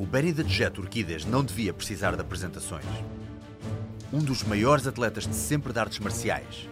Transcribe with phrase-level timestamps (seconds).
[0.00, 2.86] O Benny the Jet Urquides não devia precisar de apresentações.
[4.10, 6.66] Um dos maiores atletas de sempre de artes marciais.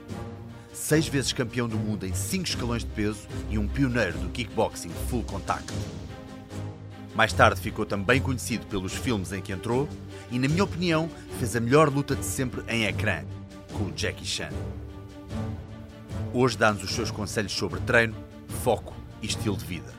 [0.73, 4.88] Seis vezes campeão do mundo em cinco escalões de peso e um pioneiro do kickboxing
[5.11, 5.71] full contact.
[7.14, 9.86] Mais tarde ficou também conhecido pelos filmes em que entrou
[10.30, 13.24] e, na minha opinião, fez a melhor luta de sempre em ecrã,
[13.74, 14.48] com o Jackie Chan.
[16.32, 18.14] Hoje dá-nos os seus conselhos sobre treino,
[18.64, 19.98] foco e estilo de vida.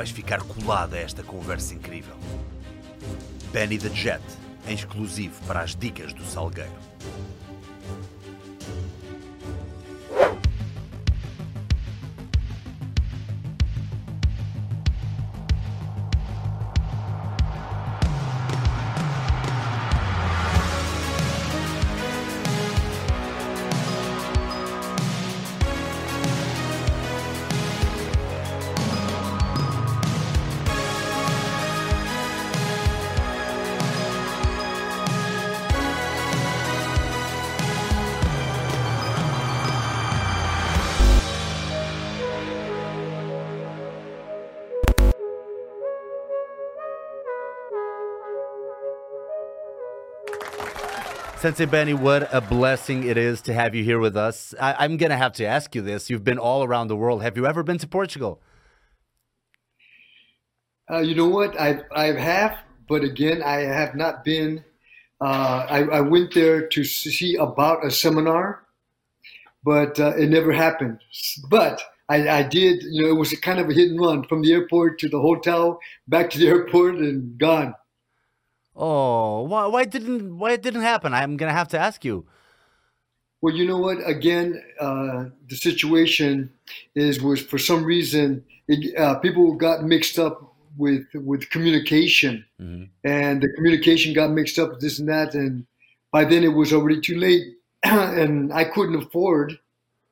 [0.00, 2.14] Vais ficar colado a esta conversa incrível.
[3.52, 4.22] Benny the Jet,
[4.66, 6.72] em exclusivo para as dicas do Salgueiro.
[51.50, 54.54] Sensei Benny, what a blessing it is to have you here with us.
[54.60, 56.08] I, am going to have to ask you this.
[56.08, 57.22] You've been all around the world.
[57.22, 58.40] Have you ever been to Portugal?
[60.88, 61.60] Uh, you know what?
[61.60, 62.56] I I have,
[62.88, 64.62] but again, I have not been.
[65.20, 68.62] Uh, I, I, went there to see about a seminar,
[69.64, 71.00] but uh, it never happened.
[71.48, 72.84] But I, I, did.
[72.84, 75.08] You know, it was a kind of a hit and run from the airport to
[75.08, 77.74] the hotel, back to the airport, and gone.
[78.76, 81.12] Oh, why, why didn't why it didn't happen?
[81.12, 82.26] I'm gonna have to ask you.
[83.42, 83.98] Well, you know what?
[84.06, 86.52] Again, uh, the situation
[86.94, 92.84] is was for some reason it, uh, people got mixed up with with communication, mm-hmm.
[93.04, 95.66] and the communication got mixed up with this and that, and
[96.12, 97.42] by then it was already too late,
[97.82, 99.58] and I couldn't afford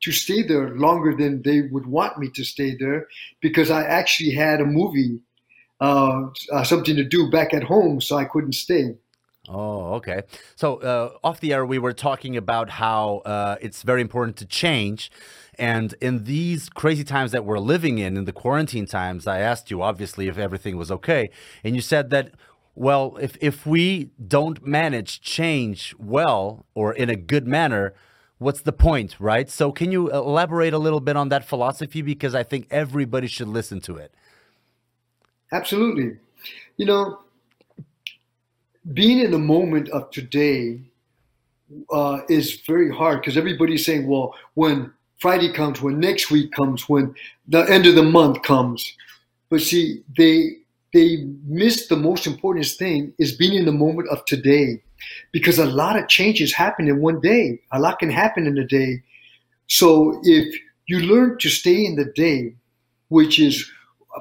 [0.00, 3.08] to stay there longer than they would want me to stay there
[3.40, 5.20] because I actually had a movie
[5.80, 8.94] uh, uh, something to do back at home, so I couldn't stay.
[9.48, 10.22] Oh, okay.
[10.56, 14.46] So uh, off the air, we were talking about how uh, it's very important to
[14.46, 15.10] change.
[15.58, 19.70] And in these crazy times that we're living in, in the quarantine times, I asked
[19.70, 21.30] you obviously if everything was okay,
[21.64, 22.32] and you said that.
[22.74, 27.92] Well, if, if we don't manage change well or in a good manner,
[28.38, 29.50] what's the point, right?
[29.50, 32.02] So, can you elaborate a little bit on that philosophy?
[32.02, 34.14] Because I think everybody should listen to it.
[35.52, 36.16] Absolutely.
[36.76, 37.20] You know,
[38.92, 40.80] being in the moment of today
[41.92, 46.88] uh, is very hard because everybody's saying, well, when Friday comes, when next week comes,
[46.88, 47.14] when
[47.48, 48.96] the end of the month comes.
[49.50, 50.56] But see, they
[50.94, 54.82] they miss the most important thing is being in the moment of today
[55.32, 57.60] because a lot of changes happen in one day.
[57.72, 59.02] A lot can happen in a day.
[59.68, 60.54] So if
[60.86, 62.54] you learn to stay in the day,
[63.08, 63.70] which is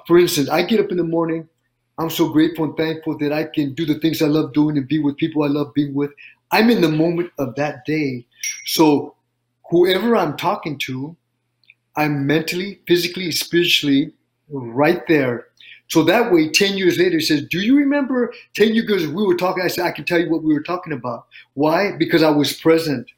[0.06, 1.48] for instance, I get up in the morning.
[1.98, 4.88] I'm so grateful and thankful that I can do the things I love doing and
[4.88, 6.12] be with people I love being with.
[6.52, 8.26] I'm in the moment of that day.
[8.66, 9.16] So
[9.70, 11.16] whoever I'm talking to,
[11.96, 14.14] I'm mentally, physically, spiritually
[14.50, 15.48] right there.
[15.90, 19.26] So that way, 10 years later, he says, Do you remember 10 years ago we
[19.26, 19.64] were talking?
[19.64, 21.28] I said, I can tell you what we were talking about.
[21.54, 21.94] Why?
[21.94, 23.10] Because I was present.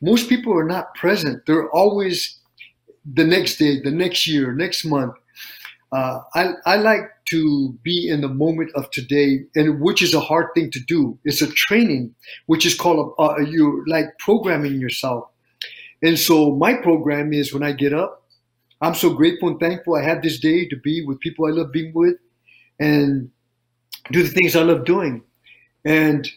[0.00, 1.46] Most people are not present.
[1.46, 2.38] They're always
[3.14, 5.14] the next day, the next year, next month
[5.92, 10.20] uh, I, I like to be in the moment of today, and which is a
[10.20, 11.18] hard thing to do.
[11.24, 12.14] It's a training,
[12.46, 15.28] which is called a, uh, you like programming yourself.
[16.02, 18.22] And so my program is when I get up,
[18.80, 21.70] I'm so grateful and thankful I have this day to be with people I love
[21.72, 22.16] being with,
[22.80, 23.30] and
[24.10, 25.22] do the things I love doing.
[25.84, 26.28] And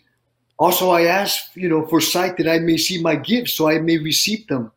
[0.59, 3.79] also I ask, you know, for sight that I may see my gifts, so I
[3.79, 4.71] may receive them.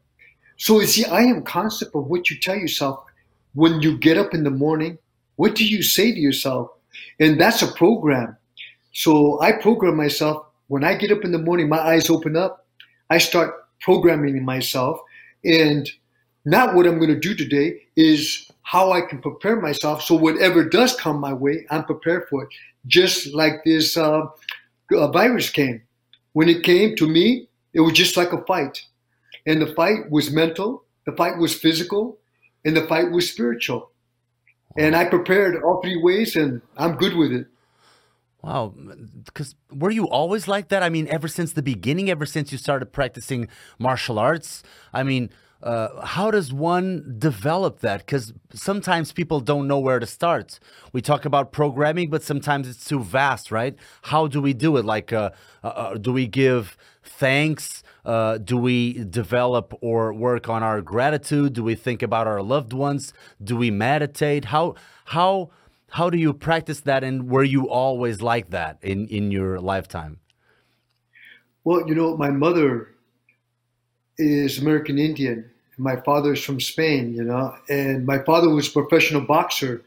[0.56, 3.04] So you see, I am conscious of what you tell yourself
[3.54, 4.98] when you get up in the morning,
[5.36, 6.70] what do you say to yourself?
[7.20, 8.36] And that's a program.
[8.92, 10.46] So I program myself.
[10.68, 12.66] When I get up in the morning, my eyes open up.
[13.10, 15.00] I start programming myself.
[15.44, 15.88] And
[16.44, 20.62] not what I'm going to do today is how I can prepare myself so whatever
[20.64, 22.48] does come my way, I'm prepared for it.
[22.86, 24.26] Just like this uh,
[24.90, 25.82] virus came.
[26.32, 28.84] When it came to me, it was just like a fight.
[29.46, 32.18] And the fight was mental, the fight was physical,
[32.68, 33.90] and the fight was spiritual.
[34.76, 37.46] And I prepared all three ways, and I'm good with it.
[38.42, 38.74] Wow,
[39.24, 40.82] because were you always like that?
[40.82, 43.48] I mean, ever since the beginning, ever since you started practicing
[43.78, 44.62] martial arts.
[44.92, 45.30] I mean,
[45.62, 48.00] uh, how does one develop that?
[48.00, 50.60] Because sometimes people don't know where to start.
[50.92, 53.74] We talk about programming, but sometimes it's too vast, right?
[54.02, 54.84] How do we do it?
[54.84, 55.30] Like, uh,
[55.64, 57.82] uh, uh do we give thanks?
[58.08, 61.52] Uh, do we develop or work on our gratitude?
[61.52, 63.12] Do we think about our loved ones?
[63.44, 64.46] Do we meditate?
[64.46, 65.50] How how
[65.90, 67.04] how do you practice that?
[67.04, 70.20] And were you always like that in in your lifetime?
[71.64, 72.88] Well, you know, my mother
[74.16, 75.44] is American Indian.
[75.76, 79.84] My father is from Spain, you know, and my father was a professional boxer,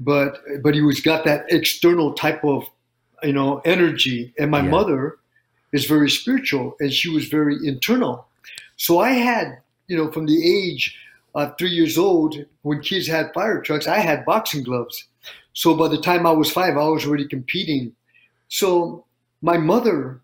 [0.00, 2.64] but but he was got that external type of,
[3.22, 4.34] you know, energy.
[4.40, 4.70] And my yeah.
[4.70, 5.18] mother
[5.74, 8.26] is very spiritual, and she was very internal.
[8.76, 10.96] So I had, you know, from the age
[11.34, 15.04] of three years old, when kids had fire trucks, I had boxing gloves.
[15.52, 17.92] So by the time I was five, I was already competing.
[18.48, 19.04] So
[19.42, 20.20] my mother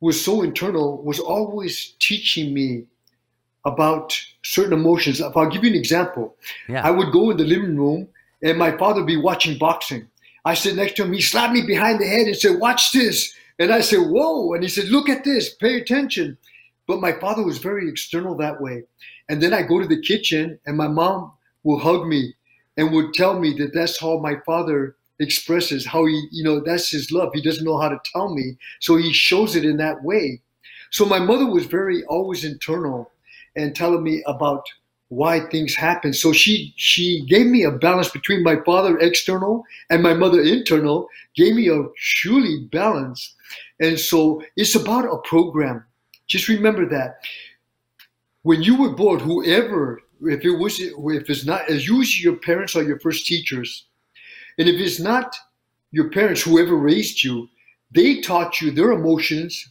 [0.00, 2.84] was so internal, was always teaching me
[3.64, 5.20] about certain emotions.
[5.20, 6.36] If I'll give you an example,
[6.68, 6.86] yeah.
[6.86, 8.06] I would go in the living room
[8.42, 10.06] and my father would be watching boxing.
[10.44, 13.34] I sit next to him, he slapped me behind the head and said, Watch this.
[13.60, 14.54] And I said, Whoa.
[14.54, 16.38] And he said, Look at this, pay attention.
[16.88, 18.84] But my father was very external that way.
[19.28, 22.34] And then I go to the kitchen and my mom will hug me
[22.76, 26.90] and would tell me that that's how my father expresses how he, you know, that's
[26.90, 27.30] his love.
[27.34, 28.56] He doesn't know how to tell me.
[28.80, 30.40] So he shows it in that way.
[30.90, 33.10] So my mother was very always internal
[33.54, 34.66] and telling me about
[35.08, 36.12] why things happen.
[36.12, 41.08] So she she gave me a balance between my father external and my mother internal,
[41.36, 43.34] gave me a truly balance.
[43.80, 45.84] And so it's about a program.
[46.26, 47.20] Just remember that.
[48.42, 52.76] When you were born, whoever, if it was if it's not as usually your parents
[52.76, 53.86] are your first teachers,
[54.58, 55.34] and if it's not
[55.92, 57.48] your parents, whoever raised you,
[57.90, 59.68] they taught you their emotions,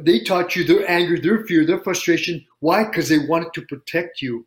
[0.00, 2.44] they taught you their anger, their fear, their frustration.
[2.60, 2.84] Why?
[2.84, 4.46] Because they wanted to protect you.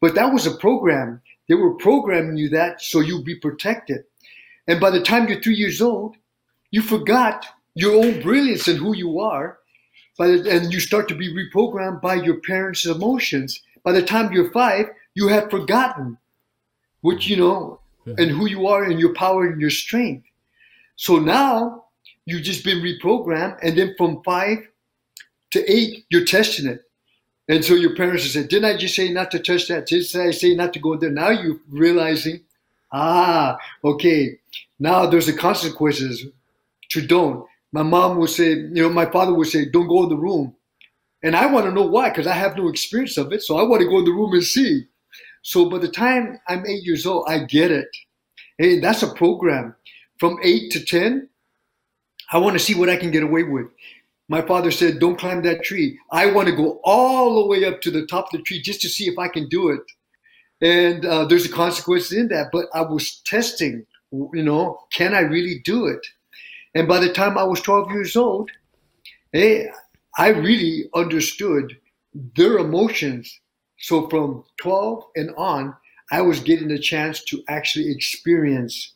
[0.00, 1.20] But that was a program.
[1.48, 4.04] They were programming you that so you'd be protected.
[4.68, 6.16] And by the time you're three years old,
[6.70, 7.46] you forgot
[7.76, 9.58] your own brilliance and who you are.
[10.18, 13.62] The, and you start to be reprogrammed by your parents' emotions.
[13.84, 16.16] By the time you're five, you have forgotten,
[17.02, 20.26] what you know, and who you are and your power and your strength.
[20.96, 21.84] So now
[22.24, 24.58] you've just been reprogrammed, and then from five
[25.50, 26.82] to eight, you're testing it.
[27.48, 29.86] And so your parents will say, Didn't I just say not to touch that?
[29.86, 31.10] Didn't I say not to go there?
[31.10, 32.40] Now you're realizing,
[32.90, 34.38] ah, okay,
[34.78, 36.24] now there's the consequences
[36.90, 37.46] to don't.
[37.72, 40.54] My mom would say, you know, my father would say, Don't go in the room.
[41.22, 43.42] And I want to know why, because I have no experience of it.
[43.42, 44.84] So I want to go in the room and see.
[45.42, 47.88] So by the time I'm eight years old, I get it.
[48.58, 49.74] Hey, that's a program.
[50.18, 51.28] From eight to 10,
[52.32, 53.66] I want to see what I can get away with.
[54.28, 55.98] My father said, Don't climb that tree.
[56.10, 58.80] I want to go all the way up to the top of the tree just
[58.82, 59.80] to see if I can do it.
[60.60, 62.48] And uh, there's a consequence in that.
[62.52, 66.04] But I was testing, you know, can I really do it?
[66.76, 68.50] And by the time I was 12 years old,
[69.32, 69.68] hey,
[70.18, 71.76] I really understood
[72.36, 73.40] their emotions
[73.78, 75.74] so from 12 and on,
[76.10, 78.94] I was getting a chance to actually experience.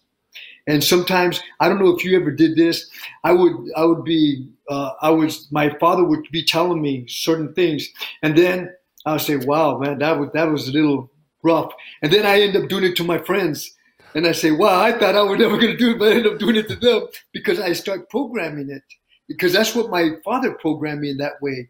[0.66, 2.88] And sometimes I don't know if you ever did this.
[3.24, 7.54] I would I would be uh, I was my father would be telling me certain
[7.54, 7.88] things,
[8.22, 8.70] and then
[9.06, 11.10] I would say, "Wow, man, that was that was a little
[11.42, 11.72] rough."
[12.02, 13.74] And then I end up doing it to my friends,
[14.14, 16.16] and I say, "Wow, I thought I was never going to do it, but I
[16.16, 18.82] end up doing it to them because I start programming it
[19.28, 21.68] because that's what my father programmed me in that way."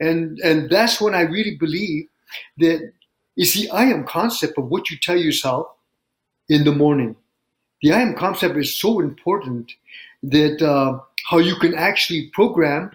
[0.00, 2.06] And and that's when I really believe
[2.58, 2.92] that
[3.36, 5.66] is the I am concept of what you tell yourself
[6.48, 7.16] in the morning.
[7.82, 9.72] The I am concept is so important
[10.22, 10.98] that uh,
[11.28, 12.90] how you can actually program.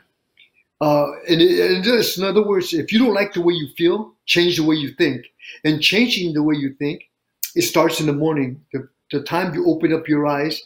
[0.81, 4.12] Uh, and, and just in other words, if you don't like the way you feel,
[4.25, 5.25] change the way you think.
[5.63, 7.03] And changing the way you think,
[7.55, 8.62] it starts in the morning.
[8.72, 10.62] The, the time you open up your eyes,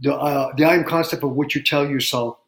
[0.00, 2.38] the uh, the I am concept of what you tell yourself.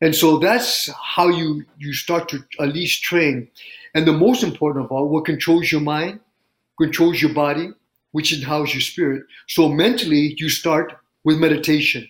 [0.00, 3.48] And so that's how you you start to at least train.
[3.94, 6.20] And the most important of all, what controls your mind,
[6.78, 7.70] controls your body,
[8.12, 9.24] which empowers your spirit.
[9.48, 12.08] So mentally, you start with meditation.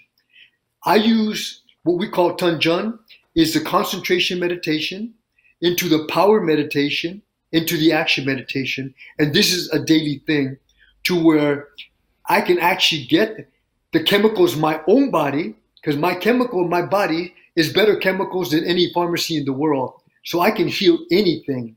[0.85, 2.99] I use what we call Tanjun,
[3.35, 5.15] is the concentration meditation
[5.61, 8.95] into the power meditation, into the action meditation.
[9.19, 10.57] And this is a daily thing
[11.05, 11.69] to where
[12.29, 13.49] I can actually get
[13.93, 18.91] the chemicals my own body, because my chemical my body is better chemicals than any
[18.93, 19.93] pharmacy in the world.
[20.25, 21.77] So I can heal anything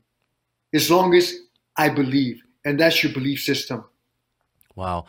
[0.72, 1.34] as long as
[1.76, 2.42] I believe.
[2.64, 3.84] And that's your belief system.
[4.74, 5.06] Wow.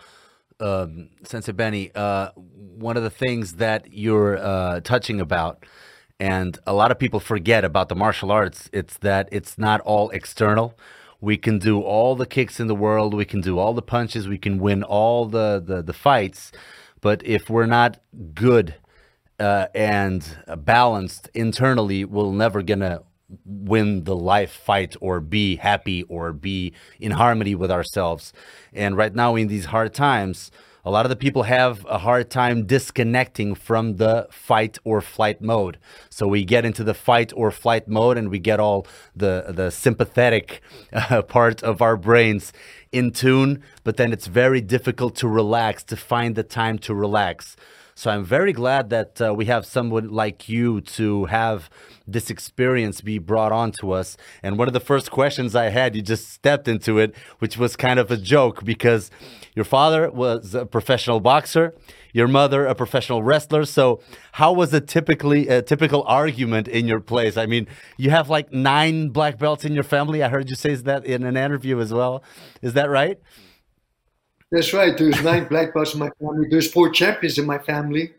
[0.59, 5.65] Um, Sensei Benny, uh, one of the things that you're uh, touching about,
[6.19, 10.09] and a lot of people forget about the martial arts, it's that it's not all
[10.11, 10.77] external.
[11.19, 14.27] we can do all the kicks in the world, we can do all the punches,
[14.27, 16.51] we can win all the the, the fights,
[17.01, 17.99] but if we're not
[18.33, 18.75] good
[19.39, 23.01] uh, and balanced internally, we're never gonna
[23.45, 28.31] win the life fight or be happy or be in harmony with ourselves.
[28.73, 30.51] And right now, in these hard times,
[30.87, 35.41] a lot of the people have a hard time disconnecting from the fight or flight
[35.41, 35.77] mode.
[36.09, 39.69] So we get into the fight or flight mode and we get all the the
[39.69, 40.61] sympathetic
[40.93, 42.53] uh, part of our brains
[42.93, 47.57] in tune, but then it's very difficult to relax, to find the time to relax.
[47.97, 51.67] So I'm very glad that uh, we have someone like you to have
[52.05, 54.17] this experience be brought on to us.
[54.43, 57.75] And one of the first questions I had, you just stepped into it, which was
[57.75, 59.09] kind of a joke because
[59.55, 61.73] your father was a professional boxer,
[62.13, 63.65] your mother a professional wrestler.
[63.65, 63.99] So
[64.33, 67.35] how was a typically a typical argument in your place?
[67.35, 67.65] I mean,
[67.97, 70.21] you have like nine black belts in your family.
[70.21, 72.23] I heard you say that in an interview as well.
[72.61, 73.19] Is that right?
[74.51, 74.97] That's right.
[74.97, 76.47] There's nine black belts in my family.
[76.49, 78.13] There's four champions in my family,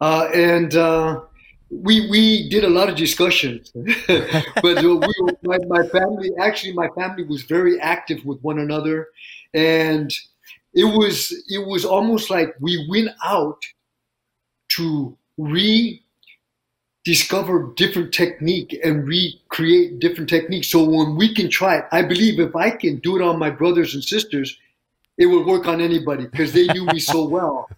[0.00, 1.22] uh, and uh,
[1.70, 3.72] we we did a lot of discussions.
[4.06, 5.00] but we,
[5.42, 9.08] my, my family, actually, my family was very active with one another,
[9.54, 10.12] and
[10.74, 13.62] it was it was almost like we went out
[14.70, 16.02] to re
[17.04, 20.68] discover different technique and recreate different techniques.
[20.68, 23.50] So when we can try it, I believe if I can do it on my
[23.50, 24.56] brothers and sisters
[25.20, 27.68] it would work on anybody because they knew me so well.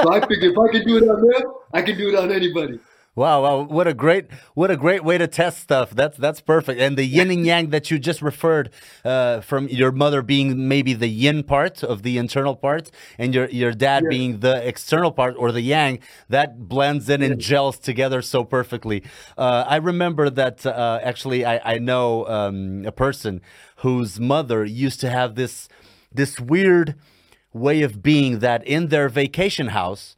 [0.00, 2.30] So I figured if I could do it on them, I can do it on
[2.30, 2.78] anybody.
[3.16, 5.88] Wow, wow, what a great what a great way to test stuff.
[5.90, 6.78] That's that's perfect.
[6.78, 8.68] And the yin and yang that you just referred
[9.06, 13.48] uh, from your mother being maybe the yin part of the internal part, and your
[13.48, 14.10] your dad yeah.
[14.10, 17.28] being the external part or the yang, that blends in yeah.
[17.28, 19.02] and gels together so perfectly.
[19.38, 23.40] Uh, I remember that uh, actually I I know um, a person
[23.76, 25.70] whose mother used to have this
[26.16, 26.94] this weird
[27.52, 30.16] way of being that in their vacation house,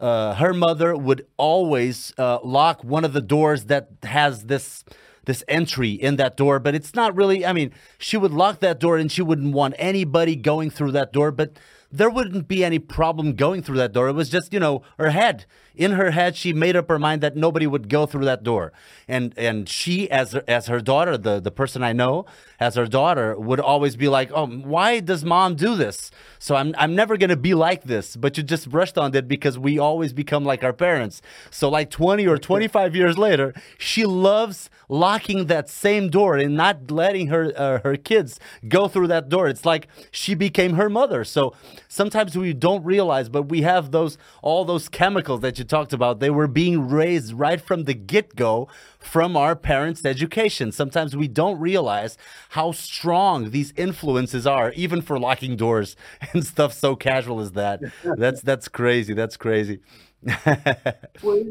[0.00, 4.84] uh, her mother would always uh, lock one of the doors that has this
[5.24, 8.80] this entry in that door but it's not really i mean she would lock that
[8.80, 11.58] door and she wouldn't want anybody going through that door but
[11.90, 14.08] there wouldn't be any problem going through that door.
[14.08, 15.46] It was just, you know, her head.
[15.78, 18.72] In her head, she made up her mind that nobody would go through that door.
[19.06, 22.26] And and she, as as her daughter, the the person I know,
[22.58, 26.74] as her daughter, would always be like, "Oh, why does mom do this?" So I'm
[26.76, 28.16] I'm never gonna be like this.
[28.16, 31.22] But you just brushed on it because we always become like our parents.
[31.50, 36.90] So like 20 or 25 years later, she loves locking that same door and not
[36.90, 39.46] letting her uh, her kids go through that door.
[39.46, 41.22] It's like she became her mother.
[41.22, 41.54] So
[41.88, 46.20] sometimes we don't realize, but we have those all those chemicals that you talked about.
[46.20, 50.72] They were being raised right from the get go from our parents' education.
[50.72, 52.16] Sometimes we don't realize
[52.50, 55.96] how strong these influences are, even for locking doors
[56.32, 57.80] and stuff so casual as that.
[58.02, 59.14] That's that's crazy.
[59.14, 59.80] That's crazy.
[60.46, 61.44] well,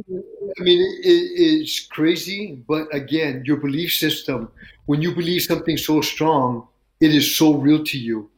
[0.59, 4.51] I mean, it, it's crazy, but again, your belief system,
[4.87, 6.67] when you believe something so strong,
[6.99, 8.29] it is so real to you.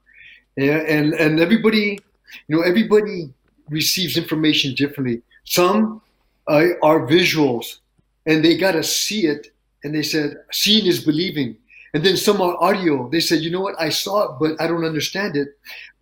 [0.56, 2.00] Yeah, and and everybody,
[2.48, 3.34] you know, everybody
[3.70, 5.22] receives information differently.
[5.50, 6.02] Some
[6.48, 7.80] uh, are visuals,
[8.28, 9.48] and they got to see it,
[9.84, 11.58] and they said seeing is believing.
[11.92, 13.10] And then some are audio.
[13.10, 15.48] They said, you know what, I saw it, but I don't understand it.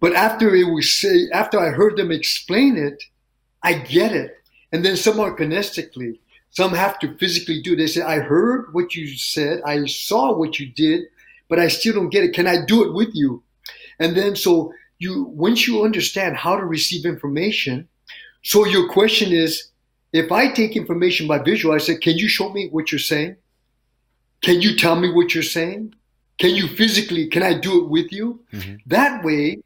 [0.01, 3.01] But after it was say, after I heard them explain it,
[3.63, 4.35] I get it.
[4.73, 6.19] And then some are kinestically.
[6.49, 7.77] Some have to physically do.
[7.77, 11.05] They say, I heard what you said, I saw what you did,
[11.47, 12.33] but I still don't get it.
[12.33, 13.43] Can I do it with you?
[13.97, 17.87] And then so you once you understand how to receive information,
[18.47, 19.71] so your question is,
[20.13, 23.35] if I take information by visual, I say, can you show me what you're saying?
[24.41, 25.93] Can you tell me what you're saying?
[26.37, 28.39] Can you physically, can I do it with you?
[28.53, 28.75] Mm-hmm.
[28.85, 29.59] That way,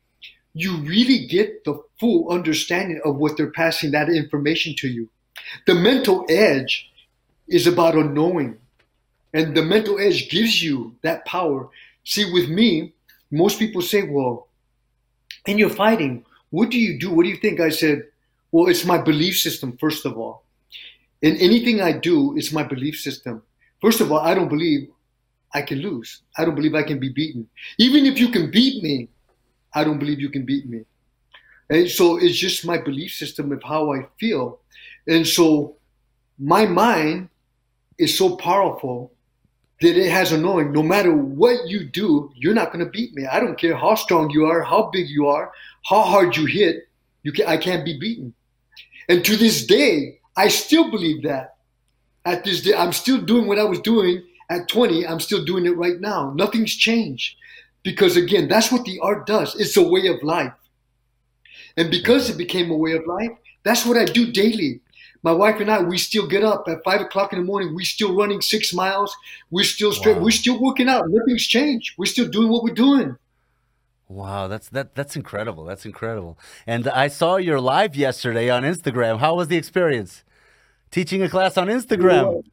[0.56, 5.12] you really get the full understanding of what they're passing that information to you.
[5.68, 6.90] The mental edge
[7.48, 8.58] is about a knowing,
[9.32, 11.70] and the mental edge gives you that power.
[12.04, 12.94] See, with me,
[13.30, 14.48] most people say, well,
[15.46, 17.12] in your fighting, what do you do?
[17.12, 17.60] What do you think?
[17.60, 18.08] I said,
[18.52, 20.44] well, it's my belief system, first of all.
[21.22, 23.44] In anything I do, it's my belief system.
[23.82, 24.90] First of all, I don't believe
[25.54, 26.22] I can lose.
[26.38, 27.48] I don't believe I can be beaten.
[27.78, 29.10] Even if you can beat me,
[29.74, 30.82] I don't believe you can beat me.
[31.70, 34.60] And so it's just my belief system of how I feel.
[35.08, 35.78] And so
[36.38, 37.30] my mind
[37.98, 39.14] is so powerful
[39.80, 43.14] that it has a knowing no matter what you do, you're not going to beat
[43.16, 43.26] me.
[43.26, 45.52] I don't care how strong you are, how big you are,
[45.86, 46.88] how hard you hit,
[47.24, 48.34] you can, I can't be beaten.
[49.10, 51.56] And to this day, I still believe that.
[52.26, 55.06] At this day, I'm still doing what I was doing at 20.
[55.08, 56.32] I'm still doing it right now.
[56.36, 57.38] Nothing's changed.
[57.84, 59.56] because again, that's what the art does.
[59.60, 60.54] It's a way of life.
[61.78, 63.32] And because it became a way of life,
[63.64, 64.82] that's what I do daily.
[65.24, 67.76] My wife and I, we still get up at five o'clock in the morning.
[67.76, 69.16] We're still running six miles.
[69.52, 70.18] We're still straight.
[70.18, 70.24] Wow.
[70.24, 71.06] We're still working out.
[71.10, 71.94] Nothing's changed.
[71.98, 73.18] We're still doing what we're doing.
[74.12, 75.64] Wow, that's that that's incredible.
[75.64, 76.38] That's incredible.
[76.68, 79.20] And I saw your live yesterday on Instagram.
[79.20, 80.26] How was the experience?
[80.92, 82.44] Teaching a class on Instagram.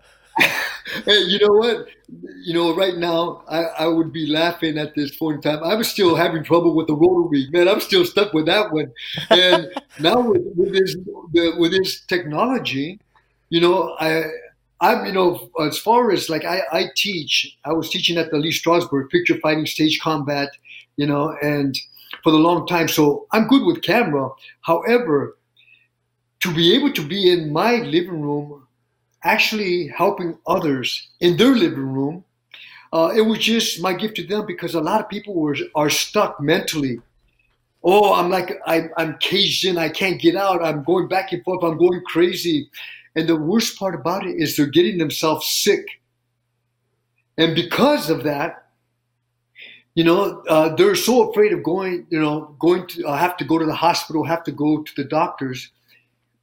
[0.38, 1.88] hey, you know what?
[2.44, 5.64] You know, right now I, I would be laughing at this point in time.
[5.64, 7.68] I was still having trouble with the rotary, man.
[7.68, 8.92] I'm still stuck with that one.
[9.30, 9.66] And
[9.98, 10.94] now with, with this
[11.32, 13.00] the, with this technology,
[13.50, 14.22] you know, I
[14.80, 18.38] I'm you know as far as like I, I teach, I was teaching at the
[18.38, 20.50] Lee Strasberg Picture Fighting Stage Combat,
[20.98, 21.74] you know, and
[22.22, 22.88] for the long time.
[22.88, 24.28] So I'm good with camera.
[24.60, 25.38] However,
[26.40, 28.66] to be able to be in my living room
[29.24, 32.24] actually helping others in their living room.
[32.92, 35.90] Uh, it was just my gift to them because a lot of people were are
[35.90, 37.00] stuck mentally.
[37.82, 39.78] Oh, I'm like I, I'm caged in.
[39.78, 40.64] I can't get out.
[40.64, 41.62] I'm going back and forth.
[41.62, 42.70] I'm going crazy.
[43.14, 45.84] And the worst part about it is they're getting themselves sick.
[47.36, 48.67] And because of that,
[49.98, 52.06] you know, uh, they're so afraid of going.
[52.08, 54.92] You know, going to uh, have to go to the hospital, have to go to
[54.94, 55.72] the doctors,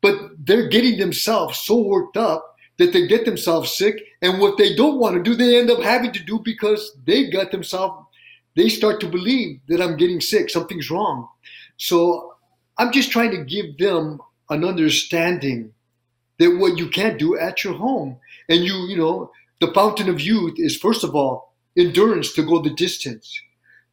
[0.01, 3.95] but they're getting themselves so worked up that they get themselves sick.
[4.21, 7.29] And what they don't want to do, they end up having to do because they
[7.29, 8.05] got themselves,
[8.57, 11.25] they start to believe that I'm getting sick, something's wrong.
[11.77, 12.33] So
[12.77, 14.19] I'm just trying to give them
[14.49, 15.71] an understanding
[16.39, 18.17] that what you can't do at your home.
[18.49, 19.31] And you, you know,
[19.61, 23.41] the fountain of youth is first of all endurance to go the distance.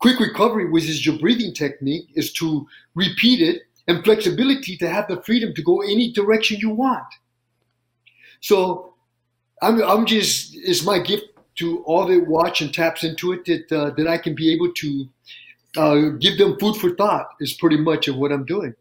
[0.03, 2.67] Quick recovery, which is your breathing technique, is to
[2.97, 7.07] repeat it, and flexibility to have the freedom to go any direction you want.
[8.41, 8.95] So
[9.63, 13.73] I'm, I'm just, it's my gift to all that watch and taps into it that,
[13.73, 15.09] uh, that I can be able to
[15.77, 18.75] uh, give them food for thought is pretty much of what I'm doing.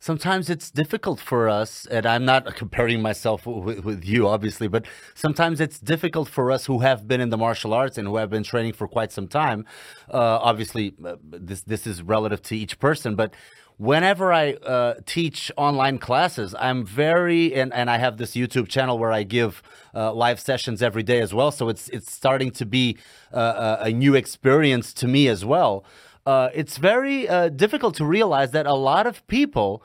[0.00, 4.86] Sometimes it's difficult for us, and I'm not comparing myself with, with, you, obviously, but
[5.14, 8.30] sometimes it's difficult for us who have been in the martial arts and who have
[8.30, 9.66] been training for quite some time.
[10.08, 13.34] Uh, obviously, uh, this this is relative to each person, but
[13.76, 18.98] whenever I uh, teach online classes, I'm very and, and I have this YouTube channel
[18.98, 19.62] where I give
[19.94, 21.50] uh, live sessions every day as well.
[21.50, 22.98] So it's it's starting to be
[23.32, 25.84] uh, a new experience to me as well.
[26.28, 29.82] Uh, it's very uh, difficult to realize that a lot of people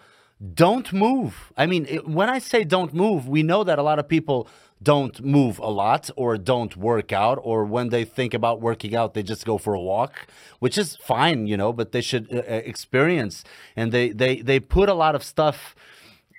[0.54, 1.54] don't move.
[1.56, 4.48] I mean, it, when I say don't move, we know that a lot of people
[4.82, 9.14] don't move a lot or don't work out or when they think about working out
[9.14, 10.28] they just go for a walk
[10.60, 13.46] which is fine you know but they should uh, uh, experience
[13.78, 15.74] and they they they put a lot of stuff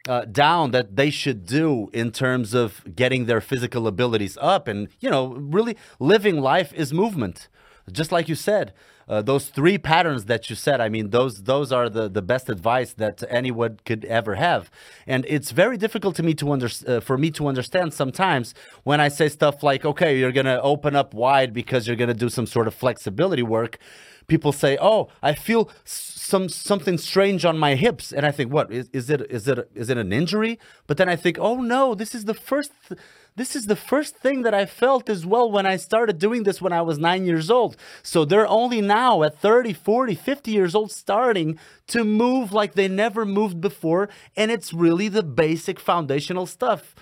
[0.08, 4.88] uh, down that they should do in terms of getting their physical abilities up and
[5.00, 7.48] you know really living life is movement
[7.90, 8.74] just like you said
[9.08, 12.48] uh, those three patterns that you said i mean those those are the the best
[12.48, 14.70] advice that anyone could ever have.
[15.06, 19.00] And it's very difficult to me to under, uh, for me to understand sometimes when
[19.00, 22.14] i say stuff like okay you're going to open up wide because you're going to
[22.14, 23.78] do some sort of flexibility work.
[24.26, 28.12] People say oh i feel some something strange on my hips.
[28.12, 30.58] And i think what is, is it is it is it an injury?
[30.86, 33.00] But then i think oh no this is the first th-
[33.36, 36.62] this is the first thing that I felt as well when I started doing this
[36.62, 37.76] when I was nine years old.
[38.02, 42.86] So they're only now at 30, 40, 50 years old starting to move like they
[42.86, 44.08] never moved before.
[44.36, 46.94] And it's really the basic foundational stuff.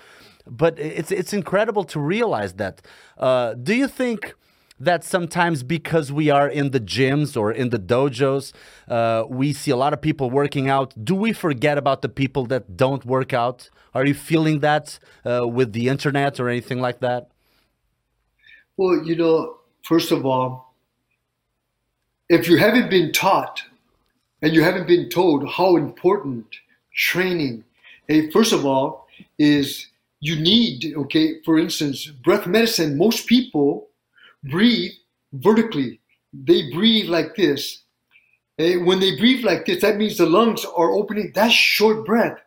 [0.47, 2.81] But it's, it's incredible to realize that.
[3.17, 4.33] Uh, do you think
[4.83, 8.53] that sometimes because we are in the gyms or in the dojos,
[8.87, 10.93] uh, we see a lot of people working out.
[11.03, 13.69] Do we forget about the people that don't work out?
[13.93, 17.29] Are you feeling that uh, with the internet or anything like that?
[18.77, 20.73] Well, you know, first of all,
[22.29, 23.63] if you haven't been taught
[24.41, 26.45] and you haven't been told how important
[26.95, 27.63] training,
[28.07, 29.87] hey, first of all, is
[30.19, 33.89] you need, okay, for instance, breath medicine, most people
[34.43, 34.91] breathe
[35.33, 35.99] vertically.
[36.33, 37.83] They breathe like this.
[38.57, 41.31] And when they breathe like this, that means the lungs are opening.
[41.33, 42.39] That's short breath.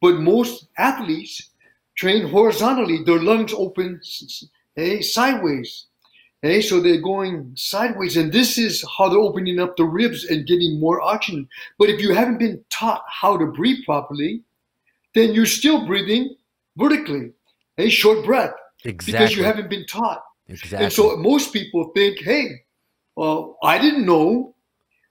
[0.00, 1.50] But most athletes
[1.96, 3.04] train horizontally.
[3.04, 4.00] Their lungs open
[4.74, 5.86] hey, eh, sideways.
[6.42, 10.46] Hey, so they're going sideways, and this is how they're opening up the ribs and
[10.46, 11.46] getting more oxygen.
[11.78, 14.42] But if you haven't been taught how to breathe properly,
[15.14, 16.34] then you're still breathing
[16.78, 17.32] vertically.
[17.76, 18.54] Hey, short breath.
[18.84, 19.12] Exactly.
[19.12, 20.22] Because you haven't been taught.
[20.50, 20.84] Exactly.
[20.84, 22.64] And so most people think, hey,
[23.16, 24.54] well, I didn't know.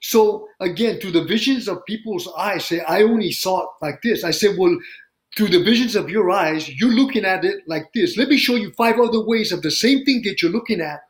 [0.01, 4.23] So again, through the visions of people's eyes, say, I only saw it like this.
[4.23, 4.77] I said, well,
[5.37, 8.17] through the visions of your eyes, you're looking at it like this.
[8.17, 11.01] Let me show you five other ways of the same thing that you're looking at.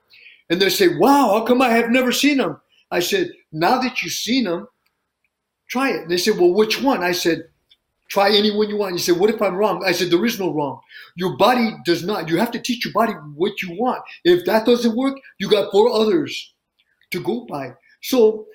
[0.50, 2.60] And they say, wow, how come I have never seen them?
[2.92, 4.68] I said, now that you've seen them,
[5.68, 6.02] try it.
[6.02, 7.04] And they said, well, which one?
[7.04, 7.49] I said,
[8.10, 8.94] try any one you want.
[8.94, 9.84] You say, what if I'm wrong?
[9.86, 10.82] I said, there is no wrong.
[11.16, 12.28] Your body does not.
[12.30, 14.04] You have to teach your body what you want.
[14.24, 16.54] If that doesn't work, you got four others
[17.12, 17.74] to go by.
[18.02, 18.48] So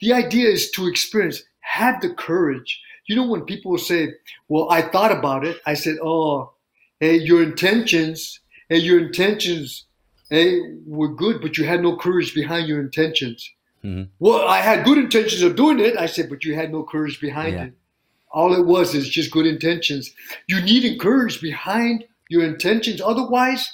[0.00, 2.80] the idea is to experience, have the courage.
[3.06, 4.14] You know, when people say,
[4.48, 6.52] well, I thought about it, I said, oh,
[7.00, 9.86] hey, your intentions, hey, your intentions,
[10.30, 13.50] hey, were good, but you had no courage behind your intentions.
[13.84, 14.04] Mm-hmm.
[14.20, 15.96] Well, I had good intentions of doing it.
[15.98, 17.64] I said, but you had no courage behind yeah.
[17.64, 17.72] it.
[18.32, 20.12] All it was is just good intentions.
[20.48, 23.00] You need courage behind your intentions.
[23.00, 23.70] Otherwise,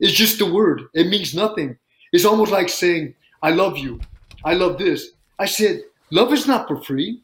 [0.00, 0.82] it's just a word.
[0.92, 1.78] It means nothing.
[2.12, 4.00] It's almost like saying, I love you.
[4.44, 5.10] I love this.
[5.38, 7.20] I said, love is not for free.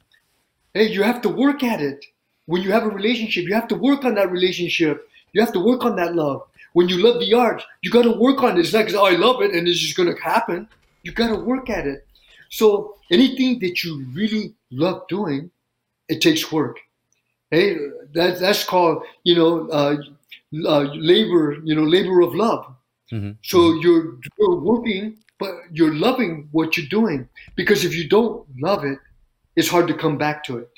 [0.74, 2.04] Hey, you have to work at it.
[2.46, 5.08] When you have a relationship, you have to work on that relationship.
[5.32, 6.42] You have to work on that love.
[6.72, 8.60] When you love the art, you got to work on it.
[8.60, 10.68] It's because, oh, I love it and it's just going to happen.
[11.02, 12.06] You got to work at it.
[12.50, 15.50] So anything that you really love doing,
[16.08, 16.78] it takes work.
[17.50, 17.76] Hey,
[18.14, 19.96] that, that's called, you know, uh,
[20.66, 22.66] uh, labor, you know, labor of love.
[23.12, 23.32] Mm-hmm.
[23.42, 23.74] So.
[23.80, 27.28] You're, you're working, but you're loving what you're doing.
[27.56, 28.98] Because if you don't love it,
[29.54, 30.70] it's hard to come back to it.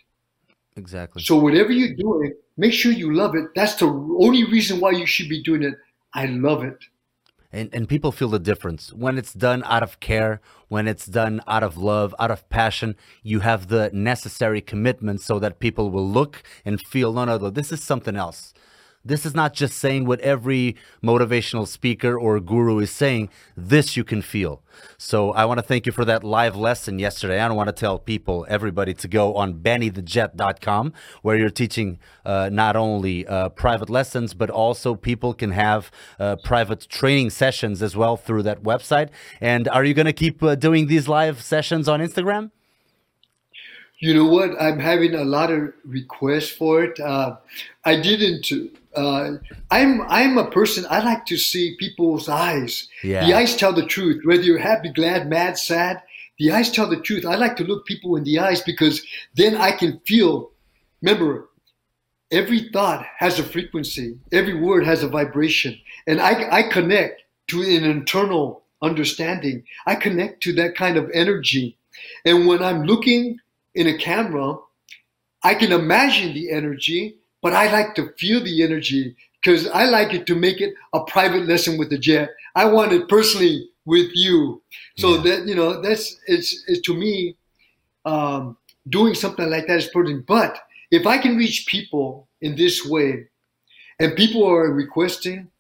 [0.77, 1.23] Exactly.
[1.23, 3.47] So whatever you're doing, make sure you love it.
[3.55, 5.75] That's the only reason why you should be doing it.
[6.13, 6.79] I love it.
[7.55, 11.40] And, and people feel the difference when it's done out of care, when it's done
[11.47, 12.97] out of love, out of passion.
[13.23, 17.51] You have the necessary commitment so that people will look and feel, no, no, no,
[17.51, 18.55] this is something else.
[19.05, 23.29] This is not just saying what every motivational speaker or guru is saying.
[23.55, 24.62] This you can feel.
[24.97, 27.38] So I want to thank you for that live lesson yesterday.
[27.38, 32.49] I don't want to tell people, everybody, to go on bennythejet.com, where you're teaching uh,
[32.51, 37.95] not only uh, private lessons, but also people can have uh, private training sessions as
[37.95, 39.11] well through that website.
[39.40, 42.53] And are you going to keep uh, doing these live sessions on Instagram?
[43.99, 44.51] You know what?
[44.61, 46.99] I'm having a lot of requests for it.
[46.99, 47.37] Uh,
[47.85, 48.51] I didn't
[48.97, 49.39] uh,
[49.71, 50.87] I'm I'm a person.
[50.89, 52.89] I like to see people's eyes.
[53.03, 53.27] Yeah.
[53.27, 54.25] The eyes tell the truth.
[54.25, 56.03] Whether you're happy, glad, mad, sad,
[56.39, 57.25] the eyes tell the truth.
[57.27, 59.05] I like to look people in the eyes because
[59.35, 60.51] then I can feel.
[61.03, 61.49] Remember,
[62.31, 64.19] every thought has a frequency.
[64.33, 69.65] Every word has a vibration, and I I connect to an internal understanding.
[69.87, 71.77] I connect to that kind of energy,
[72.25, 73.39] and when I'm looking
[73.75, 74.57] in a camera,
[75.43, 80.15] I can imagine the energy but I like to feel the energy because I like
[80.15, 82.31] it to make it a private lesson with the jet.
[82.55, 84.63] I want it personally with you.
[84.97, 85.23] So yeah.
[85.23, 87.37] that, you know, that's, it's, it's to me,
[88.07, 88.57] um,
[88.89, 90.27] doing something like that is important.
[90.27, 90.59] But
[90.91, 93.27] if I can reach people in this way
[94.01, 95.51] and people are requesting,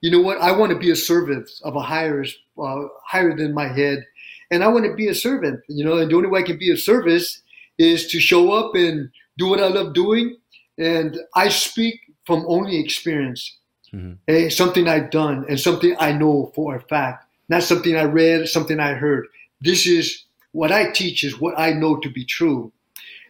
[0.00, 2.24] you know what, I want to be a servant of a higher,
[2.56, 4.06] uh, higher than my head.
[4.52, 6.58] And I want to be a servant, you know, and the only way I can
[6.58, 7.42] be a service
[7.78, 10.36] is to show up and do what I love doing
[10.82, 13.58] and I speak from only experience,
[13.92, 14.14] mm-hmm.
[14.28, 18.48] eh, something I've done and something I know for a fact, not something I read,
[18.48, 19.26] something I heard.
[19.60, 22.72] This is what I teach is what I know to be true.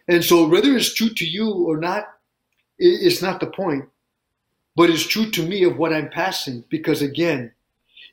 [0.07, 2.05] And so whether it's true to you or not,
[2.77, 3.85] it's not the point.
[4.75, 6.63] But it's true to me of what I'm passing.
[6.69, 7.51] Because again,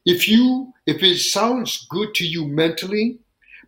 [0.05, 3.19] if you if it sounds good to you mentally,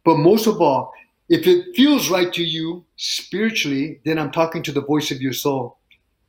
[0.04, 0.92] but most of all,
[1.32, 5.32] if it feels right to you spiritually, then I'm talking to the voice of your
[5.32, 5.78] soul.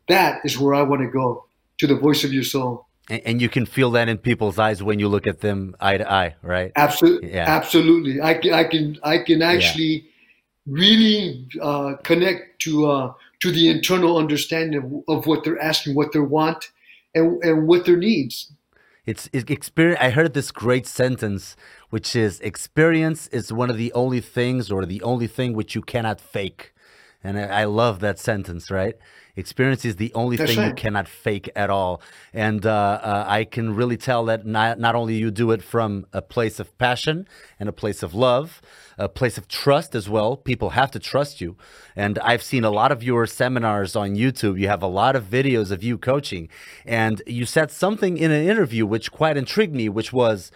[0.08, 1.46] That is where I want to go,
[1.80, 2.88] to the voice of your soul.
[3.10, 5.98] And, and you can feel that in people's eyes when you look at them eye
[5.98, 6.72] to eye, right?
[6.78, 7.34] Absolutely.
[7.34, 7.50] Yeah.
[7.50, 8.22] Absolutely.
[8.22, 10.10] I can, I can, I can actually yeah.
[10.68, 16.14] really uh, connect to uh, to the internal understanding of, of what they're asking, what
[16.14, 16.72] they want,
[17.14, 18.54] and and what their needs.
[19.06, 20.00] It's, it's experience.
[20.02, 21.56] I heard this great sentence
[21.90, 25.82] which is experience is one of the only things or the only thing which you
[25.82, 26.73] cannot fake.
[27.24, 28.96] And I, I love that sentence, right?
[29.36, 30.68] Experience is the only That's thing right.
[30.68, 32.02] you cannot fake at all.
[32.34, 32.70] And uh,
[33.02, 36.60] uh, I can really tell that not, not only you do it from a place
[36.60, 37.28] of passion
[37.60, 38.62] and a place of love,
[38.98, 40.38] a place of trust as well.
[40.38, 41.56] People have to trust you.
[41.96, 44.60] And I've seen a lot of your seminars on YouTube.
[44.60, 46.48] You have a lot of videos of you coaching.
[46.86, 50.52] And you said something in an interview which quite intrigued me, which was,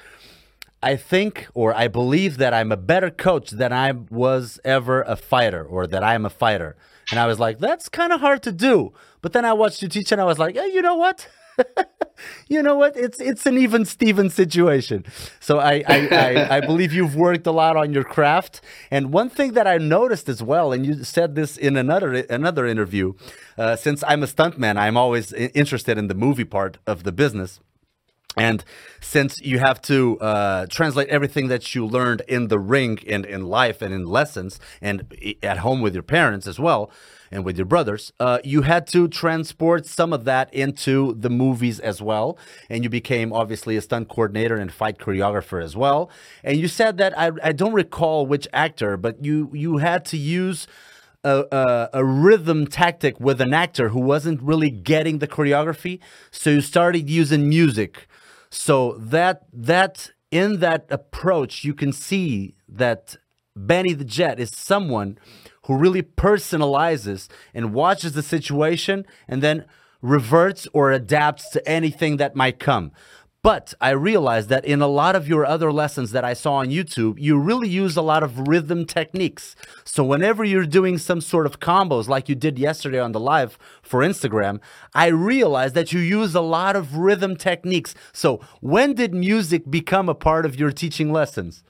[0.82, 5.16] I think or I believe that I'm a better coach than I was ever a
[5.16, 6.76] fighter or that I am a fighter.
[7.10, 8.94] And I was like, that's kind of hard to do.
[9.22, 11.28] But then I watched you teach and I was like, hey, you know what?
[12.48, 12.96] you know what?
[12.96, 15.06] It's it's an even Steven situation.
[15.40, 18.62] So I I, I I, believe you've worked a lot on your craft.
[18.92, 22.66] And one thing that I noticed as well, and you said this in another another
[22.66, 23.14] interview,
[23.58, 27.60] uh, since I'm a stuntman, I'm always interested in the movie part of the business.
[28.38, 28.64] And
[29.02, 33.46] since you have to uh, translate everything that you learned in the ring and in
[33.46, 36.92] life and in lessons and at home with your parents as well
[37.32, 41.80] and with your brothers, uh, you had to transport some of that into the movies
[41.80, 42.38] as well.
[42.70, 46.10] And you became obviously a stunt coordinator and fight choreographer as well.
[46.44, 50.18] And you said that I, I don't recall which actor, but you you had to
[50.18, 50.68] use
[51.24, 56.00] a, a, a, rhythm tactic with an actor who wasn't really getting the choreography.
[56.32, 58.08] So you started using music
[58.50, 63.18] so that that in that approach, you can see that
[63.56, 65.18] Benny the Jet is someone
[65.66, 69.66] who really personalizes and watches the situation and then
[70.02, 72.92] reverts or adapts to anything that might come.
[73.44, 76.70] But I realized that in a lot of your other lessons that I saw on
[76.70, 79.56] YouTube, you really use a lot of rhythm techniques.
[79.86, 83.58] So whenever you're doing some sort of combos like you did yesterday on the live
[83.82, 84.60] for Instagram,
[84.94, 87.96] I realized that you use a lot of rhythm techniques.
[88.12, 91.64] So when did music become a part of your teaching lessons?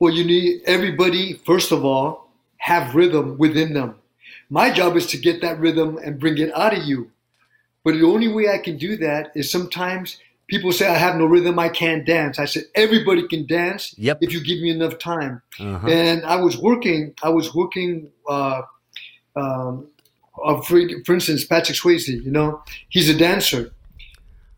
[0.00, 3.96] Well, you need everybody, first of all, have rhythm within them.
[4.50, 7.10] My job is to get that rhythm and bring it out of you.
[7.84, 11.26] But the only way I can do that is sometimes people say I have no
[11.26, 12.38] rhythm, I can't dance.
[12.38, 14.18] I said everybody can dance yep.
[14.20, 15.42] if you give me enough time.
[15.60, 15.86] Uh-huh.
[15.86, 18.10] And I was working, I was working.
[18.28, 18.62] Uh,
[19.36, 19.88] um,
[20.44, 23.72] uh, for, for instance, Patrick Swayze, you know, he's a dancer.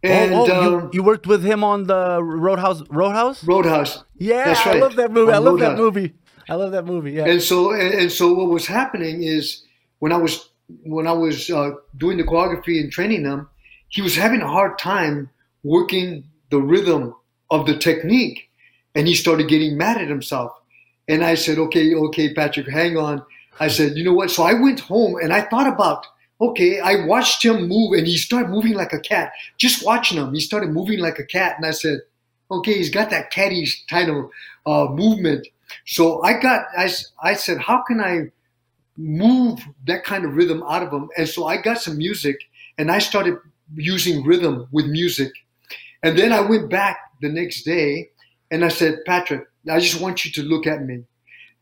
[0.02, 2.82] And oh, oh, um, you, you, worked with him on the Roadhouse.
[2.88, 3.44] Roadhouse.
[3.44, 4.02] Roadhouse.
[4.16, 4.66] Yeah, right.
[4.66, 5.32] I love that movie.
[5.32, 5.76] On I love Roadhouse.
[5.76, 6.14] that movie.
[6.48, 7.12] I love that movie.
[7.12, 7.26] Yeah.
[7.26, 9.62] And so, and, and so, what was happening is
[9.98, 10.48] when I was
[10.84, 13.48] when I was uh, doing the choreography and training them,
[13.88, 15.28] he was having a hard time
[15.62, 17.14] working the rhythm
[17.50, 18.48] of the technique.
[18.94, 20.52] And he started getting mad at himself.
[21.08, 23.22] And I said, okay, okay, Patrick, hang on.
[23.58, 24.30] I said, you know what?
[24.30, 26.06] So I went home and I thought about,
[26.40, 29.32] okay, I watched him move and he started moving like a cat.
[29.58, 31.56] Just watching him, he started moving like a cat.
[31.56, 32.00] And I said,
[32.50, 34.30] okay, he's got that catty kind of
[34.66, 35.46] uh, movement.
[35.86, 36.90] So I got, I,
[37.22, 38.30] I said, how can I
[38.96, 41.08] move that kind of rhythm out of him?
[41.16, 42.40] And so I got some music
[42.78, 43.36] and I started
[43.74, 45.32] using rhythm with music.
[46.02, 48.10] And then I went back the next day
[48.50, 51.04] and I said, Patrick, I just want you to look at me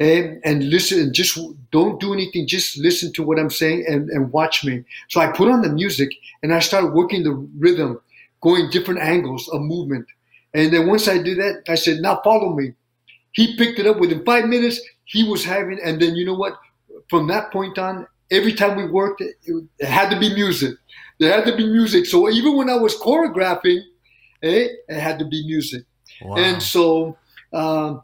[0.01, 1.39] and, and listen and just
[1.73, 2.47] don't do anything.
[2.47, 4.85] Just listen to what I'm saying and, and watch me.
[5.09, 6.11] So I put on the music
[6.43, 8.01] and I started working the rhythm,
[8.41, 10.07] going different angles of movement.
[10.55, 12.73] And then once I did that, I said, now follow me.
[13.33, 14.81] He picked it up within five minutes.
[15.05, 16.55] He was having, and then you know what?
[17.09, 19.37] From that point on, every time we worked, it,
[19.79, 20.75] it had to be music.
[21.19, 22.07] There had to be music.
[22.07, 23.81] So even when I was choreographing,
[24.43, 25.85] eh, it had to be music.
[26.23, 26.37] Wow.
[26.37, 27.17] And so
[27.53, 28.03] um,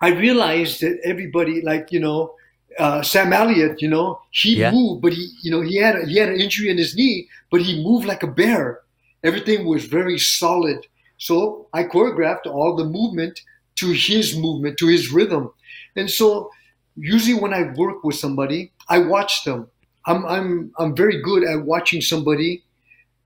[0.00, 2.34] I realized that everybody, like you know,
[2.78, 4.70] uh, Sam Elliott, you know, he yeah.
[4.70, 7.28] moved, but he, you know, he had a, he had an injury in his knee,
[7.50, 8.80] but he moved like a bear.
[9.22, 10.86] Everything was very solid.
[11.18, 13.40] So I choreographed all the movement
[13.76, 15.52] to his movement, to his rhythm.
[15.96, 16.50] And so
[16.96, 19.68] usually when I work with somebody, I watch them.
[20.06, 22.63] I'm I'm I'm very good at watching somebody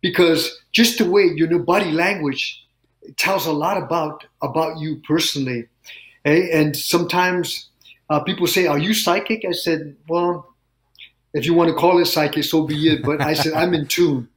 [0.01, 2.65] because just the way your body language
[3.17, 5.67] tells a lot about about you personally.
[6.27, 6.51] Okay?
[6.53, 7.69] And sometimes
[8.11, 10.55] uh, people say, "Are you psychic?" I said, "Well,
[11.35, 13.87] if you want to call it psychic, so be it." But I said, "I'm in
[13.87, 14.29] tune.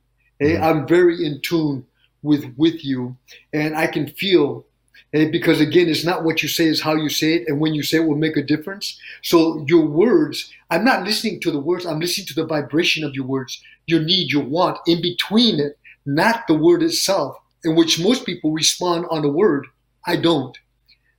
[0.42, 0.64] Mm-hmm.
[0.64, 1.86] I'm very in tune
[2.22, 3.18] with with you,
[3.54, 4.66] and I can feel
[5.14, 7.74] and because again, it's not what you say, is how you say it, and when
[7.74, 8.98] you say it will make a difference.
[9.22, 13.14] So your words, I'm not listening to the words, I'm listening to the vibration of
[13.14, 18.02] your words, your need, your want, in between it, not the word itself, in which
[18.02, 19.68] most people respond on the word.
[20.06, 20.58] I don't.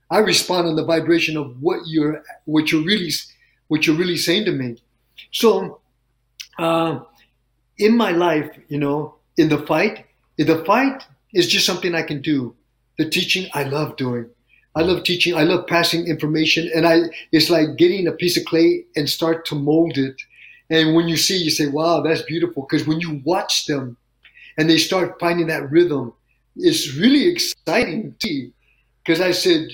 [0.09, 3.11] I respond on the vibration of what you're what you're really
[3.67, 4.77] what you're really saying to me.
[5.31, 5.81] So
[6.57, 6.99] uh,
[7.77, 10.05] in my life, you know, in the fight,
[10.37, 12.55] in the fight is just something I can do
[12.97, 14.29] the teaching I love doing.
[14.75, 15.35] I love teaching.
[15.35, 17.01] I love passing information, and I
[17.31, 20.15] it's like getting a piece of clay and start to mold it.
[20.69, 23.97] And when you see, you say, "Wow, that's beautiful." Because when you watch them,
[24.57, 26.13] and they start finding that rhythm,
[26.55, 28.53] it's really exciting to see.
[29.03, 29.67] Because I said,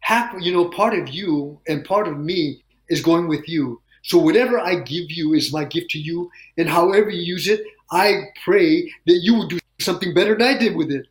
[0.00, 3.82] half, you know, part of you and part of me is going with you.
[4.04, 7.62] So whatever I give you is my gift to you, and however you use it,
[7.90, 11.06] I pray that you will do something better than I did with it.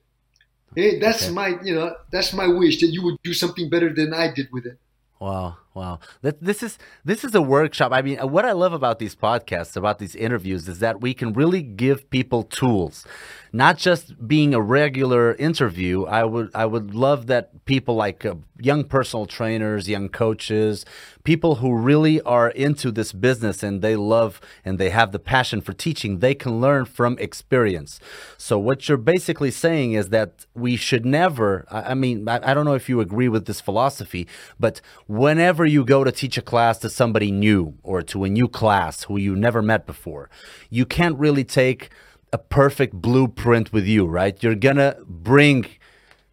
[0.77, 1.33] Hey, that's okay.
[1.33, 4.49] my, you know, that's my wish that you would do something better than I did
[4.51, 4.77] with it.
[5.19, 5.57] Wow.
[5.77, 5.99] Wow.
[6.23, 7.91] This is this is a workshop.
[7.91, 11.33] I mean, what I love about these podcasts, about these interviews is that we can
[11.33, 13.05] really give people tools
[13.53, 16.05] not just being a regular interview.
[16.05, 20.85] I would I would love that people like uh, young personal trainers, young coaches,
[21.23, 25.61] people who really are into this business and they love and they have the passion
[25.61, 27.99] for teaching, they can learn from experience.
[28.37, 31.65] So what you're basically saying is that we should never.
[31.69, 34.27] I, I mean, I, I don't know if you agree with this philosophy,
[34.59, 38.47] but whenever you go to teach a class to somebody new or to a new
[38.47, 40.29] class who you never met before,
[40.69, 41.89] you can't really take
[42.33, 44.41] a perfect blueprint with you, right?
[44.43, 45.65] You're gonna bring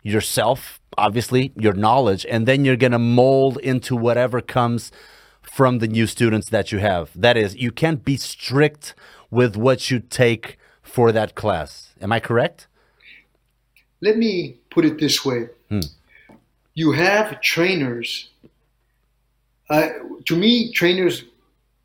[0.03, 4.91] yourself, obviously, your knowledge, and then you're gonna mold into whatever comes
[5.43, 7.11] from the new students that you have.
[7.15, 8.95] That is, you can't be strict
[9.31, 11.95] with what you take for that class.
[12.01, 12.67] Am I correct?
[14.01, 15.49] Let me put it this way.
[15.69, 15.81] Hmm.
[16.75, 18.31] You have trainers.
[19.75, 19.89] Uh,
[20.27, 21.25] to me, trainers,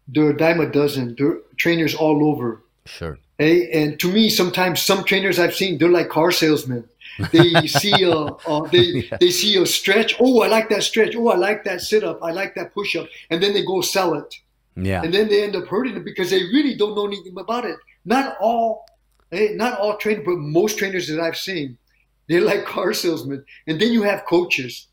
[0.07, 1.15] there are a dime a dozen.
[1.17, 2.61] There are trainers all over.
[2.85, 3.17] Sure.
[3.39, 6.87] Hey, and to me, sometimes some trainers I've seen, they're like car salesmen.
[7.31, 9.17] They see a, uh, they yeah.
[9.19, 10.15] they see a stretch.
[10.19, 11.15] Oh, I like that stretch.
[11.15, 12.19] Oh, I like that sit up.
[12.21, 14.35] I like that push up, and then they go sell it.
[14.75, 15.01] Yeah.
[15.03, 17.77] And then they end up hurting it because they really don't know anything about it.
[18.05, 18.85] Not all,
[19.31, 21.77] hey, not all trainers, but most trainers that I've seen,
[22.27, 23.43] they're like car salesmen.
[23.67, 24.87] And then you have coaches.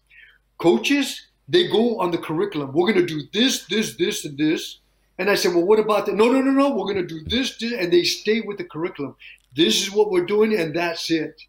[0.59, 2.73] Coaches, they go on the curriculum.
[2.73, 4.81] We're gonna do this, this, this, and this
[5.19, 6.15] and I said, well, what about that?
[6.15, 6.71] No, no, no, no.
[6.71, 9.17] We're going to do this, this, and they stay with the curriculum.
[9.55, 11.41] This is what we're doing, and that's it.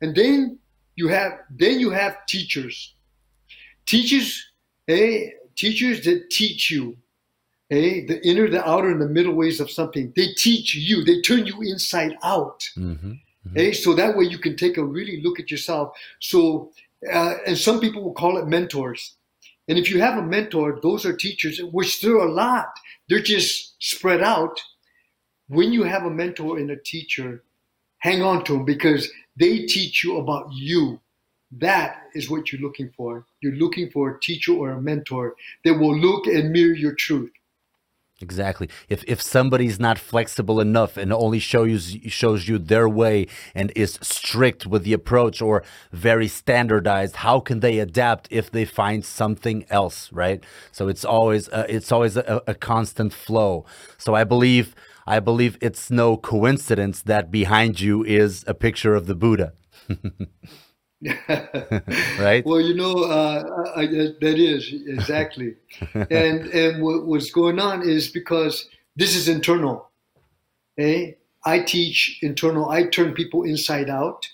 [0.00, 0.58] And then
[0.96, 2.94] you have then you have teachers,
[3.86, 4.44] teachers,
[4.86, 6.96] hey, eh, teachers that teach you,
[7.68, 10.12] hey, eh, the inner, the outer, and the middle ways of something.
[10.16, 11.04] They teach you.
[11.04, 12.68] They turn you inside out.
[12.76, 13.12] Mm-hmm.
[13.12, 13.54] Mm-hmm.
[13.54, 15.96] Hey, so that way you can take a really look at yourself.
[16.18, 16.72] So,
[17.12, 19.14] uh, and some people will call it mentors.
[19.68, 22.68] And if you have a mentor, those are teachers, which there are a lot.
[23.08, 24.60] They're just spread out.
[25.48, 27.44] When you have a mentor and a teacher,
[27.98, 31.00] hang on to them because they teach you about you.
[31.52, 33.26] That is what you're looking for.
[33.40, 37.30] You're looking for a teacher or a mentor that will look and mirror your truth.
[38.22, 38.68] Exactly.
[38.88, 43.98] If if somebody's not flexible enough and only shows shows you their way and is
[44.00, 49.66] strict with the approach or very standardized, how can they adapt if they find something
[49.70, 50.44] else, right?
[50.70, 53.66] So it's always uh, it's always a, a constant flow.
[53.98, 59.06] So I believe I believe it's no coincidence that behind you is a picture of
[59.06, 59.52] the Buddha.
[62.18, 62.44] right?
[62.46, 65.56] Well, you know, uh, I, that is exactly.
[65.94, 69.90] and and what, what's going on is because this is internal.
[70.78, 71.12] Eh?
[71.44, 72.70] I teach internal.
[72.70, 74.28] I turn people inside out,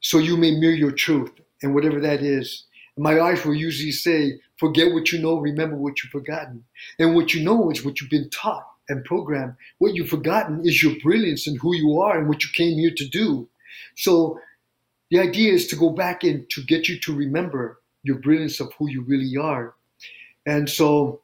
[0.00, 2.64] so you may mirror your truth and whatever that is.
[2.96, 6.64] My wife will usually say, "Forget what you know, remember what you've forgotten."
[7.00, 9.54] And what you know is what you've been taught and programmed.
[9.78, 12.92] What you've forgotten is your brilliance and who you are and what you came here
[12.96, 13.48] to do.
[13.96, 14.38] So
[15.10, 18.72] the idea is to go back and to get you to remember your brilliance of
[18.74, 19.74] who you really are.
[20.46, 21.20] And so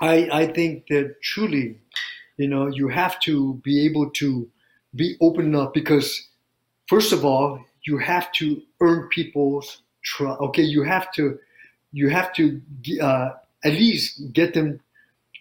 [0.00, 1.78] I, I think that truly,
[2.36, 4.48] you know, you have to be able to
[4.94, 6.28] be open enough because,
[6.88, 10.40] first of all, you have to earn people's trust.
[10.40, 11.38] Okay, you have to,
[11.92, 12.60] you have to
[13.00, 13.30] uh,
[13.62, 14.80] at least get them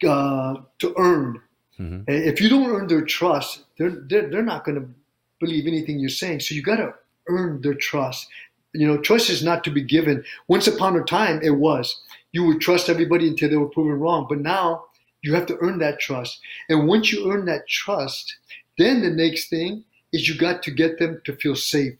[0.05, 1.41] uh, to earn.
[1.79, 2.03] Mm-hmm.
[2.07, 4.89] If you don't earn their trust, they're they're, they're not going to
[5.39, 6.41] believe anything you're saying.
[6.41, 6.93] So you got to
[7.29, 8.27] earn their trust.
[8.73, 10.23] You know, trust is not to be given.
[10.47, 12.01] Once upon a time, it was.
[12.31, 14.27] You would trust everybody until they were proven wrong.
[14.29, 14.85] But now
[15.21, 16.39] you have to earn that trust.
[16.69, 18.35] And once you earn that trust,
[18.77, 21.93] then the next thing is you got to get them to feel safe.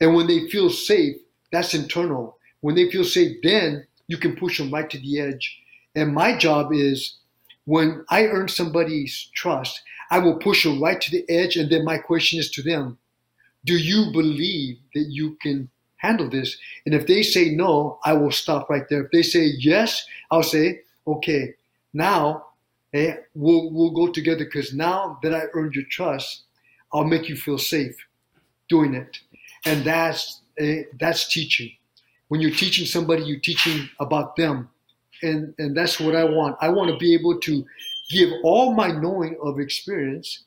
[0.00, 1.16] And when they feel safe,
[1.52, 2.38] that's internal.
[2.60, 5.58] When they feel safe, then you can push them right to the edge.
[5.94, 7.18] And my job is
[7.64, 9.80] when I earn somebody's trust,
[10.10, 11.56] I will push them right to the edge.
[11.56, 12.98] And then my question is to them
[13.64, 16.56] do you believe that you can handle this?
[16.86, 19.04] And if they say no, I will stop right there.
[19.04, 21.54] If they say yes, I'll say, okay,
[21.92, 22.46] now
[22.94, 26.44] eh, we'll, we'll go together because now that I earned your trust,
[26.92, 27.96] I'll make you feel safe
[28.68, 29.18] doing it.
[29.64, 31.70] And that's, eh, that's teaching.
[32.28, 34.70] When you're teaching somebody, you're teaching about them.
[35.22, 36.56] And, and that's what I want.
[36.60, 37.66] I want to be able to
[38.08, 40.44] give all my knowing of experience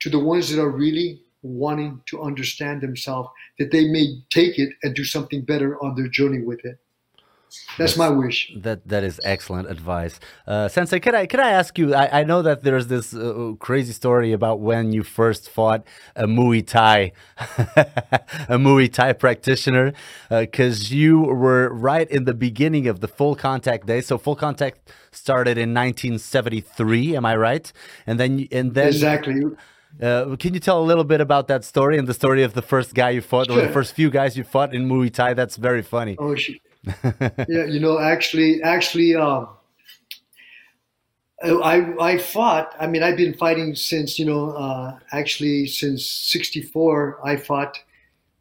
[0.00, 3.28] to the ones that are really wanting to understand themselves
[3.58, 6.78] that they may take it and do something better on their journey with it.
[7.46, 8.52] That's, that's, my wish.
[8.56, 10.18] That that is excellent advice,
[10.48, 10.98] uh, Sensei.
[10.98, 11.94] Could I could I ask you?
[11.94, 15.86] I, I know that there's this uh, crazy story about when you first fought
[16.16, 17.12] a Muay Thai,
[18.48, 19.92] a Muay Thai practitioner,
[20.28, 24.00] because uh, you were right in the beginning of the full contact day.
[24.00, 27.16] So full contact started in 1973.
[27.16, 27.72] Am I right?
[28.06, 29.40] And then and then exactly.
[30.00, 32.62] Uh, can you tell a little bit about that story and the story of the
[32.62, 33.58] first guy you fought, sure.
[33.58, 35.34] or the first few guys you fought in Muay Thai?
[35.34, 36.16] That's very funny.
[36.18, 36.60] Oh, shit!
[37.48, 39.48] yeah, you know, actually, actually, um,
[41.42, 42.74] I I fought.
[42.78, 47.20] I mean, I've been fighting since you know, uh, actually since '64.
[47.24, 47.78] I fought.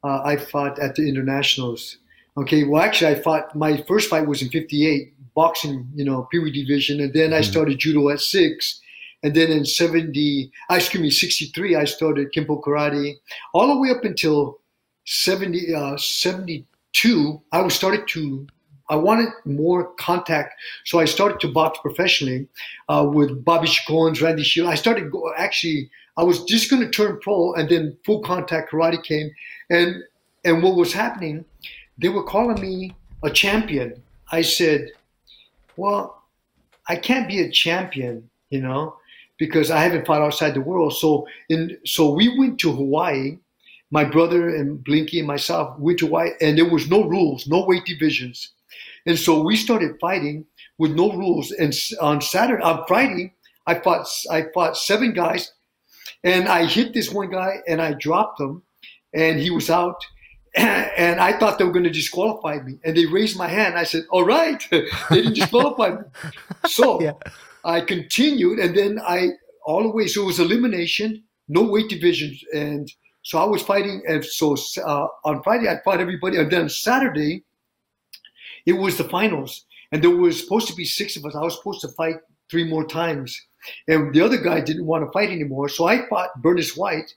[0.03, 1.97] Uh, I fought at the internationals.
[2.37, 3.55] Okay, well, actually, I fought.
[3.55, 5.89] My first fight was in '58, boxing.
[5.95, 7.51] You know, Wee division, and then I mm-hmm.
[7.51, 8.81] started judo at six.
[9.25, 13.15] And then in 70, uh, excuse me, 63, I started Kempo Karate.
[13.55, 14.59] All the way up until
[15.05, 16.63] 70, uh, 70,
[16.93, 18.45] two, I was started to
[18.87, 20.53] I wanted more contact,
[20.83, 22.47] so I started to box professionally
[22.87, 24.69] uh, with Bobby Chacons, Randy Shield.
[24.69, 25.89] I started go, actually.
[26.17, 29.31] I was just going to turn pro, and then full contact karate came,
[29.71, 30.03] and
[30.43, 31.45] and what was happening?
[31.97, 34.03] They were calling me a champion.
[34.31, 34.91] I said,
[35.77, 36.21] "Well,
[36.87, 38.97] I can't be a champion, you know,
[39.37, 43.37] because I haven't fought outside the world." So in so we went to Hawaii
[43.91, 47.65] my brother and Blinky and myself went to Hawaii, and there was no rules, no
[47.65, 48.51] weight divisions,
[49.05, 50.45] and so we started fighting
[50.77, 51.51] with no rules.
[51.51, 53.33] And on Saturday, on Friday,
[53.67, 55.53] I fought I fought seven guys,
[56.23, 58.63] and I hit this one guy and I dropped him,
[59.13, 60.03] and he was out.
[60.57, 63.75] And I thought they were going to disqualify me, and they raised my hand.
[63.77, 66.03] I said, "All right," they didn't disqualify me.
[66.65, 67.11] So yeah.
[67.65, 69.29] I continued, and then I
[69.65, 70.07] all the way.
[70.07, 72.89] So it was elimination, no weight divisions, and
[73.23, 74.55] so I was fighting, and so
[74.85, 77.43] uh, on Friday I fought everybody, and then Saturday
[78.65, 81.35] it was the finals, and there was supposed to be six of us.
[81.35, 82.15] I was supposed to fight
[82.51, 83.39] three more times,
[83.87, 85.69] and the other guy didn't want to fight anymore.
[85.69, 87.11] So I fought Bernice White,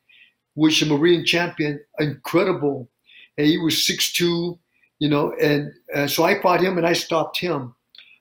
[0.56, 2.88] is a Marine champion, incredible,
[3.36, 4.58] and he was six two,
[4.98, 7.74] you know, and uh, so I fought him and I stopped him,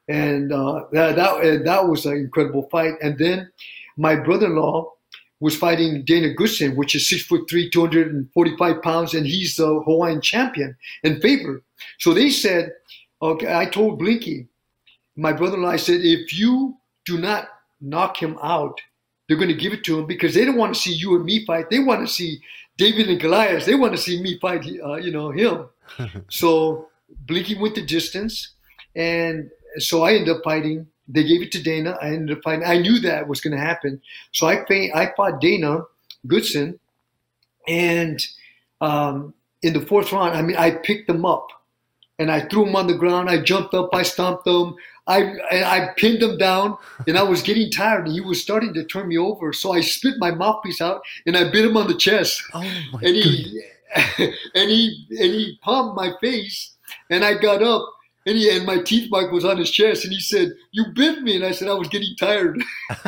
[0.07, 2.93] and uh, that that, that was an incredible fight.
[3.01, 3.51] And then
[3.97, 4.91] my brother-in-law
[5.39, 10.21] was fighting Dana Goodson, which is six foot three, 245 pounds, and he's the Hawaiian
[10.21, 11.63] champion and favorite.
[11.99, 12.71] So they said,
[13.21, 14.47] okay, I told Blinky,
[15.15, 17.47] my brother-in-law, I said, if you do not
[17.81, 18.79] knock him out,
[19.27, 21.25] they're going to give it to him because they don't want to see you and
[21.25, 21.69] me fight.
[21.69, 22.39] They want to see
[22.77, 23.65] David and Goliath.
[23.65, 25.65] They want to see me fight, uh, you know, him.
[26.29, 26.87] so
[27.25, 28.53] Blinky went the distance,
[28.95, 29.49] and
[29.79, 31.97] so I ended up fighting they gave it to Dana.
[32.01, 32.65] I ended up fighting.
[32.65, 34.01] I knew that was going to happen.
[34.33, 35.83] So I I fought Dana
[36.25, 36.79] Goodson,
[37.67, 38.25] and
[38.81, 41.47] um, in the fourth round, I mean, I picked them up
[42.19, 43.29] and I threw him on the ground.
[43.29, 44.75] I jumped up, I stomped him,
[45.07, 48.83] I I pinned him down, and I was getting tired, and he was starting to
[48.83, 49.53] turn me over.
[49.53, 52.43] So I spit my mouthpiece out and I bit him on the chest.
[52.53, 52.61] Oh
[52.91, 53.61] my and he
[53.95, 56.73] and he and he pumped my face,
[57.09, 57.87] and I got up
[58.27, 61.21] and, he, and my teeth mark was on his chest, and he said, "You bit
[61.23, 62.61] me," and I said, "I was getting tired,"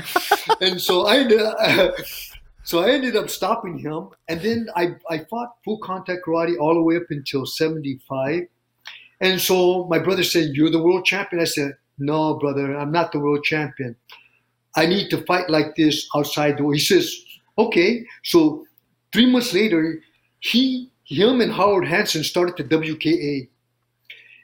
[0.62, 1.92] and so I ended, uh,
[2.64, 6.74] so I ended up stopping him, and then I I fought full contact karate all
[6.74, 8.44] the way up until seventy five,
[9.20, 13.12] and so my brother said, "You're the world champion." I said, "No, brother, I'm not
[13.12, 13.98] the world champion.
[14.78, 16.76] I need to fight like this outside the." World.
[16.76, 17.14] He says,
[17.58, 18.66] "Okay." So
[19.12, 20.02] three months later,
[20.40, 23.50] he, him, and Howard Hanson started the WKA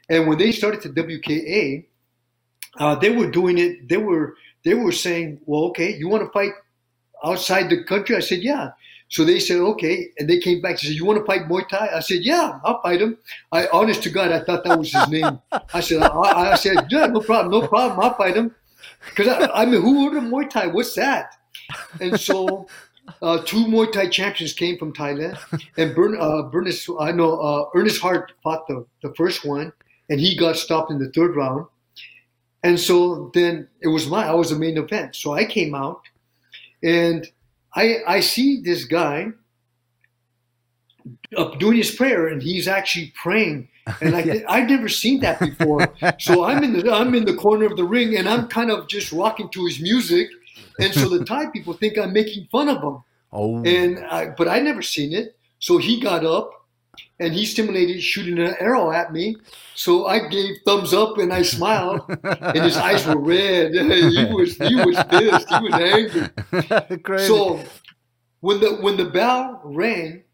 [0.08, 1.86] and when they started the WKA,
[2.78, 3.88] uh, they were doing it.
[3.88, 6.52] They were they were saying, "Well, okay, you want to fight
[7.24, 8.70] outside the country?" I said, "Yeah."
[9.08, 11.68] So they said, "Okay," and they came back and said, "You want to fight Muay
[11.68, 13.18] Thai?" I said, "Yeah, I'll fight him."
[13.52, 15.40] I, honest to God, I thought that was his name.
[15.74, 18.54] I said, I, I said, "Yeah, no problem, no problem, I'll fight him."
[19.08, 20.68] Because I, I, mean, who ordered Muay Thai?
[20.68, 21.34] What's that?
[22.00, 22.68] And so.
[23.22, 25.38] Uh, two Muay Thai champions came from Thailand,
[25.76, 29.72] and Bern, uh, Bernice, I know uh, Ernest Hart fought the, the first one,
[30.08, 31.66] and he got stopped in the third round.
[32.62, 35.14] And so then it was my I was the main event.
[35.14, 36.02] So I came out
[36.82, 37.26] and
[37.74, 39.28] I I see this guy
[41.36, 43.68] up doing his prayer and he's actually praying
[44.00, 44.40] and I yeah.
[44.48, 45.88] I've never seen that before.
[46.18, 48.88] so I'm in the I'm in the corner of the ring and I'm kind of
[48.88, 50.28] just rocking to his music,
[50.80, 53.02] and so the Thai people think I'm making fun of him.
[53.32, 55.36] Oh, and I, but I never seen it.
[55.60, 56.65] So he got up
[57.18, 59.36] and he stimulated shooting an arrow at me.
[59.74, 63.72] So I gave thumbs up and I smiled, and his eyes were red.
[63.74, 65.48] he was he was pissed.
[65.48, 65.74] He was
[66.92, 67.18] angry.
[67.26, 67.60] so
[68.40, 70.24] when the when the bell rang,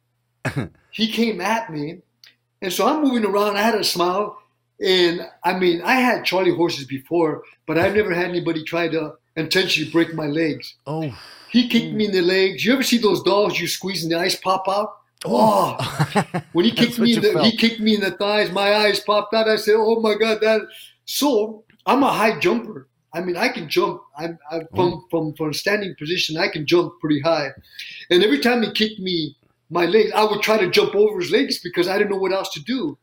[0.91, 1.99] he came at me,
[2.61, 3.57] and so I'm moving around.
[3.57, 4.39] I had a smile,
[4.85, 9.15] And I mean, I had Charlie horses before, but I've never had anybody try to
[9.37, 10.75] intentionally break my legs.
[10.87, 11.17] Oh,
[11.51, 12.65] He kicked me in the legs.
[12.65, 14.91] You ever see those dogs you squeeze and the eyes pop out?
[15.25, 15.77] Oh,
[16.53, 17.45] when he kicked me, in the, felt.
[17.47, 18.51] he kicked me in the thighs.
[18.51, 19.49] My eyes popped out.
[19.49, 20.63] I said, "Oh my god, that!"
[21.05, 22.89] So I'm a high jumper.
[23.15, 24.01] I mean, I can jump.
[24.17, 24.77] I'm, I'm Mm.
[24.77, 26.37] from from from standing position.
[26.39, 27.51] I can jump pretty high.
[28.11, 29.37] And every time he kicked me,
[29.71, 32.33] my legs, I would try to jump over his legs because I didn't know what
[32.33, 32.99] else to do.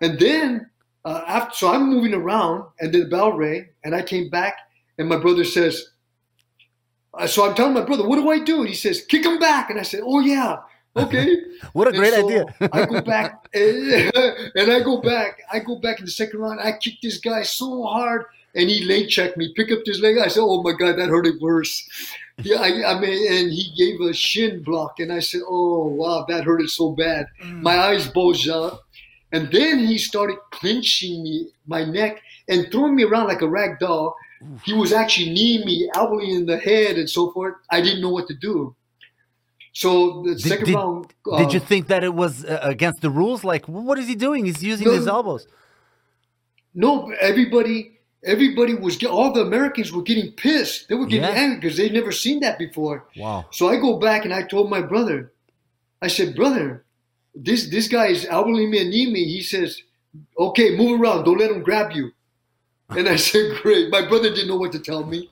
[0.00, 0.68] And then
[1.04, 4.54] uh, after, so I'm moving around, and then the bell rang, and I came back,
[4.98, 5.90] and my brother says,
[7.14, 8.60] uh, so I'm telling my brother, what do I do?
[8.60, 9.70] And he says, kick him back.
[9.70, 10.58] And I said, oh yeah,
[10.98, 11.36] okay.
[11.72, 12.44] what a great so idea!
[12.72, 15.40] I go back, eh, and, and I go back.
[15.52, 16.60] I go back in the second round.
[16.60, 18.24] I kick this guy so hard,
[18.54, 20.18] and he leg checked me, pick up this leg.
[20.18, 21.88] I said, "Oh my god, that hurt it worse."
[22.38, 26.24] Yeah, I, I mean, and he gave a shin block, and I said, "Oh wow,
[26.28, 27.62] that hurt it so bad." Mm.
[27.62, 28.80] My eyes bulged out,
[29.32, 33.78] and then he started clinching me, my neck, and throwing me around like a rag
[33.78, 34.16] doll.
[34.64, 37.54] He was actually kneeing me, elbowing in the head, and so forth.
[37.72, 38.76] I didn't know what to do.
[39.82, 41.06] So the second did- round,
[41.38, 43.44] Did uh, you think that it was uh, against the rules?
[43.44, 44.44] Like, what is he doing?
[44.44, 44.92] He's using No.
[44.94, 45.46] his elbows.
[46.74, 50.88] No, everybody, everybody was all the Americans were getting pissed.
[50.88, 51.42] They were getting Yeah.
[51.42, 53.06] angry because they'd never seen that before.
[53.16, 53.46] Wow.
[53.52, 55.32] So I go back and I told my brother,
[56.02, 56.84] I said, brother,
[57.36, 59.22] this this guy is elbowing me and kneeing me.
[59.36, 59.80] He says,
[60.36, 62.10] okay, move around, don't let him grab you.
[62.90, 63.90] And I said, great.
[63.90, 65.30] My brother didn't know what to tell me.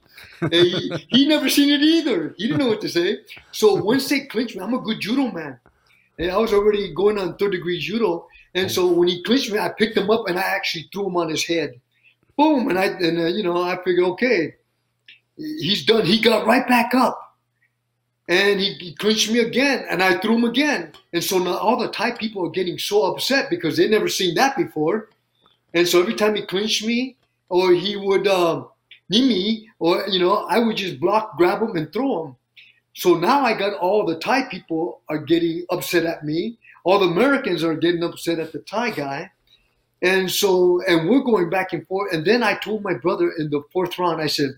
[0.50, 2.34] He, he never seen it either.
[2.36, 3.18] He didn't know what to say.
[3.52, 5.58] So once they clinched me, I'm a good judo man.
[6.18, 8.26] And I was already going on third degree judo.
[8.54, 11.16] And so when he clinched me, I picked him up and I actually threw him
[11.16, 11.80] on his head.
[12.36, 12.68] Boom.
[12.68, 14.54] And I, and uh, you know, I figured, okay,
[15.36, 16.04] he's done.
[16.04, 17.22] He got right back up.
[18.28, 20.92] And he, he clinched me again, and I threw him again.
[21.12, 24.34] And so now all the Thai people are getting so upset because they'd never seen
[24.34, 25.10] that before.
[25.74, 27.16] And so every time he clinched me,
[27.48, 28.68] or he would um,
[29.08, 32.36] me, or you know, I would just block, grab them, and throw them.
[32.94, 36.58] So now I got all the Thai people are getting upset at me.
[36.84, 39.30] All the Americans are getting upset at the Thai guy.
[40.02, 42.12] And so, and we're going back and forth.
[42.12, 44.50] And then I told my brother in the fourth round, I said,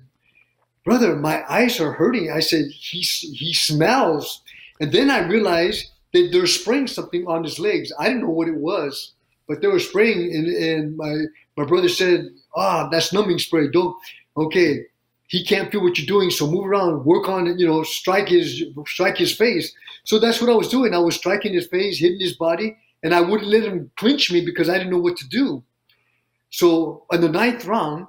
[0.84, 2.30] brother, my eyes are hurting.
[2.30, 4.42] I said, he, he smells.
[4.80, 7.92] And then I realized that they're spraying something on his legs.
[7.98, 9.14] I didn't know what it was,
[9.46, 10.34] but they were spraying.
[10.34, 11.24] And, and my,
[11.56, 13.68] my brother said, ah, that's numbing spray.
[13.68, 13.96] Don't,
[14.38, 14.84] okay,
[15.28, 16.30] he can't feel what you're doing.
[16.30, 19.72] So move around, work on it, you know, strike his, strike his face.
[20.04, 20.94] So that's what I was doing.
[20.94, 24.44] I was striking his face, hitting his body, and I wouldn't let him clinch me
[24.44, 25.62] because I didn't know what to do.
[26.50, 28.06] So in the ninth round,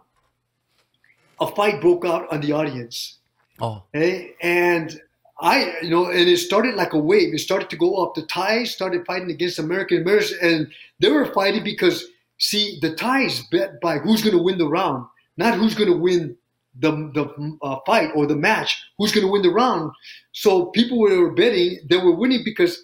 [1.42, 3.20] a fight broke out on the audience.
[3.62, 4.36] Oh, Okay?
[4.42, 5.00] And
[5.42, 7.34] I, you know, and it started like a wave.
[7.34, 8.16] It started to go up.
[8.16, 12.06] The Thais started fighting against American Americans, and they were fighting because,
[12.38, 15.06] see, the Thais bet by who's going to win the round,
[15.40, 16.36] not who's going to win
[16.78, 18.78] the the uh, fight or the match.
[18.98, 19.92] Who's going to win the round?
[20.34, 22.78] So people were betting they were winning because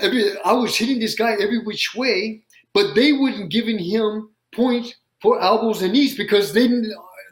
[0.00, 2.42] every I was hitting this guy every which way,
[2.72, 6.68] but they wouldn't giving him points for elbows and knees because they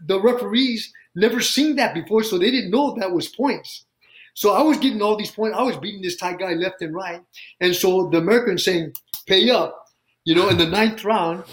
[0.07, 3.85] the referees never seen that before, so they didn't know that was points.
[4.35, 5.57] So I was getting all these points.
[5.59, 7.23] I was beating this Thai guy left and right,
[7.61, 8.93] and so the Americans saying,
[9.27, 9.75] "Pay up,"
[10.25, 10.49] you know.
[10.49, 11.45] In the ninth round,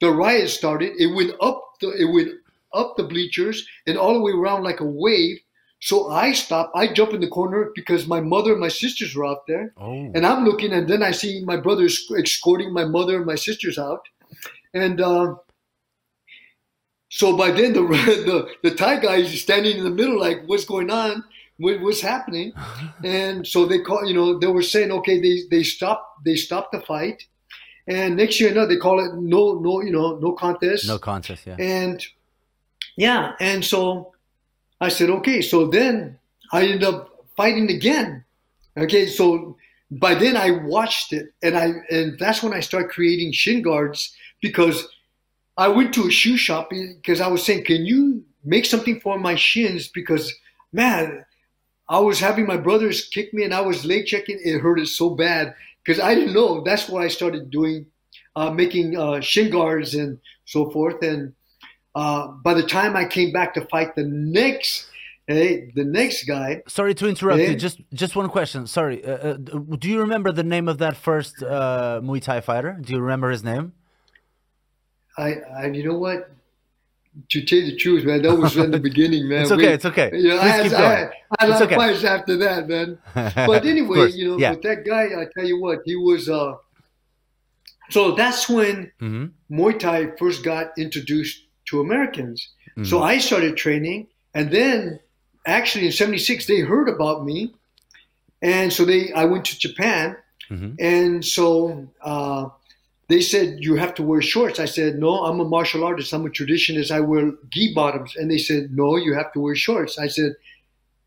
[0.00, 0.92] the riot started.
[0.98, 1.62] It went up.
[1.80, 2.30] The, it went
[2.72, 5.38] up the bleachers and all the way around like a wave.
[5.82, 6.76] So I stopped.
[6.76, 9.72] I jump in the corner because my mother and my sisters were out there.
[9.78, 13.34] oh, And I'm looking, and then I see my brother escorting my mother and my
[13.34, 14.02] sisters out.
[14.74, 15.36] And uh,
[17.08, 20.64] so by then, the, the the Thai guy is standing in the middle, like, what's
[20.64, 21.24] going on?
[21.58, 22.52] What, what's happening?
[23.04, 26.72] And so they call, you know, they were saying, okay, they they stopped they stopped
[26.72, 27.24] the fight,
[27.90, 30.86] and next year, no, they call it no no you know no contest.
[30.86, 31.44] no contest.
[31.44, 31.56] Yeah.
[31.58, 32.06] And
[32.96, 34.12] yeah, and so
[34.80, 35.42] I said, okay.
[35.42, 36.16] So then
[36.52, 38.24] I ended up fighting again.
[38.76, 39.56] Okay, so
[39.90, 44.14] by then I watched it, and I and that's when I started creating shin guards
[44.40, 44.86] because
[45.58, 49.18] I went to a shoe shop because I was saying, can you make something for
[49.18, 49.88] my shins?
[49.88, 50.32] Because
[50.72, 51.24] man,
[51.88, 54.38] I was having my brothers kick me, and I was leg checking.
[54.44, 56.62] It hurted so bad because I didn't know.
[56.62, 57.86] That's why I started doing,
[58.36, 61.02] uh, making uh, shin guards and so forth.
[61.02, 61.32] And
[61.94, 64.88] uh, by the time I came back to fight the next,
[65.26, 67.50] hey, the next guy, Sorry to interrupt Yeah.
[67.50, 67.56] you.
[67.56, 68.66] Just just one question.
[68.66, 69.04] Sorry.
[69.04, 69.36] Uh, uh,
[69.78, 72.76] do you remember the name of that first uh, Muay Thai fighter?
[72.80, 73.72] Do you remember his name?
[75.18, 76.30] I, I, you know what?
[77.30, 79.42] To tell you the truth, man, that was in the beginning, man.
[79.42, 79.66] It's okay.
[79.66, 80.10] We- it's okay.
[80.12, 80.90] You know, I had, keep I going.
[80.90, 81.74] had, I had a It's lot okay.
[81.74, 82.98] of fights after that, man.
[83.34, 84.52] But anyway, you know, yeah.
[84.52, 86.54] but that guy, I tell you what, he was, uh,
[87.90, 89.26] so that's when mm-hmm.
[89.52, 92.48] Muay Thai first got introduced to Americans.
[92.70, 92.84] Mm-hmm.
[92.84, 95.00] So I started training, and then
[95.46, 97.54] actually in '76 they heard about me,
[98.40, 100.16] and so they I went to Japan,
[100.48, 100.74] mm-hmm.
[100.78, 102.48] and so uh,
[103.10, 104.60] they said you have to wear shorts.
[104.60, 106.12] I said no, I'm a martial artist.
[106.12, 106.92] I'm a traditionalist.
[106.92, 109.98] I wear gi bottoms, and they said no, you have to wear shorts.
[109.98, 110.36] I said,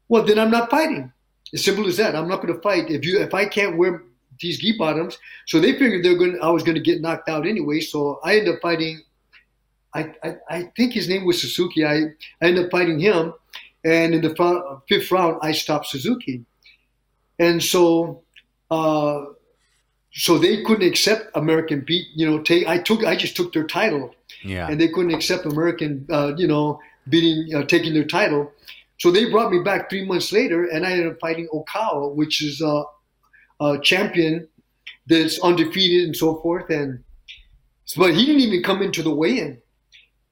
[0.10, 1.14] well then I'm not fighting.
[1.54, 2.14] As simple as that.
[2.14, 4.04] I'm not going to fight if you if I can't wear
[4.42, 5.18] these gi bottoms.
[5.48, 6.38] So they figured they're going.
[6.42, 7.80] I was going to get knocked out anyway.
[7.80, 9.02] So I ended up fighting.
[9.94, 11.86] I, I, I think his name was Suzuki.
[11.86, 13.34] I, I ended up fighting him,
[13.86, 16.44] and in the fifth round, I stopped Suzuki,
[17.40, 18.24] and so.
[18.70, 19.26] Uh,
[20.14, 22.08] so they couldn't accept American beat.
[22.16, 25.46] You know, take I took I just took their title, yeah, and they couldn't accept
[25.46, 26.06] American.
[26.10, 28.52] Uh, you know, beating uh, taking their title.
[29.00, 32.42] So they brought me back three months later, and I ended up fighting Okao, which
[32.42, 32.84] is a,
[33.60, 34.48] uh, champion
[35.08, 36.70] that's undefeated and so forth.
[36.70, 37.04] And
[37.98, 39.62] but he didn't even come into the weigh-in.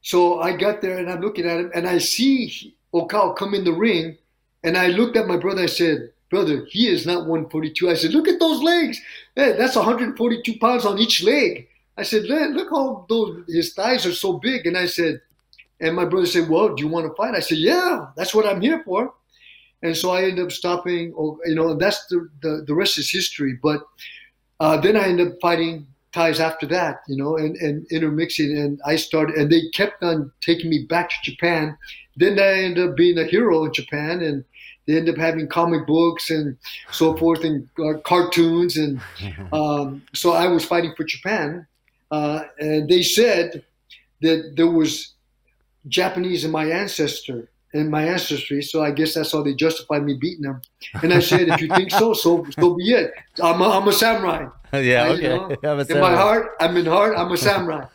[0.02, 3.64] So I got there and I'm looking at him and I see Okao come in
[3.64, 4.18] the ring,
[4.64, 5.64] and I looked at my brother.
[5.64, 9.00] I said, "Brother, he is not 142." I said, "Look at those legs.
[9.36, 11.68] That's 142 pounds on each leg."
[11.98, 15.22] I said, "Look how those his thighs are so big." And I said,
[15.80, 18.48] and my brother said, "Well, do you want to fight?" I said, "Yeah, that's what
[18.48, 19.14] I'm here for."
[19.84, 21.14] and so I ended up stopping.
[21.18, 23.58] Oh, you know, and that's the the, the rest is history.
[23.62, 23.84] But
[24.60, 28.80] uh, then I ended up fighting Thais after that, you know, and, and intermixing, and
[28.86, 31.78] I started, and they kept on taking me back to Japan.
[32.18, 34.44] Then I ended up being a hero in Japan, and
[34.88, 36.58] they end up having comic books and
[36.92, 39.02] so forth, and uh, cartoons, and
[39.54, 41.68] um, so I was fighting for Japan,
[42.10, 43.64] uh, and they said
[44.22, 45.14] that there was
[45.88, 50.16] Japanese in my ancestor in my ancestry, so I guess that's how they justified me
[50.16, 50.62] beating them.
[51.02, 53.14] And I said, if you think so, so so be it.
[53.42, 54.48] I'm a, I'm a samurai.
[54.74, 55.24] yeah, okay.
[55.24, 55.80] You know?
[55.90, 57.86] in my heart, I'm in heart, I'm a samurai.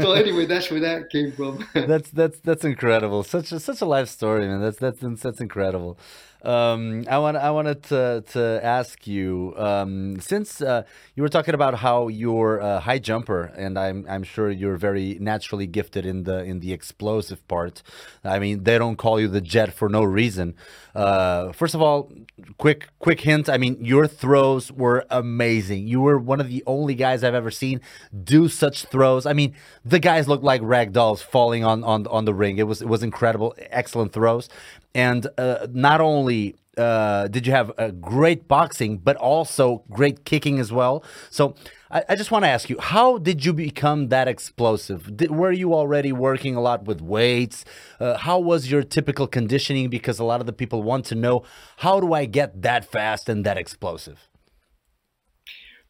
[0.00, 1.66] So anyway, that's where that came from.
[1.74, 3.22] that's that's that's incredible.
[3.22, 4.60] Such a such a life story, man.
[4.60, 5.98] That's that's that's incredible.
[6.42, 10.84] Um, I want I wanted to to ask you um, since uh,
[11.14, 15.18] you were talking about how you're a high jumper, and I'm I'm sure you're very
[15.20, 17.82] naturally gifted in the in the explosive part.
[18.24, 20.54] I mean, they don't call you the jet for no reason.
[20.94, 22.10] Uh, first of all,
[22.56, 23.48] quick quick hint.
[23.50, 25.88] I mean, your throws were amazing.
[25.88, 27.80] You were one of the only guys I've ever seen
[28.24, 29.26] do such throws.
[29.26, 32.56] I mean, the guys looked like rag dolls falling on on on the ring.
[32.58, 34.48] It was it was incredible, excellent throws.
[34.94, 40.58] And uh, not only uh, did you have a great boxing, but also great kicking
[40.58, 41.04] as well.
[41.28, 41.54] So
[41.90, 45.16] I, I just want to ask you, how did you become that explosive?
[45.16, 47.64] Did, were you already working a lot with weights?
[47.98, 49.90] Uh, how was your typical conditioning?
[49.90, 51.42] Because a lot of the people want to know,
[51.78, 54.28] how do I get that fast and that explosive?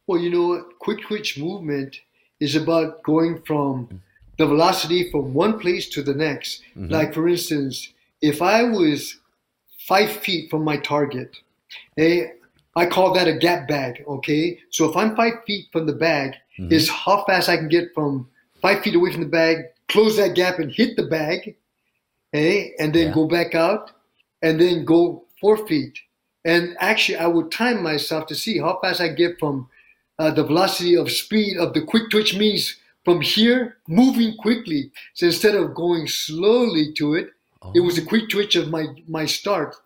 [0.07, 2.01] Well, you know, quick twitch movement
[2.41, 4.01] is about going from
[4.39, 6.63] the velocity from one place to the next.
[6.75, 6.89] Mm-hmm.
[6.89, 9.17] Like, for instance, if I was
[9.87, 11.37] five feet from my target,
[11.97, 12.33] hey,
[12.77, 14.05] I call that a gap bag.
[14.07, 16.73] Okay, so if I'm five feet from the bag, mm-hmm.
[16.73, 18.29] is how fast I can get from
[18.63, 21.57] five feet away from the bag, close that gap and hit the bag,
[22.33, 23.15] hey, and then yeah.
[23.15, 23.91] go back out,
[24.43, 25.99] and then go four feet.
[26.45, 29.69] And actually, I would time myself to see how fast I get from
[30.19, 34.93] uh, the velocity of speed of the quick twitch means from here moving quickly.
[35.15, 37.31] So instead of going slowly to it,
[37.63, 37.73] Oh.
[37.75, 39.77] It was a quick twitch of my my start,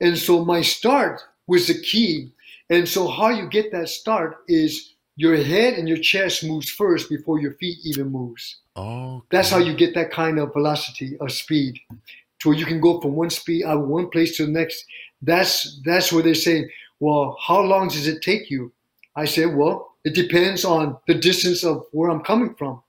[0.00, 2.30] and so my start was the key.
[2.70, 7.08] And so how you get that start is your head and your chest moves first
[7.08, 8.56] before your feet even moves.
[8.74, 9.26] Oh, okay.
[9.30, 11.78] that's how you get that kind of velocity of speed,
[12.40, 14.84] to where you can go from one speed out of one place to the next.
[15.22, 18.72] That's that's where they say, well, how long does it take you?
[19.16, 22.82] I say, well, it depends on the distance of where I'm coming from.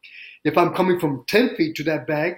[0.43, 2.38] If I'm coming from 10 feet to that bag,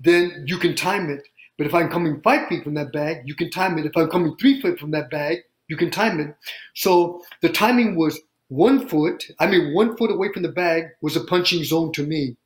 [0.00, 1.26] then you can time it.
[1.58, 3.86] But if I'm coming five feet from that bag, you can time it.
[3.86, 5.38] If I'm coming three feet from that bag,
[5.68, 6.34] you can time it.
[6.74, 11.16] So the timing was one foot, I mean, one foot away from the bag was
[11.16, 12.36] a punching zone to me.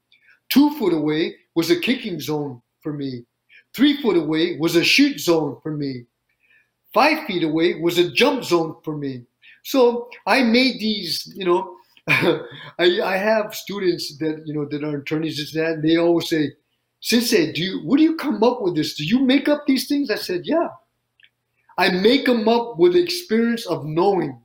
[0.49, 3.25] Two foot away was a kicking zone for me.
[3.75, 6.05] Three foot away was a shoot zone for me.
[6.95, 9.25] Five feet away was a jump zone for me.
[9.63, 11.77] So I made these, you know,
[12.09, 16.29] I, I have students that, you know, that are attorneys and that, and they always
[16.29, 16.53] say,
[17.01, 18.95] Sensei, do you, What do you come up with this?
[18.95, 20.11] Do you make up these things?
[20.11, 20.69] I said, yeah.
[21.79, 24.41] I make them up with the experience of knowing.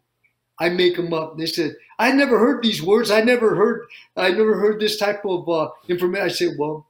[0.59, 1.37] I make them up.
[1.37, 3.11] They said, I never heard these words.
[3.11, 3.85] I never heard,
[4.15, 6.25] I never heard this type of uh, information.
[6.25, 6.87] I said, well,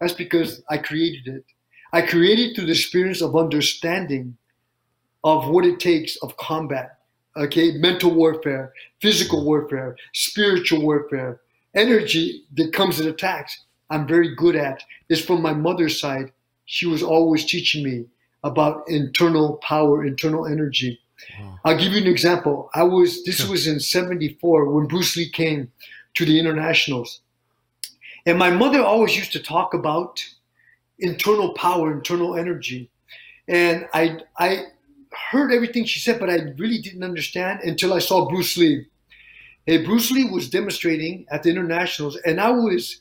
[0.00, 1.44] that's because I created it.
[1.92, 4.36] I created through the experience of understanding
[5.24, 6.98] of what it takes of combat,
[7.36, 11.40] okay, mental warfare, physical warfare, spiritual warfare,
[11.74, 13.64] energy that comes in attacks.
[13.90, 14.82] I'm very good at.
[15.08, 16.32] is from my mother's side.
[16.66, 18.06] She was always teaching me
[18.44, 21.00] about internal power, internal energy.
[21.40, 21.58] Wow.
[21.64, 22.70] I'll give you an example.
[22.74, 25.72] I was this was in '74 when Bruce Lee came
[26.14, 27.20] to the internationals,
[28.26, 30.22] and my mother always used to talk about
[30.98, 32.90] internal power, internal energy,
[33.48, 34.66] and I I
[35.30, 38.86] heard everything she said, but I really didn't understand until I saw Bruce Lee.
[39.66, 43.00] Hey, Bruce Lee was demonstrating at the internationals, and I was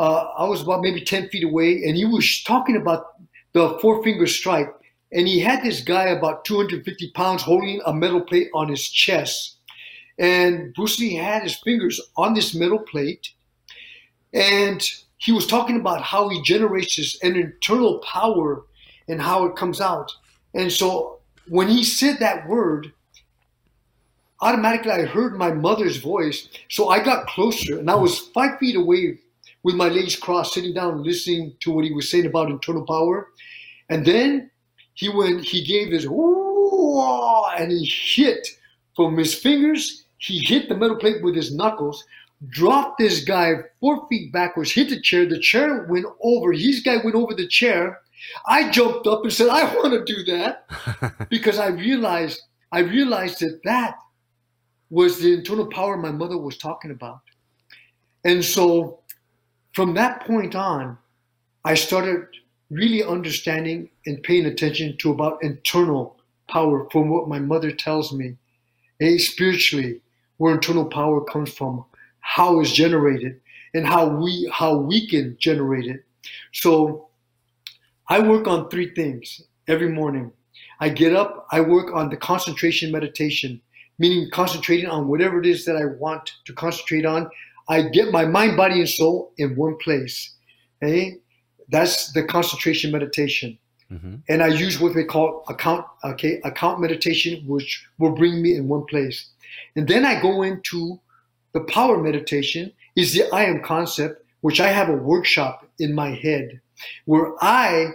[0.00, 3.04] uh, I was about maybe ten feet away, and he was talking about
[3.52, 4.72] the four finger strike,
[5.12, 9.58] and he had this guy about 250 pounds holding a metal plate on his chest,
[10.18, 13.28] and Bruce Lee had his fingers on this metal plate,
[14.32, 14.82] and
[15.18, 18.64] he was talking about how he generates this an internal power
[19.06, 20.10] and how it comes out.
[20.54, 22.90] And so when he said that word,
[24.40, 26.48] automatically I heard my mother's voice.
[26.70, 29.18] So I got closer and I was five feet away
[29.62, 33.28] with my legs crossed, sitting down, listening to what he was saying about internal power.
[33.88, 34.50] And then
[34.94, 38.46] he went, he gave this, and he hit
[38.96, 42.04] from his fingers, he hit the metal plate with his knuckles,
[42.48, 45.26] dropped this guy four feet backwards, hit the chair.
[45.26, 46.52] The chair went over.
[46.52, 48.00] His guy went over the chair.
[48.46, 52.42] I jumped up and said, I want to do that because I realized,
[52.72, 53.96] I realized that that
[54.90, 57.20] was the internal power my mother was talking about.
[58.24, 58.99] And so
[59.72, 60.98] from that point on,
[61.64, 62.26] I started
[62.70, 66.16] really understanding and paying attention to about internal
[66.48, 68.36] power from what my mother tells me.
[68.98, 70.00] Hey, spiritually,
[70.36, 71.84] where internal power comes from,
[72.20, 73.40] how it's generated,
[73.74, 76.04] and how we how we can generate it.
[76.52, 77.08] So
[78.08, 80.32] I work on three things every morning.
[80.80, 83.60] I get up, I work on the concentration meditation,
[83.98, 87.30] meaning concentrating on whatever it is that I want to concentrate on.
[87.68, 90.34] I get my mind, body, and soul in one place.
[90.82, 91.16] Okay?
[91.68, 93.58] That's the concentration meditation.
[93.90, 94.16] Mm-hmm.
[94.28, 98.68] And I use what they call account, okay, account meditation, which will bring me in
[98.68, 99.28] one place.
[99.74, 101.00] And then I go into
[101.52, 106.14] the power meditation, is the I am concept, which I have a workshop in my
[106.14, 106.60] head
[107.04, 107.90] where I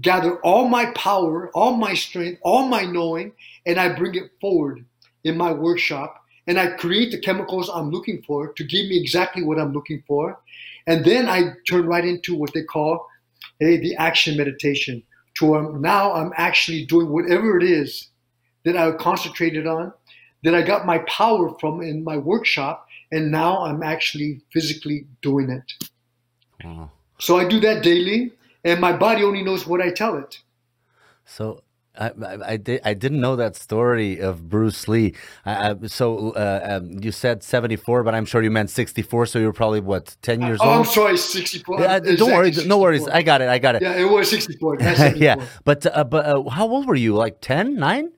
[0.00, 3.32] gather all my power, all my strength, all my knowing,
[3.66, 4.84] and I bring it forward
[5.24, 6.22] in my workshop.
[6.48, 10.02] And I create the chemicals I'm looking for to give me exactly what I'm looking
[10.08, 10.40] for.
[10.88, 13.06] And then I turn right into what they call
[13.60, 15.02] hey, the action meditation.
[15.38, 18.08] To um, now I'm actually doing whatever it is
[18.64, 19.92] that I concentrated on,
[20.42, 25.50] that I got my power from in my workshop, and now I'm actually physically doing
[25.50, 25.72] it.
[26.64, 26.90] Wow.
[27.20, 28.32] So I do that daily
[28.64, 30.40] and my body only knows what I tell it.
[31.24, 31.62] So
[31.98, 35.14] I, I, I, did, I didn't know that story of Bruce Lee.
[35.44, 39.26] Uh, so uh, um, you said 74, but I'm sure you meant 64.
[39.26, 40.86] So you're probably what 10 years oh, old?
[40.86, 41.80] I'm sorry, 64.
[41.80, 42.68] Yeah, don't worry, 64.
[42.68, 43.08] no worries.
[43.08, 43.48] I got it.
[43.48, 43.82] I got it.
[43.82, 44.78] Yeah, it was 64.
[45.16, 47.14] yeah, but uh, but uh, how old were you?
[47.14, 48.12] Like 10, 9?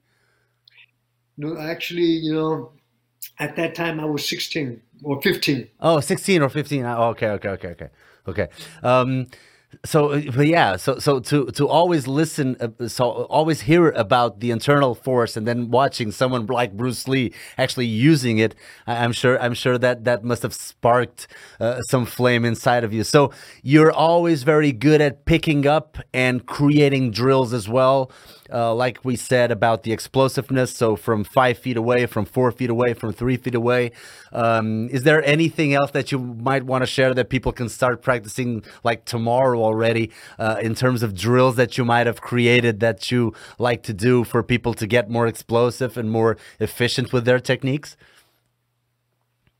[1.37, 2.73] No, actually, you know,
[3.39, 5.67] at that time I was 16 or 15.
[5.79, 6.85] Oh, 16 or 15.
[6.85, 7.89] Oh, okay, okay, okay, okay,
[8.27, 8.47] okay.
[8.83, 9.27] Um,
[9.85, 14.39] so uh, but yeah so so to to always listen uh, so always hear about
[14.39, 18.53] the internal force and then watching someone like bruce lee actually using it
[18.85, 21.27] i'm sure i'm sure that that must have sparked
[21.59, 23.31] uh, some flame inside of you so
[23.63, 28.11] you're always very good at picking up and creating drills as well
[28.51, 30.75] uh, like we said about the explosiveness.
[30.75, 33.91] So from five feet away, from four feet away, from three feet away.
[34.31, 38.01] Um, is there anything else that you might want to share that people can start
[38.01, 43.11] practicing like tomorrow already uh, in terms of drills that you might have created that
[43.11, 47.39] you like to do for people to get more explosive and more efficient with their
[47.39, 47.97] techniques?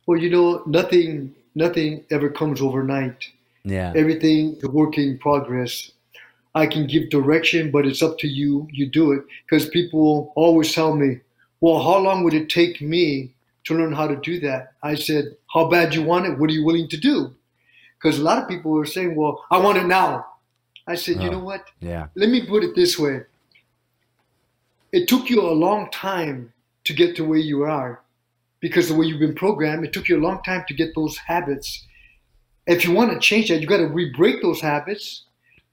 [0.06, 3.26] Well, you know, nothing nothing ever comes overnight.
[3.64, 3.94] Yeah.
[3.96, 5.92] Everything is a work in progress.
[6.56, 8.68] I can give direction, but it's up to you.
[8.72, 11.20] You do it because people always tell me,
[11.62, 13.32] "Well, how long would it take me
[13.66, 16.38] to learn how to do that?" I said, "How bad you want it?
[16.38, 17.34] What are you willing to do?"
[18.02, 20.26] Because a lot of people are saying, "Well, I want it now."
[20.88, 21.70] I said, oh, "You know what?
[21.80, 22.08] Yeah.
[22.16, 23.22] Let me put it this way.
[24.92, 28.02] It took you a long time to get to where you are
[28.60, 31.18] because the way you've been programmed, it took you a long time to get those
[31.18, 31.86] habits.
[32.68, 35.24] If you want to change that, you got to re-break those habits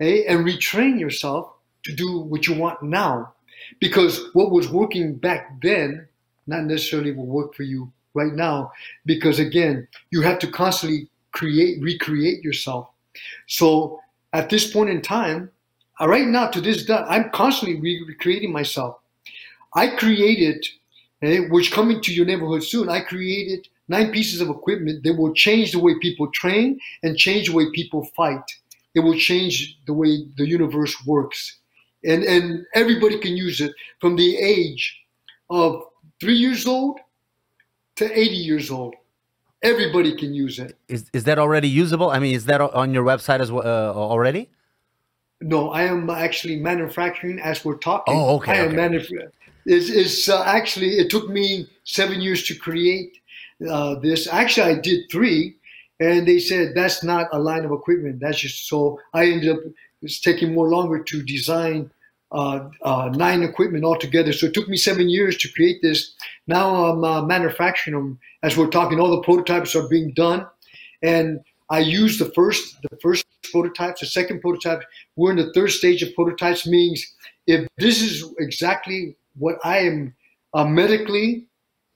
[0.01, 1.53] okay, and retrain yourself
[1.85, 3.35] to do what you want now.
[3.81, 6.09] Because what was working back then,
[6.47, 8.73] not necessarily will work for you right now.
[9.05, 11.09] Because again, you have to constantly
[11.39, 12.89] create, recreate yourself.
[13.47, 14.01] So
[14.33, 15.51] at this point in time,
[16.01, 18.99] uh, right now to this day, I'm constantly recreating myself.
[19.75, 20.67] I created
[21.51, 22.89] which coming to your neighborhood soon.
[22.89, 27.49] I created nine pieces of equipment that will change the way people train and change
[27.49, 28.45] the way people fight.
[28.95, 31.59] It will change the way the universe works.
[32.05, 35.01] And, and everybody can use it from the age
[35.51, 35.83] of
[36.21, 37.01] three years old
[37.97, 38.95] to 80 years old.
[39.63, 40.77] Everybody can use it.
[40.89, 42.11] Is, is that already usable?
[42.11, 44.51] I mean, is that on your website as well uh, already?
[45.41, 48.15] No, I am actually manufacturing as we're talking.
[48.15, 48.53] Oh, okay.
[48.53, 48.77] I am okay.
[48.77, 49.31] manufacturing.
[49.67, 53.19] It's, it's uh, actually, it took me seven years to create
[53.69, 54.27] uh, this.
[54.29, 55.57] Actually, I did three,
[56.01, 58.21] and they said that's not a line of equipment.
[58.21, 59.61] That's just so I ended up
[60.03, 61.91] it's taking more longer to design
[62.31, 64.33] uh, uh, nine equipment altogether.
[64.33, 66.15] So it took me seven years to create this.
[66.49, 68.99] Now I'm uh, manufacturing them as we're talking.
[68.99, 70.47] All the prototypes are being done,
[71.03, 71.41] and
[71.71, 74.83] I use the first the first prototypes, the second prototype.
[75.17, 76.67] We're in the third stage of prototypes.
[76.67, 77.07] Means
[77.47, 80.15] if this is exactly what I am
[80.55, 81.47] uh, medically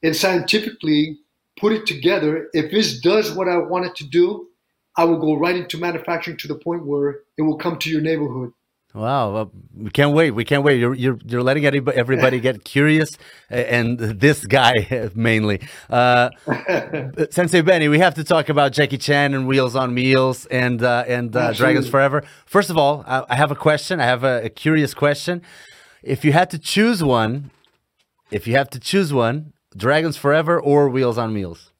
[0.02, 1.18] and scientifically
[1.58, 2.48] put it together.
[2.52, 4.48] If this does what I want it to do,
[4.96, 8.00] I will go right into manufacturing to the point where it will come to your
[8.00, 8.52] neighborhood.
[8.94, 10.32] Wow, well, we can't wait.
[10.32, 10.78] We can't wait.
[10.78, 13.08] You're you're, you're letting everybody get curious,
[13.48, 15.62] and this guy mainly.
[15.88, 16.28] Uh,
[17.30, 21.04] Sensei Benny, we have to talk about Jackie Chan and Wheels on Meals and uh,
[21.08, 22.22] and uh, Dragons Forever.
[22.44, 23.98] First of all, I, I have a question.
[23.98, 25.40] I have a, a, curious question.
[26.02, 27.50] If you had to choose one,
[28.30, 31.71] if you have to choose one, Dragons Forever or Wheels on Meals?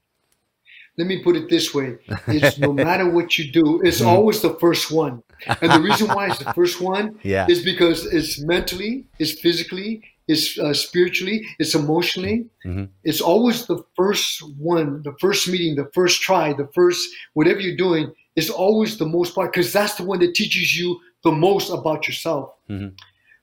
[0.98, 4.08] Let me put it this way: It's no matter what you do, it's mm-hmm.
[4.08, 5.22] always the first one.
[5.46, 7.46] And the reason why it's the first one yeah.
[7.48, 12.46] is because it's mentally, it's physically, it's uh, spiritually, it's emotionally.
[12.64, 12.84] Mm-hmm.
[13.04, 17.76] It's always the first one, the first meeting, the first try, the first whatever you're
[17.76, 21.70] doing is always the most part because that's the one that teaches you the most
[21.70, 22.52] about yourself.
[22.70, 22.94] Mm-hmm.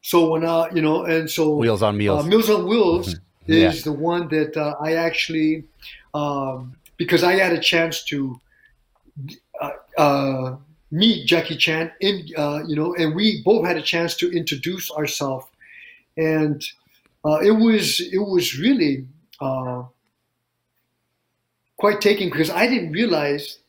[0.02, 3.54] So when uh, you know, and so Wheels on Meals, uh, Meals on Wheels mm-hmm.
[3.54, 3.82] is yeah.
[3.84, 5.66] the one that uh, I actually.
[6.12, 8.40] Um, because I had a chance to
[9.62, 10.58] uh, uh,
[10.92, 14.92] meet Jackie Chan, in uh, you know, and we both had a chance to introduce
[14.92, 15.46] ourselves,
[16.18, 16.64] and
[17.26, 19.08] uh, it was it was really
[19.42, 19.84] uh,
[21.78, 23.60] quite taking because I didn't realize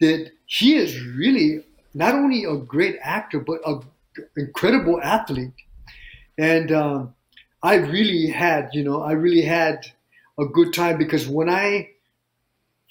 [0.00, 1.64] that he is really
[1.94, 3.82] not only a great actor but an
[4.36, 5.52] incredible athlete,
[6.38, 7.14] and um,
[7.62, 9.86] I really had you know I really had
[10.38, 11.90] a good time because when I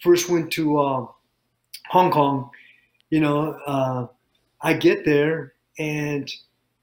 [0.02, 1.06] first went to uh,
[1.90, 2.50] Hong Kong,
[3.10, 4.08] you know, uh,
[4.62, 6.32] I get there and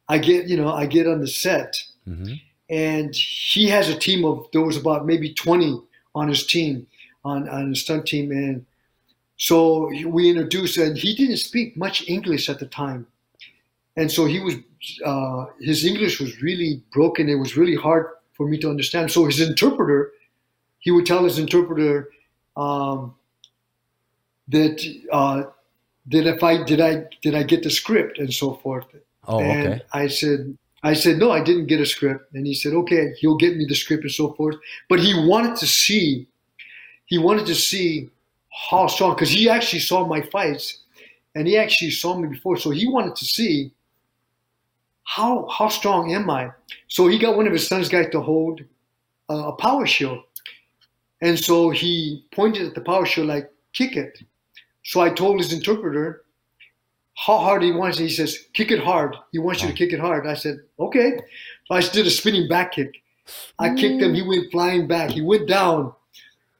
[0.09, 2.35] I get, you know, I get on the set, mm-hmm.
[2.71, 5.79] and he has a team of there was about maybe twenty
[6.15, 6.87] on his team,
[7.25, 8.65] on on his stunt team, and
[9.37, 13.07] so we introduced, and he didn't speak much English at the time,
[13.97, 14.55] and so he was
[15.05, 17.29] uh, his English was really broken.
[17.29, 19.11] It was really hard for me to understand.
[19.11, 20.13] So his interpreter,
[20.79, 22.09] he would tell his interpreter,
[22.59, 23.15] um,
[24.49, 25.45] that uh,
[26.11, 28.87] that if I did I did I get the script and so forth.
[29.27, 29.83] Oh, and okay.
[29.93, 33.37] I said I said no, I didn't get a script, and he said okay, he'll
[33.37, 34.57] get me the script and so forth.
[34.89, 36.27] But he wanted to see,
[37.07, 38.11] he wanted to see
[38.71, 40.81] how strong because he actually saw my fights,
[41.35, 43.71] and he actually saw me before, so he wanted to see
[45.05, 46.51] how how strong am I.
[46.89, 48.63] So he got one of his sons guys to hold
[49.31, 50.23] uh, a power shield,
[51.21, 54.23] and so he pointed at the power shield like kick it.
[54.85, 56.23] So I told his interpreter
[57.15, 58.05] how hard he wants it.
[58.05, 59.17] He says, kick it hard.
[59.33, 60.27] He wants you to kick it hard.
[60.27, 61.19] I said, okay.
[61.67, 63.03] So I did a spinning back kick.
[63.59, 64.15] I kicked him.
[64.15, 65.11] He went flying back.
[65.11, 65.93] He went down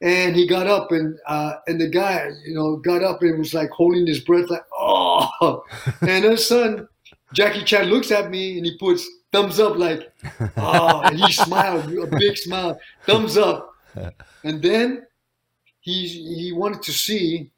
[0.01, 3.53] and he got up and uh, and the guy, you know, got up and was
[3.53, 5.63] like holding his breath like, oh.
[6.01, 6.87] and his son,
[7.33, 10.11] Jackie Chan looks at me and he puts thumbs up like,
[10.57, 13.73] oh, and he smiled, a big smile, thumbs up.
[14.43, 15.05] And then
[15.81, 17.51] he he wanted to see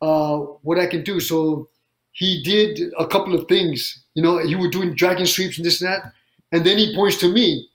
[0.00, 1.20] uh, what I can do.
[1.20, 1.68] So
[2.12, 4.04] he did a couple of things.
[4.14, 6.12] You know, he was doing dragon sweeps and this and that,
[6.52, 7.68] and then he points to me.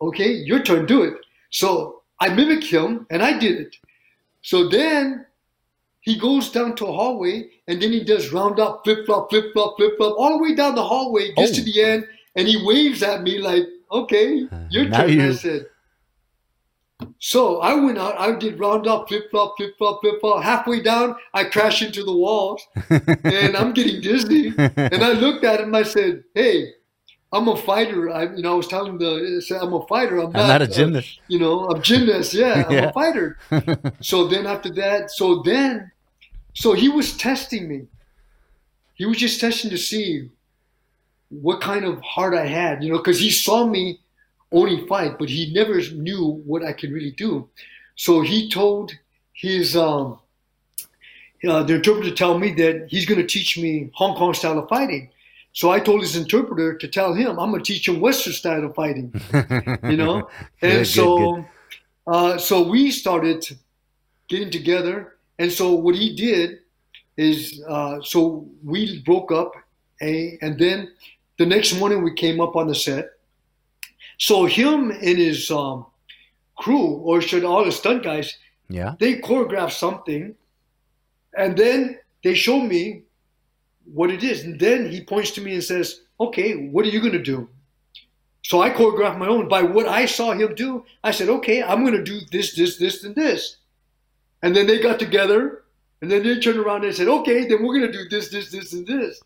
[0.00, 1.14] Okay, your turn, do it.
[1.50, 3.76] So I mimic him, and I did it.
[4.42, 5.24] So then
[6.00, 9.52] he goes down to a hallway, and then he does round up, flip flop, flip
[9.52, 11.54] flop, flip flop, all the way down the hallway, gets oh.
[11.54, 12.06] to the end,
[12.36, 15.30] and he waves at me like, "Okay, your turn." You...
[15.30, 15.66] I said,
[17.18, 20.42] so I went out, I did round up, flip flop, flip flop, flip flop.
[20.42, 24.54] Halfway down, I crashed into the walls and I'm getting dizzy.
[24.56, 26.72] And I looked at him, I said, Hey,
[27.32, 28.10] I'm a fighter.
[28.10, 30.18] I, you know, I was telling the, I'm a fighter.
[30.18, 31.18] I'm, I'm not, not, a gymnast.
[31.18, 32.32] Uh, you know, I'm gymnast.
[32.32, 33.38] Yeah, I'm a fighter.
[34.00, 35.90] so then after that, so then,
[36.54, 37.86] so he was testing me.
[38.94, 40.30] He was just testing to see
[41.30, 43.98] what kind of heart I had, you know, because he saw me
[44.54, 47.48] only fight, but he never knew what I could really do.
[47.96, 48.92] So he told
[49.32, 50.18] his um,
[51.46, 54.58] uh, the interpreter to tell me that he's going to teach me Hong Kong style
[54.58, 55.10] of fighting.
[55.52, 58.64] So I told his interpreter to tell him I'm going to teach him Western style
[58.64, 59.12] of fighting.
[59.84, 60.28] you know,
[60.62, 61.44] and good, so good, good.
[62.06, 63.46] Uh, so we started
[64.28, 66.60] getting together, and so what he did
[67.16, 69.52] is uh, so we broke up,
[70.02, 70.90] a, and then
[71.38, 73.10] the next morning we came up on the set.
[74.18, 75.86] So him and his um,
[76.56, 78.36] crew, or should all the stunt guys,
[78.68, 80.34] yeah, they choreographed something,
[81.36, 83.02] and then they show me
[83.92, 87.00] what it is, and then he points to me and says, "Okay, what are you
[87.00, 87.48] going to do?"
[88.42, 90.84] So I choreographed my own by what I saw him do.
[91.02, 93.56] I said, "Okay, I'm going to do this, this, this, and this,"
[94.42, 95.64] and then they got together
[96.04, 98.50] and then they turned around and said, okay, then we're going to do this, this,
[98.50, 99.22] this, and this.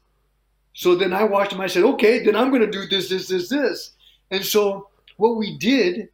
[0.75, 1.61] So then I watched him.
[1.61, 3.95] I said, okay, then I'm going to do this, this, this, this.
[4.31, 6.09] And so what we did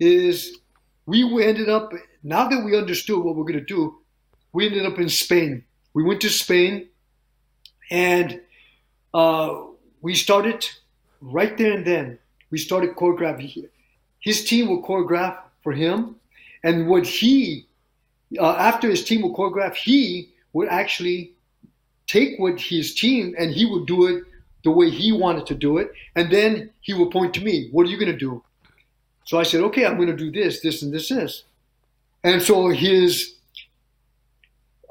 [0.00, 0.58] is
[1.06, 1.92] we ended up,
[2.22, 3.98] now that we understood what we're going to do,
[4.52, 5.64] we ended up in Spain.
[5.94, 6.88] We went to Spain
[7.90, 8.40] and
[9.14, 9.64] uh,
[10.00, 10.66] we started
[11.20, 12.18] right there and then.
[12.50, 13.68] We started choreographing.
[14.20, 16.16] His team will choreograph for him.
[16.62, 17.66] And what he
[18.38, 21.32] uh, after his team would choreograph, he would actually
[22.06, 24.24] take what his team and he would do it
[24.64, 25.92] the way he wanted to do it.
[26.14, 28.42] And then he would point to me, What are you going to do?
[29.24, 31.44] So I said, Okay, I'm going to do this, this, and this, this.
[32.24, 33.34] And so his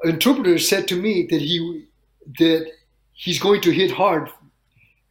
[0.04, 1.86] interpreter said to me that he
[2.38, 2.70] that
[3.12, 4.30] he's going to hit hard.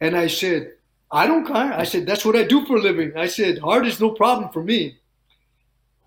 [0.00, 0.72] And I said,
[1.10, 1.72] I don't care.
[1.72, 3.16] I said, that's what I do for a living.
[3.16, 4.96] I said, hard is no problem for me.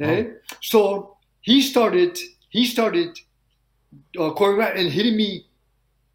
[0.01, 0.31] Okay?
[0.31, 0.55] Oh.
[0.61, 2.17] So he started
[2.49, 3.19] he started
[4.17, 5.44] uh, choreograph and hitting me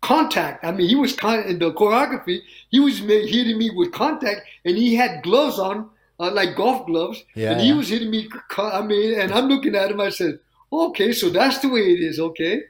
[0.01, 0.65] contact.
[0.65, 2.41] I mean, he was kind in the choreography.
[2.69, 7.23] He was hitting me with contact, and he had gloves on, uh, like golf gloves.
[7.35, 7.77] Yeah, and he yeah.
[7.77, 8.29] was hitting me.
[8.59, 10.01] I mean, and I'm looking at him.
[10.01, 10.39] I said,
[10.73, 12.63] "Okay, so that's the way it is." Okay.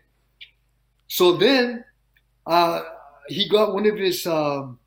[1.08, 1.84] So then,
[2.46, 2.82] uh,
[3.28, 4.78] he got one of his um,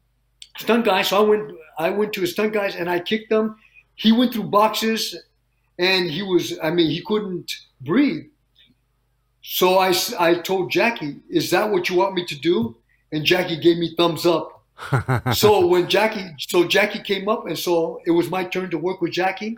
[0.58, 1.10] stunt guys.
[1.10, 1.52] So I went.
[1.78, 3.56] I went to his stunt guys, and I kicked them.
[3.96, 5.16] He went through boxes
[5.80, 8.26] and he was i mean he couldn't breathe
[9.44, 12.78] so i, I told jackie is that what you want me to do?
[13.12, 14.64] And jackie gave me thumbs up.
[15.36, 19.02] So when jackie so jackie came up and so it was my turn to work
[19.02, 19.58] with jackie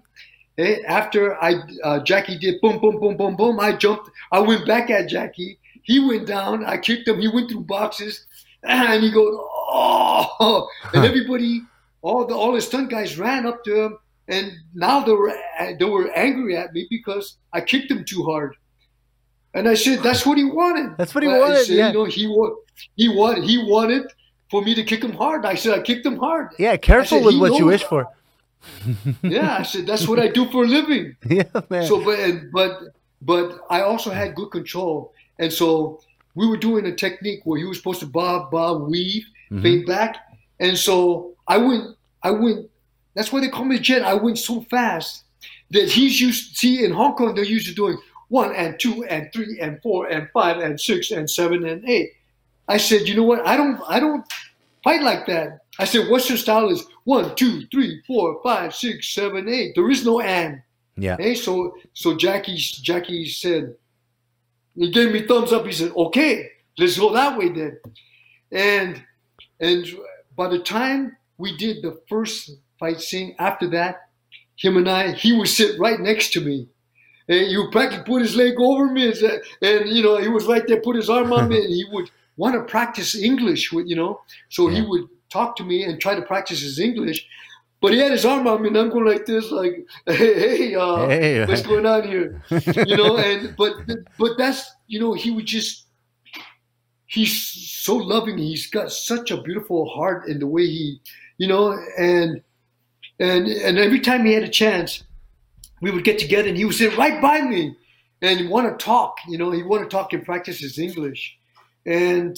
[0.57, 4.39] and eh, after i uh, jackie did boom boom boom boom boom i jumped i
[4.39, 5.57] went back at jackie.
[5.83, 8.25] He went down i kicked him he went through boxes
[8.63, 10.67] and he goes oh!
[10.93, 11.61] And everybody
[12.01, 15.33] all the all the stunt guys ran up to him and now they were
[15.79, 18.55] they were angry at me because I kicked him too hard.
[19.55, 20.97] And I said, "That's what he wanted.
[20.97, 21.87] That's what he wanted." Said, yeah.
[21.87, 22.23] You know, he
[22.95, 24.03] he wanted he wanted
[24.51, 25.45] for me to kick him hard.
[25.45, 28.05] I said, "I kicked him hard." Yeah, careful said, with what you wish for.
[29.23, 31.15] yeah, I said that's what I do for a living.
[31.29, 31.87] Yeah, man.
[31.87, 32.71] So, but but
[33.21, 36.01] but I also had good control, and so
[36.35, 39.61] we were doing a technique where he was supposed to bob, bob, weave, mm-hmm.
[39.61, 40.17] fade back,
[40.59, 42.69] and so I went I went
[43.13, 44.03] that's why they call me Jet.
[44.03, 45.23] I went so fast
[45.71, 46.57] that he's used.
[46.57, 47.97] See, in Hong Kong, they're used to doing
[48.30, 52.11] one and two and three and four and five and six and seven and eight.
[52.67, 53.45] I said, you know what?
[53.45, 53.80] I don't.
[53.88, 54.26] I don't
[54.84, 55.59] fight like that.
[55.80, 59.73] I said, Western style is one, two, three, four, five, six, seven, eight.
[59.76, 60.61] There is no and.
[60.97, 61.17] Yeah.
[61.17, 63.76] Hey, so so Jackie Jackie said,
[64.76, 65.65] he gave me thumbs up.
[65.65, 67.80] He said, okay, let's go that way then.
[68.51, 69.03] And
[69.59, 69.86] and
[70.36, 73.36] by the time we did the first fight scene.
[73.39, 74.09] After that,
[74.55, 76.67] him and I, he would sit right next to me.
[77.28, 80.45] And he would practically put his leg over me and, and you know, he was
[80.45, 83.88] right there, put his arm on me, and he would want to practice English with,
[83.88, 84.21] you know.
[84.49, 84.82] So yeah.
[84.82, 87.26] he would talk to me and try to practice his English.
[87.82, 90.76] But he had his arm on me, and I'm going like this, like, "Hey, hey,
[90.76, 91.45] uh, hey.
[91.45, 92.41] what's going on here?"
[92.86, 93.17] You know.
[93.26, 93.73] And but
[94.17, 95.86] but that's you know he would just
[97.05, 98.38] he's so loving.
[98.38, 101.01] He's got such a beautiful heart in the way he,
[101.38, 102.41] you know, and
[103.19, 105.03] and and every time he had a chance,
[105.82, 107.76] we would get together and he would sit right by me
[108.21, 109.17] and he want to talk.
[109.28, 111.38] You know, he want to talk and practice his English.
[111.86, 112.38] And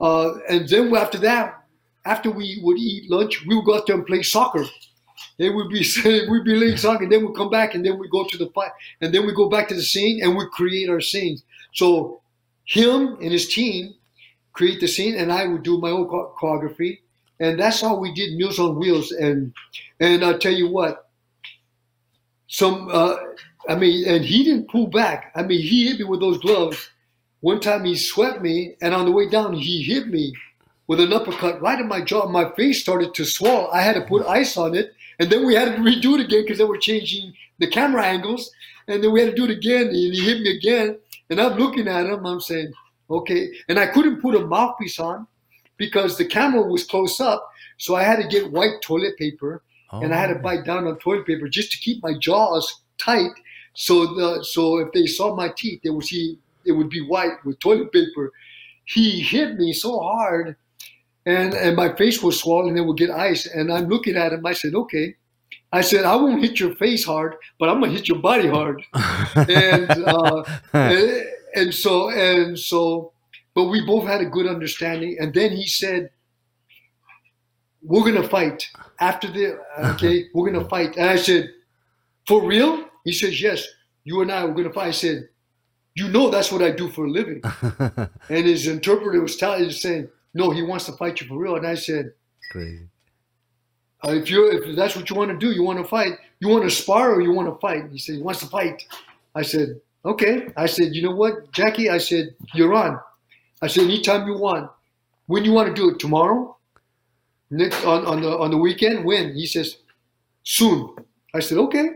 [0.00, 1.64] uh, and then after that,
[2.04, 4.64] after we would eat lunch, we would go out there and play soccer.
[5.38, 5.84] Then we'd be
[6.28, 8.50] we'd be playing soccer, and then we'd come back, and then we go to the
[8.50, 11.42] fight, and then we go back to the scene, and we create our scenes.
[11.72, 12.20] So
[12.64, 13.94] him and his team
[14.52, 17.00] create the scene, and I would do my own choreography,
[17.40, 19.12] and that's how we did Meals on Wheels.
[19.12, 19.52] And
[19.98, 21.05] and I'll tell you what,
[22.48, 23.16] some uh,
[23.68, 25.32] I mean, and he didn't pull back.
[25.34, 26.90] I mean, he hit me with those gloves.
[27.40, 30.32] One time he swept me, and on the way down he hit me
[30.86, 32.28] with an uppercut right in my jaw.
[32.28, 33.70] My face started to swell.
[33.72, 36.42] I had to put ice on it And then we had to redo it again
[36.42, 38.50] because they were changing the camera angles.
[38.88, 39.86] And then we had to do it again.
[39.86, 40.98] And he hit me again.
[41.30, 42.24] And I'm looking at him.
[42.26, 42.72] I'm saying,
[43.10, 43.50] okay.
[43.68, 45.26] And I couldn't put a mouthpiece on
[45.76, 47.50] because the camera was close up.
[47.78, 49.62] So I had to get white toilet paper.
[49.90, 50.00] Oh.
[50.02, 50.42] And I had to oh.
[50.42, 53.32] bite down on toilet paper just to keep my jaws tight.
[53.74, 57.44] So the so if they saw my teeth, they would see it would be white
[57.44, 58.32] with toilet paper.
[58.84, 60.56] He hit me so hard
[61.26, 63.46] and and my face was swollen and it would get ice.
[63.46, 64.46] And I'm looking at him.
[64.46, 65.16] I said, okay.
[65.72, 68.82] I said, I won't hit your face hard, but I'm gonna hit your body hard.
[68.94, 71.24] and, uh, and
[71.54, 73.12] and so and so,
[73.54, 75.16] but we both had a good understanding.
[75.20, 76.10] And then he said,
[77.86, 78.68] "We're gonna fight
[79.00, 79.58] after the
[79.94, 80.26] okay.
[80.34, 81.50] We're gonna fight." And I said,
[82.26, 83.66] "For real?" He says, "Yes.
[84.04, 85.28] You and I we're gonna fight." I said,
[85.94, 87.42] "You know that's what I do for a living."
[88.28, 91.56] and his interpreter was telling, saying, no, he wants to fight you for real.
[91.56, 92.12] And I said,
[92.52, 92.88] crazy.
[94.06, 96.48] Uh, if you if that's what you want to do, you want to fight, you
[96.48, 97.90] want to spar or you want to fight.
[97.90, 98.84] He said he wants to fight.
[99.34, 100.48] I said, okay.
[100.54, 101.88] I said, you know what, Jackie?
[101.88, 103.00] I said, you're on.
[103.62, 104.70] I said, anytime you want.
[105.26, 106.55] When you want to do it tomorrow?
[107.50, 109.04] Next on, on the on the weekend?
[109.04, 109.34] When?
[109.34, 109.78] He says,
[110.42, 110.94] soon.
[111.34, 111.90] I said, okay.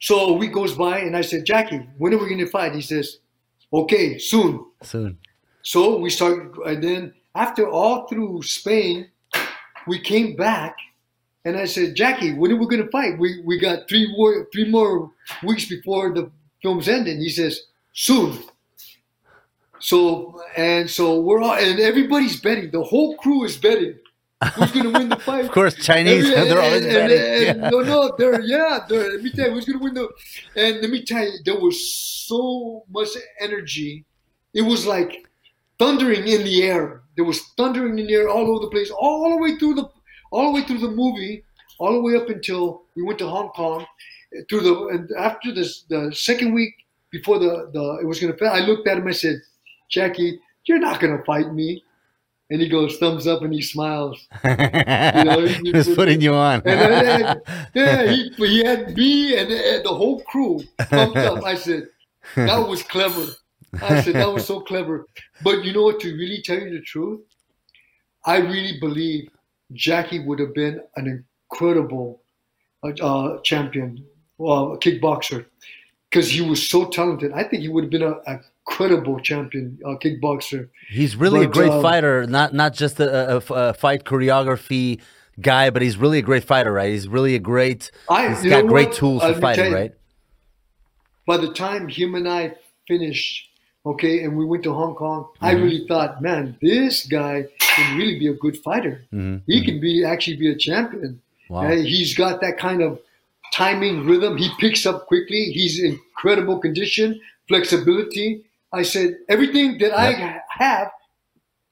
[0.00, 2.74] So a week goes by and I said, Jackie, when are we gonna fight?
[2.74, 3.18] He says,
[3.72, 4.64] okay, soon.
[4.82, 5.18] Soon.
[5.62, 9.08] So we started, and then after all through Spain,
[9.86, 10.76] we came back,
[11.44, 13.18] and I said, Jackie, when are we going to fight?
[13.18, 15.10] We, we got three more, three more
[15.42, 16.30] weeks before the
[16.62, 17.18] film's ending.
[17.18, 17.62] He says,
[17.92, 18.38] soon.
[19.78, 22.70] So, and so we're all, and everybody's betting.
[22.70, 23.98] The whole crew is betting.
[24.50, 25.44] Who's going to win the fight?
[25.44, 26.28] of course, Chinese.
[26.28, 27.12] And, they're always and.
[27.12, 27.68] And, yeah.
[27.70, 30.08] No, no, they're, yeah, they're, let me tell you, who's going to win the,
[30.56, 31.76] and let me tell you, there was
[32.26, 33.08] so much
[33.40, 34.04] energy.
[34.52, 35.26] It was like,
[35.78, 37.02] thundering in the air.
[37.16, 39.88] There was thundering in the air all over the place, all the way through the
[40.30, 41.44] all the way through the movie,
[41.78, 43.86] all the way up until we went to Hong Kong.
[44.36, 46.74] Eh, through the and after this the second week
[47.10, 49.06] before the, the it was gonna I looked at him.
[49.06, 49.36] I said,
[49.90, 51.83] Jackie, you're not gonna fight me.
[52.54, 54.28] And he goes thumbs up and he smiles.
[54.44, 56.62] You know, he, was putting you on.
[56.64, 57.42] and,
[57.74, 61.42] yeah, he, he had me and, and the whole crew thumbs up.
[61.42, 61.88] I said,
[62.36, 63.26] that was clever.
[63.82, 65.08] I said, that was so clever.
[65.42, 67.22] But you know what, to really tell you the truth,
[68.24, 69.30] I really believe
[69.72, 72.22] Jackie would have been an incredible
[72.84, 74.06] uh, champion,
[74.38, 75.44] uh, kickboxer,
[76.08, 77.32] because he was so talented.
[77.32, 80.68] I think he would have been a, incredible champion uh, kickboxer.
[80.88, 85.00] He's really but, a great um, fighter, not not just a, a, a, fight choreography
[85.40, 86.90] guy, but he's really a great fighter, right?
[86.90, 87.90] He's really a great.
[88.08, 88.96] I, he's got great what?
[88.96, 89.92] tools for fighting, right?
[91.26, 92.54] By the time him and I
[92.86, 93.48] finished
[93.86, 95.24] okay, and we went to Hong Kong.
[95.24, 95.44] Mm-hmm.
[95.44, 99.04] I really thought, man, this guy can really be a good fighter.
[99.12, 99.38] Mm-hmm.
[99.46, 99.64] He mm-hmm.
[99.66, 101.20] can be actually be a champion.
[101.48, 101.66] Wow.
[101.66, 102.98] Uh, he's got that kind of
[103.52, 104.38] timing, rhythm.
[104.38, 105.52] He picks up quickly.
[105.52, 108.44] He's in incredible condition, flexibility.
[108.74, 109.94] I said everything that yep.
[109.94, 110.90] I have,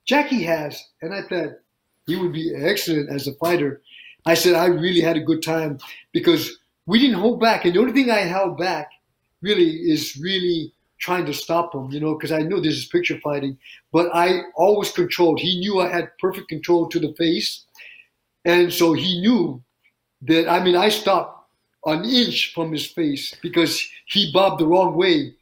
[0.06, 1.58] Jackie has, and I thought
[2.06, 3.82] he would be excellent as a fighter.
[4.24, 5.78] I said I really had a good time
[6.12, 8.88] because we didn't hold back, and the only thing I held back
[9.40, 10.72] really is really
[11.02, 13.58] trying to stop him, you know, because I knew this is picture fighting.
[13.92, 15.40] But I always controlled.
[15.40, 17.64] He knew I had perfect control to the face.
[18.44, 19.60] And so he knew
[20.22, 21.50] that, I mean, I stopped
[21.86, 25.34] an inch from his face because he bobbed the wrong way.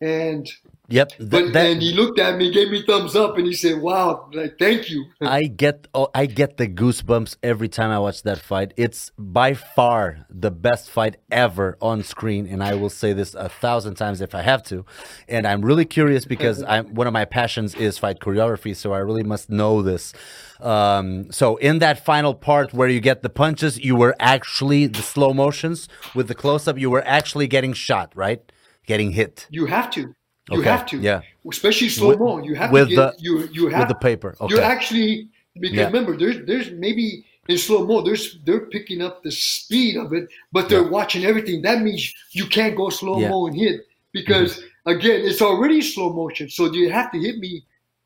[0.00, 0.50] And
[0.88, 1.08] Yep.
[1.10, 3.80] Th- but that, and he looked at me, gave me thumbs up, and he said,
[3.80, 8.24] "Wow, like thank you." I get oh, I get the goosebumps every time I watch
[8.24, 8.74] that fight.
[8.76, 13.48] It's by far the best fight ever on screen, and I will say this a
[13.48, 14.84] thousand times if I have to.
[15.28, 18.98] And I'm really curious because I'm one of my passions is fight choreography, so I
[18.98, 20.12] really must know this.
[20.60, 25.02] Um, so in that final part where you get the punches, you were actually the
[25.02, 26.76] slow motions with the close up.
[26.76, 28.42] You were actually getting shot, right?
[28.84, 29.46] Getting hit.
[29.48, 30.14] You have to.
[30.50, 30.70] You okay.
[30.70, 31.20] have to, yeah.
[31.48, 32.42] Especially slow mo.
[32.42, 34.34] You have with to get the, you you have with the paper.
[34.40, 34.54] Okay.
[34.54, 35.28] You actually
[35.58, 35.86] because yeah.
[35.86, 40.28] remember there's there's maybe in slow mo there's they're picking up the speed of it,
[40.50, 40.90] but they're yeah.
[40.90, 41.62] watching everything.
[41.62, 43.52] That means you can't go slow mo yeah.
[43.52, 43.80] and hit
[44.12, 44.90] because mm-hmm.
[44.90, 46.50] again it's already slow motion.
[46.50, 47.64] So you have to hit me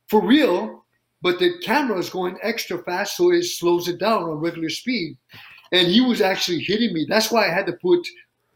[0.09, 0.85] for real,
[1.23, 5.17] but the camera is going extra fast, so it slows it down on regular speed.
[5.73, 7.07] And he was actually hitting me.
[7.09, 8.07] That's why I had to put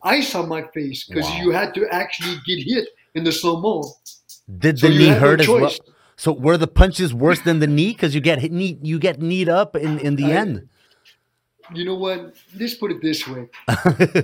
[0.03, 1.41] ice on my face because wow.
[1.41, 3.85] you had to actually get hit in the slow mo.
[4.59, 5.95] Did so the knee hurt no as well?
[6.17, 9.23] So were the punches worse than the knee because you get hit, knee, you get
[9.23, 10.69] kneed up in, in the I, end?
[11.73, 12.35] You know what?
[12.59, 13.49] Let's put it this way.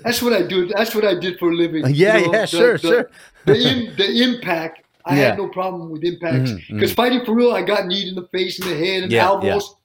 [0.05, 0.67] That's what I do.
[0.67, 1.85] That's what I did for a living.
[1.95, 3.11] Yeah, you know, yeah, the, sure, the, sure.
[3.45, 4.83] The, in, the impact.
[5.07, 5.25] I yeah.
[5.27, 6.95] had no problem with impacts because mm-hmm, mm-hmm.
[6.95, 9.77] fighting for real, I got kneed in the face, and the head, and yeah, elbows.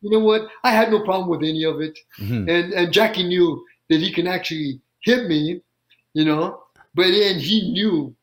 [0.00, 0.48] you know what?
[0.64, 2.48] I had no problem with any of it, mm-hmm.
[2.48, 5.60] and and Jackie knew that he can actually hit me,
[6.14, 6.62] you know.
[6.94, 8.16] But then he knew,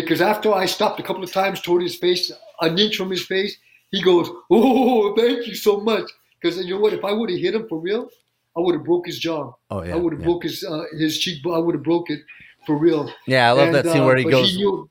[0.00, 3.24] because after I stopped a couple of times toward his face, an inch from his
[3.24, 3.56] face,
[3.90, 6.10] he goes, "Oh, thank you so much."
[6.40, 6.92] Because you know what?
[6.92, 8.08] If I would have hit him for real,
[8.56, 9.52] I would have broke his jaw.
[9.70, 9.94] Oh yeah.
[9.94, 10.26] I would have yeah.
[10.26, 11.54] broke his uh, his cheekbone.
[11.54, 12.20] I would have broke it
[12.66, 13.10] for real.
[13.26, 14.50] Yeah, I love and, that scene uh, where he goes.
[14.50, 14.88] He knew,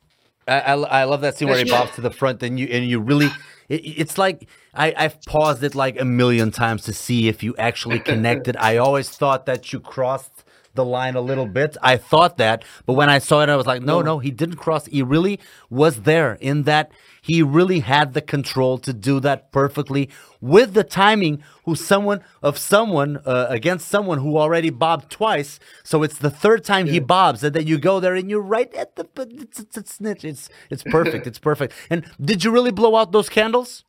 [0.47, 2.85] I, I, I love that scene where he bobs to the front and you and
[2.85, 3.29] you really
[3.69, 7.55] it, it's like I, I've paused it like a million times to see if you
[7.57, 8.57] actually connected.
[8.57, 10.42] I always thought that you crossed
[10.73, 11.77] the line a little bit.
[11.81, 14.55] I thought that, but when I saw it, I was like, no, no, he didn't
[14.55, 14.85] cross.
[14.85, 15.39] He really
[15.69, 16.91] was there in that
[17.21, 20.09] he really had the control to do that perfectly
[20.41, 25.59] with the timing who someone of someone uh, against someone who already bobbed twice.
[25.83, 26.93] So it's the third time yeah.
[26.93, 30.01] he bobs, and then you go there and you're right at the it's it's it's
[30.01, 31.27] it's, it's, it's perfect.
[31.27, 31.73] it's perfect.
[31.89, 33.83] And did you really blow out those candles?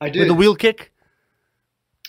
[0.00, 0.92] I did with the wheel kick.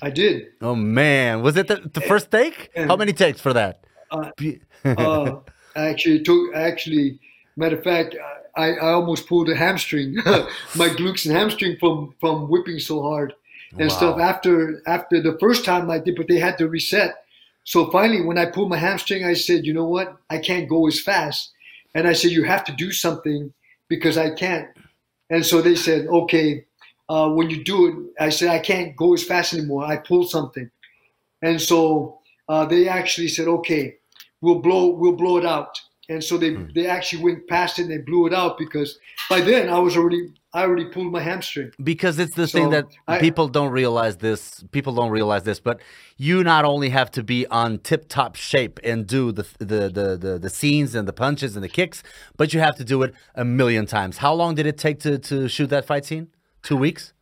[0.02, 0.48] I did.
[0.62, 2.70] Oh man, was it the, the first take?
[2.76, 3.84] And, How many takes for that?
[4.10, 4.32] Uh,
[4.86, 5.40] uh,
[5.76, 7.20] actually, took actually.
[7.58, 8.16] Matter of fact,
[8.56, 10.16] I, I almost pulled a hamstring,
[10.76, 13.34] my glutes and hamstring from from whipping so hard
[13.72, 13.96] and wow.
[13.96, 14.20] stuff.
[14.20, 17.16] After after the first time I did, but they had to reset.
[17.64, 20.18] So finally, when I pulled my hamstring, I said, you know what?
[20.30, 21.52] I can't go as fast.
[21.94, 23.54] And I said, you have to do something
[23.88, 24.68] because I can't.
[25.30, 26.66] And so they said, okay,
[27.12, 29.84] uh, when you do it, I said, I can't go as fast anymore.
[29.84, 30.72] I pulled something.
[31.42, 33.98] And so uh, they actually said, okay,
[34.40, 35.78] we'll blow, we'll blow it out
[36.12, 36.74] and so they mm.
[36.74, 39.96] they actually went past it and they blew it out because by then I was
[39.96, 41.72] already I already pulled my hamstring.
[41.82, 44.66] Because it's the so thing that I, people don't realize this.
[44.72, 45.80] People don't realize this, but
[46.18, 50.18] you not only have to be on tip top shape and do the, the the
[50.18, 52.04] the the scenes and the punches and the kicks,
[52.36, 54.18] but you have to do it a million times.
[54.18, 56.28] How long did it take to to shoot that fight scene?
[56.64, 57.14] Two weeks.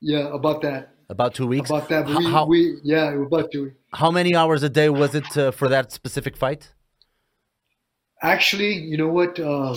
[0.00, 0.94] Yeah, about that.
[1.08, 1.70] About two weeks.
[1.70, 2.06] About that.
[2.06, 3.72] We, how, we yeah, about two.
[3.92, 6.72] How many hours a day was it uh, for that specific fight?
[8.22, 9.38] actually, you know what?
[9.38, 9.76] Uh,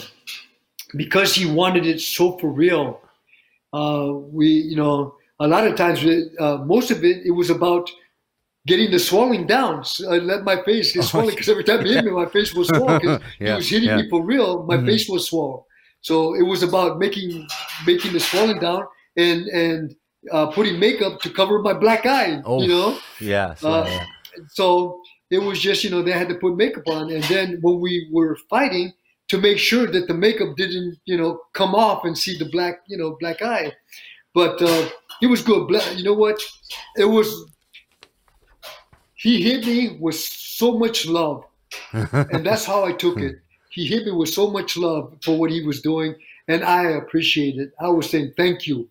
[0.95, 3.01] because he wanted it so for real,
[3.73, 6.03] uh, we, you know, a lot of times,
[6.39, 7.89] uh, most of it, it was about
[8.67, 9.83] getting the swelling down.
[9.83, 12.53] So I let my face get swollen because every time he hit me, my face
[12.53, 13.97] was swollen because yeah, he was hitting yeah.
[13.97, 14.63] me for real.
[14.63, 14.85] My mm-hmm.
[14.85, 15.63] face was swollen.
[16.01, 17.47] So it was about making
[17.85, 18.85] making the swelling down
[19.17, 19.95] and and
[20.31, 22.41] uh, putting makeup to cover my black eye.
[22.45, 22.99] Oh, you know.
[23.19, 23.53] Yeah.
[23.55, 24.05] So, uh, yeah.
[24.49, 27.11] so it was just, you know, they had to put makeup on.
[27.11, 28.93] And then when we were fighting,
[29.31, 32.81] to make sure that the makeup didn't, you know, come off and see the black,
[32.87, 33.71] you know, black eye.
[34.33, 34.89] But uh,
[35.21, 35.71] it was good.
[35.95, 36.37] You know what?
[36.97, 37.45] It was.
[39.13, 41.45] He hit me with so much love,
[41.93, 43.35] and that's how I took it.
[43.71, 46.15] He hit me with so much love for what he was doing,
[46.47, 47.71] and I appreciate it.
[47.79, 48.89] I was saying thank you.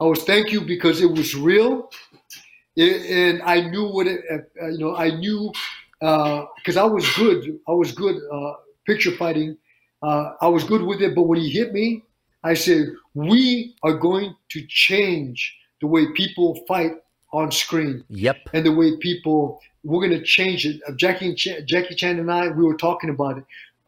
[0.00, 1.90] I was thank you because it was real
[2.76, 4.96] and I knew what it, uh, you know.
[4.96, 5.52] I knew
[6.00, 7.58] because uh, I was good.
[7.68, 8.54] I was good uh,
[8.86, 9.56] picture fighting.
[10.02, 11.14] Uh, I was good with it.
[11.14, 12.02] But when he hit me,
[12.42, 16.92] I said, "We are going to change the way people fight
[17.32, 18.04] on screen.
[18.08, 18.36] Yep.
[18.52, 20.80] And the way people, we're going to change it.
[20.88, 23.44] Uh, Jackie Ch- Jackie Chan and I, we were talking about it.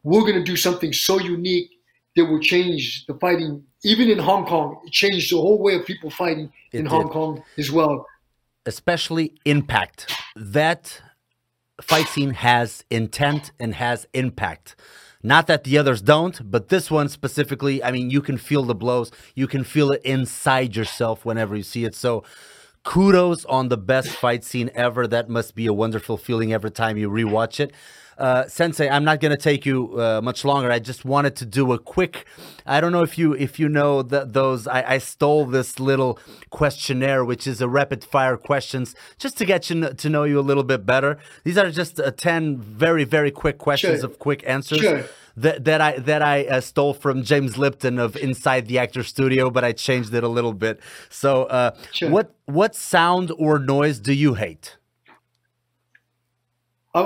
[0.07, 1.69] We're going to do something so unique
[2.15, 4.81] that will change the fighting, even in Hong Kong.
[4.85, 6.91] It changed the whole way of people fighting it in did.
[6.91, 8.05] Hong Kong as well
[8.67, 10.13] especially impact.
[10.35, 11.01] That
[11.81, 14.75] fight scene has intent and has impact.
[15.23, 18.75] Not that the others don't, but this one specifically, I mean, you can feel the
[18.75, 19.11] blows.
[19.33, 21.95] You can feel it inside yourself whenever you see it.
[21.95, 22.23] So,
[22.83, 25.07] kudos on the best fight scene ever.
[25.07, 27.73] That must be a wonderful feeling every time you rewatch it.
[28.17, 30.71] Uh, Sensei, I'm not going to take you uh, much longer.
[30.71, 32.25] I just wanted to do a quick.
[32.65, 34.67] I don't know if you if you know the, those.
[34.67, 36.19] I, I, stole this little
[36.49, 40.41] questionnaire, which is a rapid fire questions, just to get you to know you a
[40.41, 41.19] little bit better.
[41.43, 44.09] These are just uh, ten very very quick questions sure.
[44.09, 44.79] of quick answers.
[44.79, 45.05] Sure.
[45.35, 49.51] That, that I that I uh, stole from James Lipton of Inside the Actor Studio,
[49.51, 50.79] but I changed it a little bit.
[51.09, 52.09] So, uh, sure.
[52.09, 54.77] what what sound or noise do you hate?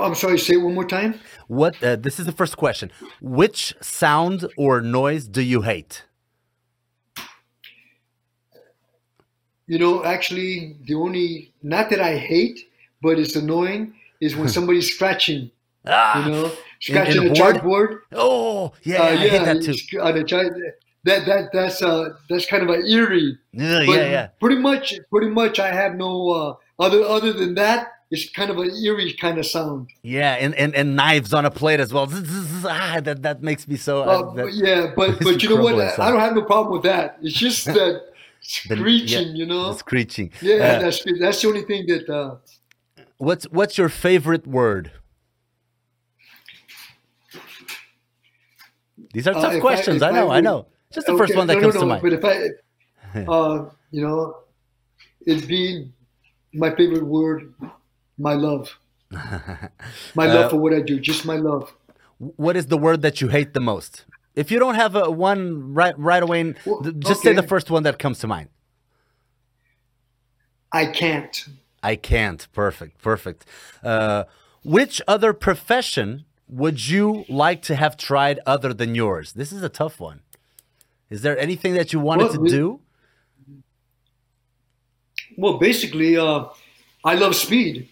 [0.00, 1.20] I'm sorry, say it one more time.
[1.48, 1.82] What?
[1.82, 2.90] Uh, this is the first question.
[3.20, 6.04] Which sound or noise do you hate?
[9.66, 12.60] You know, actually, the only not that I hate,
[13.02, 15.50] but it's annoying is when somebody's scratching.
[15.84, 18.00] Ah, you know, scratching in, in a, a chalkboard.
[18.12, 20.00] Oh, yeah, uh, yeah, I hate that too.
[20.00, 20.52] On a chart,
[21.04, 23.36] that that that's uh that's kind of an eerie.
[23.52, 24.26] Yeah, yeah, yeah.
[24.38, 28.58] Pretty much, pretty much, I have no uh, other other than that it's kind of
[28.58, 29.88] an eerie kind of sound.
[30.02, 32.06] Yeah, and, and, and knives on a plate as well.
[32.66, 34.02] ah, that that makes me so.
[34.02, 35.98] Uh, uh, yeah, but but you know what?
[35.98, 37.16] I don't have no problem with that.
[37.22, 38.02] It's just that
[38.42, 39.72] screeching, yeah, you know.
[39.72, 40.30] Screeching.
[40.42, 42.08] Yeah, uh, that's that's the only thing that.
[42.08, 42.36] Uh,
[43.16, 44.92] what's What's your favorite word?
[49.14, 50.02] These are tough uh, questions.
[50.02, 50.18] I, I know.
[50.18, 50.66] I, would, I, know.
[50.92, 52.02] Just the okay, first one that no, comes no, no, to mind.
[52.02, 52.24] But if
[53.14, 54.36] I, uh, you know,
[55.26, 55.90] it'd be
[56.52, 57.54] my favorite word,
[58.22, 58.78] my love.
[59.10, 61.74] my love uh, for what I do, just my love.
[62.18, 64.04] What is the word that you hate the most?
[64.34, 67.30] If you don't have a one right right away, well, just okay.
[67.30, 68.48] say the first one that comes to mind.
[70.72, 71.46] I can't.
[71.82, 72.46] I can't.
[72.52, 73.02] Perfect.
[73.02, 73.44] Perfect.
[73.82, 74.24] Uh,
[74.64, 79.32] which other profession would you like to have tried other than yours?
[79.32, 80.20] This is a tough one.
[81.10, 82.80] Is there anything that you wanted well, to do?
[85.36, 86.44] Well, basically, uh,
[87.04, 87.88] I love speed.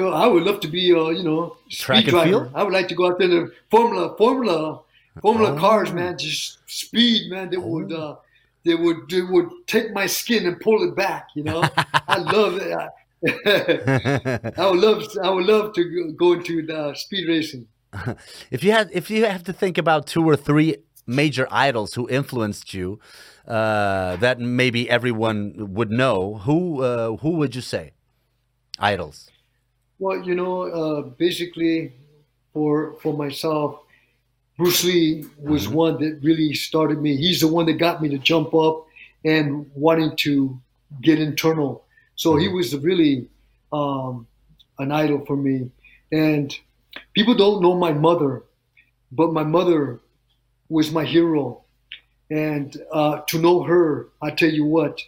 [0.00, 2.30] So I would love to be, uh, you know, Track speed driver.
[2.30, 2.52] Field?
[2.54, 4.80] I would like to go out there in Formula, Formula,
[5.20, 5.58] Formula oh.
[5.58, 6.16] cars, man.
[6.16, 7.50] Just speed, man.
[7.50, 7.66] They oh.
[7.66, 8.16] would, uh,
[8.64, 11.28] they would, they would take my skin and pull it back.
[11.34, 11.62] You know,
[12.08, 12.72] I love it.
[14.58, 17.68] I would love, I would love to go into the speed racing.
[18.50, 22.08] if you had if you have to think about two or three major idols who
[22.08, 23.00] influenced you
[23.46, 27.92] uh, that maybe everyone would know, who uh, who would you say?
[28.78, 29.28] Idols.
[30.00, 31.92] Well, you know, uh, basically,
[32.54, 33.80] for for myself,
[34.56, 35.74] Bruce Lee was mm-hmm.
[35.74, 37.16] one that really started me.
[37.16, 38.86] He's the one that got me to jump up
[39.26, 40.58] and wanting to
[41.02, 41.84] get internal.
[42.16, 42.40] So mm-hmm.
[42.40, 43.28] he was really
[43.74, 44.26] um,
[44.78, 45.70] an idol for me.
[46.10, 46.58] And
[47.12, 48.42] people don't know my mother,
[49.12, 50.00] but my mother
[50.70, 51.62] was my hero.
[52.30, 54.98] And uh, to know her, I tell you what,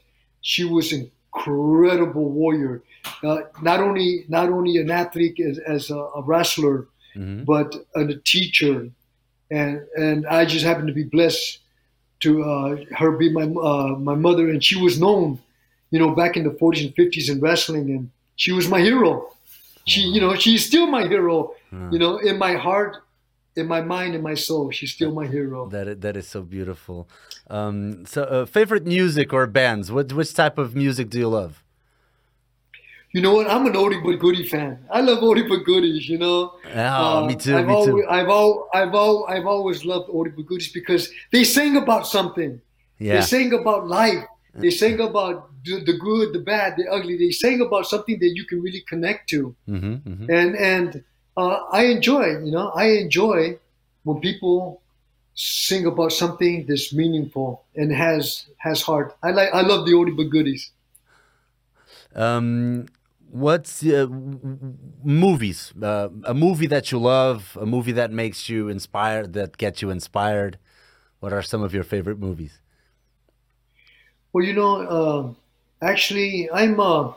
[0.42, 0.92] she was
[1.34, 2.82] incredible warrior.
[3.22, 7.44] Uh, not only not only an athlete as, as a, a wrestler, mm-hmm.
[7.44, 8.88] but a, a, teacher,
[9.50, 11.58] and and I just happened to be blessed
[12.20, 15.38] to uh, her be my uh, my mother, and she was known,
[15.90, 19.28] you know, back in the 40s and 50s in wrestling, and she was my hero.
[19.84, 21.54] She, you know, she's still my hero.
[21.90, 22.98] You know, in my heart,
[23.56, 25.68] in my mind, in my soul, she's still my hero.
[25.68, 27.08] That is, that is so beautiful.
[27.50, 29.92] Um, so, uh, favorite music or bands?
[29.92, 31.62] What which type of music do you love?
[33.14, 33.46] You know what?
[33.50, 34.78] I'm an oldie but goodie fan.
[34.90, 36.08] I love oldie but goodies.
[36.08, 36.54] You know.
[36.74, 37.56] Oh, uh, me too.
[37.56, 38.08] I've me always, too.
[38.08, 42.60] I've al- I've al- I've always loved oldie but goodies because they sing about something.
[42.98, 43.16] Yeah.
[43.16, 44.24] They sing about life.
[44.54, 47.16] They sing about the good, the bad, the ugly.
[47.16, 49.54] They sing about something that you can really connect to.
[49.68, 50.30] Mm-hmm, mm-hmm.
[50.30, 51.04] And and
[51.36, 52.38] uh, I enjoy.
[52.44, 53.58] You know, I enjoy
[54.04, 54.80] when people
[55.34, 59.16] sing about something that's meaningful and has has heart.
[59.22, 59.50] I like.
[59.52, 60.70] I love the oldie but goodies.
[62.14, 62.86] Um,
[63.30, 64.06] what's uh,
[65.02, 65.72] movies?
[65.80, 69.90] Uh, a movie that you love, a movie that makes you inspired, that gets you
[69.90, 70.58] inspired.
[71.20, 72.60] What are some of your favorite movies?
[74.32, 75.34] Well, you know, uh,
[75.86, 76.78] actually, I'm.
[76.80, 77.12] Uh,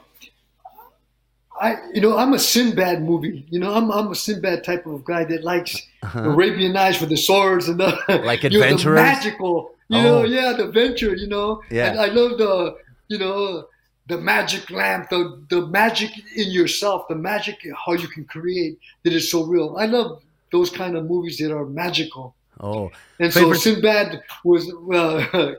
[1.60, 3.46] I, you know, I'm a Sinbad movie.
[3.50, 6.30] You know, I'm I'm a Sinbad type of guy that likes uh-huh.
[6.30, 9.72] Arabian Nights with the swords and the like adventurers, you know, magical.
[9.88, 10.04] You oh.
[10.04, 11.16] know, yeah, the adventure.
[11.16, 11.92] You know, yeah.
[11.92, 12.78] And I love the,
[13.08, 13.68] you know,
[14.08, 19.14] the magic lamp, the the magic in yourself, the magic how you can create that
[19.14, 19.78] is so real.
[19.78, 20.22] I love
[20.52, 22.36] those kind of movies that are magical.
[22.60, 23.58] Oh, and Favorite...
[23.58, 25.56] so Sinbad was uh,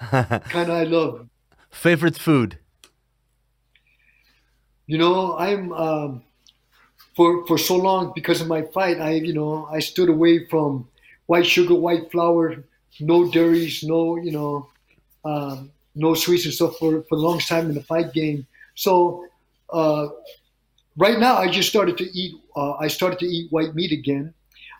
[0.48, 1.28] kind of I love.
[1.70, 2.58] Favorite food?
[4.92, 6.22] You know, I'm um,
[7.16, 9.00] for for so long because of my fight.
[9.00, 10.86] I you know I stood away from
[11.24, 12.62] white sugar, white flour,
[13.00, 14.68] no dairies, no you know,
[15.24, 18.46] um, no sweets and stuff for for the longest time in the fight game.
[18.74, 19.24] So
[19.72, 20.08] uh,
[20.98, 22.34] right now, I just started to eat.
[22.54, 24.34] Uh, I started to eat white meat again,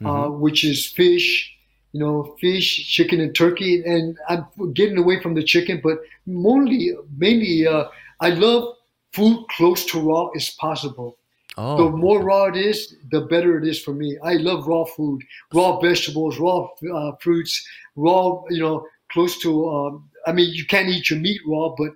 [0.04, 0.40] uh, mm-hmm.
[0.40, 1.56] which is fish,
[1.92, 3.82] you know, fish, chicken, and turkey.
[3.82, 4.44] And I'm
[4.74, 7.84] getting away from the chicken, but mainly, mainly, uh,
[8.20, 8.76] I love
[9.12, 11.16] food close to raw as possible.
[11.58, 11.76] Oh.
[11.76, 14.18] The more raw it is, the better it is for me.
[14.22, 15.22] I love raw food,
[15.52, 19.68] raw vegetables, raw uh, fruits, raw, you know, close to.
[19.68, 21.92] Um, I mean, you can't eat your meat raw, but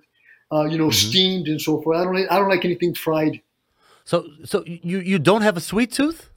[0.51, 1.09] uh, you know, mm-hmm.
[1.09, 1.97] steamed and so forth.
[1.97, 2.31] I don't.
[2.31, 3.41] I don't like anything fried.
[4.05, 6.29] So, so you you don't have a sweet tooth?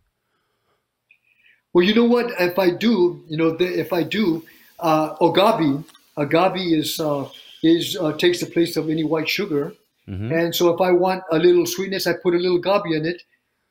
[1.73, 2.33] Well, you know what?
[2.41, 4.43] If I do, you know, the, if I do,
[4.81, 5.85] uh, agave,
[6.17, 7.29] agave is uh,
[7.63, 9.73] is uh, takes the place of any white sugar,
[10.11, 10.33] mm-hmm.
[10.33, 13.23] and so if I want a little sweetness, I put a little agave in it.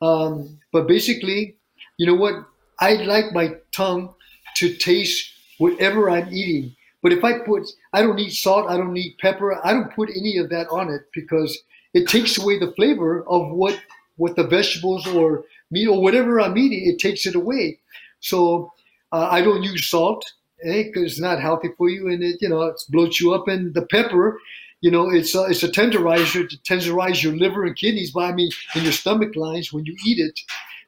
[0.01, 1.57] Um, but basically,
[1.97, 2.45] you know what?
[2.79, 4.13] I like my tongue
[4.55, 6.75] to taste whatever I'm eating.
[7.01, 10.09] But if I put, I don't need salt, I don't need pepper, I don't put
[10.09, 11.57] any of that on it because
[11.93, 13.79] it takes away the flavor of what
[14.17, 16.89] what the vegetables or meat or whatever I'm eating.
[16.89, 17.79] It takes it away.
[18.19, 18.71] So
[19.11, 20.25] uh, I don't use salt.
[20.61, 23.47] because it's not healthy for you, and it you know it bloats you up.
[23.47, 24.37] And the pepper,
[24.81, 28.11] you know, it's a, it's a tenderizer to tenderize your liver and kidneys.
[28.11, 30.39] But I mean, in your stomach lines when you eat it.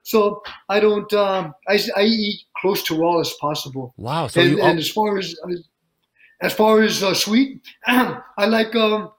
[0.04, 1.12] So I don't.
[1.14, 3.94] Um, I, I eat close to raw as possible.
[3.98, 4.28] Wow.
[4.28, 5.36] So and, you and as far as
[6.42, 9.12] as far as uh, sweet, I like um,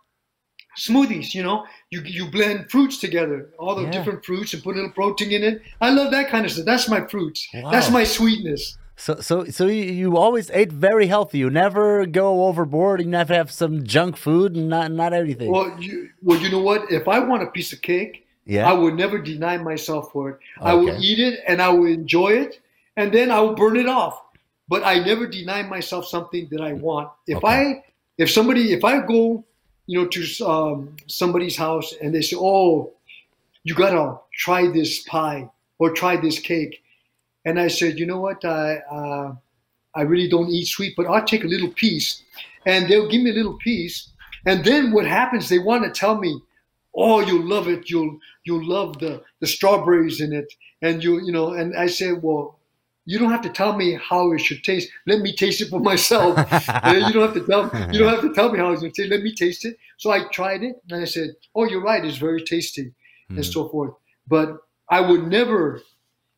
[0.77, 1.35] smoothies.
[1.35, 3.91] You know, you you blend fruits together, all the Yeah.
[3.93, 5.63] different fruits, and put a little protein in it.
[5.81, 6.65] I love that kind of stuff.
[6.65, 7.47] That's my fruits.
[7.53, 8.77] That's my sweetness.
[9.03, 11.39] So so so you, you always ate very healthy.
[11.39, 13.01] You never go overboard.
[13.01, 15.51] You never have some junk food and not not everything.
[15.51, 16.91] Well, you well, you know what?
[16.93, 18.71] If I want a piece of cake, yeah.
[18.71, 20.39] I would never deny myself for it.
[20.61, 22.61] I will eat it and I will enjoy it,
[22.97, 24.23] and then I will burn it off.
[24.69, 27.11] But I never deny myself something that I want.
[27.27, 27.49] If Okay.
[27.49, 27.85] I,
[28.19, 29.45] if somebody, if I go,
[29.87, 32.93] you know, to um, somebody's house and they say, "Oh,
[33.65, 35.51] you gotta try this pie
[35.81, 36.83] or try this cake,"
[37.45, 38.45] and I said, "You know what?
[38.45, 39.35] I, uh,
[39.95, 42.23] I really don't eat sweet, but I'll take a little piece,"
[42.67, 44.09] and they'll give me a little piece,
[44.47, 45.49] and then what happens?
[45.49, 46.41] They want to tell me,
[46.95, 47.91] "Oh, you'll love it.
[47.91, 52.23] You'll you'll love the the strawberries in it," and you you know, and I said,
[52.23, 52.59] "Well."
[53.05, 54.89] You don't have to tell me how it should taste.
[55.09, 56.39] Let me taste it for myself.
[56.39, 59.03] You don't have to tell you don't have to tell me how it's going to
[59.03, 59.11] taste.
[59.11, 59.77] Let me taste it.
[59.97, 62.05] So I tried it and I said, "Oh, you're right.
[62.05, 62.93] It's very tasty,"
[63.29, 63.95] and so forth.
[64.29, 64.57] But
[64.89, 65.83] I would never,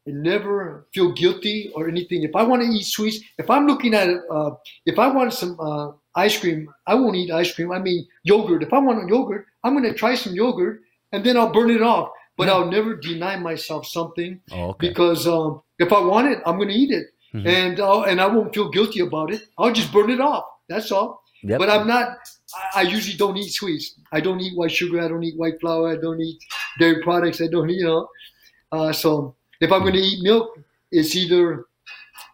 [0.07, 2.23] never feel guilty or anything.
[2.23, 4.51] If I want to eat sweets, if I'm looking at, uh,
[4.87, 7.73] if I want some uh, ice cream, I won't eat ice cream.
[7.73, 8.63] I mean yogurt.
[8.63, 10.83] If I want yogurt, I'm going to try some yogurt
[11.13, 12.11] and then I'll burn it off.
[12.37, 14.89] But I'll never deny myself something Oh, okay.
[14.89, 17.47] because um, if I want it, I'm going to eat it, Mhm.
[17.47, 19.43] and I'll, and I won't feel guilty about it.
[19.57, 20.45] I'll just burn it off.
[20.69, 21.23] That's all.
[21.45, 21.59] Yep.
[21.61, 22.09] But I'm not.
[22.75, 24.01] I, I usually don't eat sweets.
[24.11, 25.01] I don't eat white sugar.
[25.01, 25.93] I don't eat white flour.
[25.93, 26.39] I don't eat
[26.81, 27.41] dairy products.
[27.41, 28.09] I don't, you know.
[28.73, 30.59] Uh, so if I'm going to eat milk,
[30.91, 31.67] it's either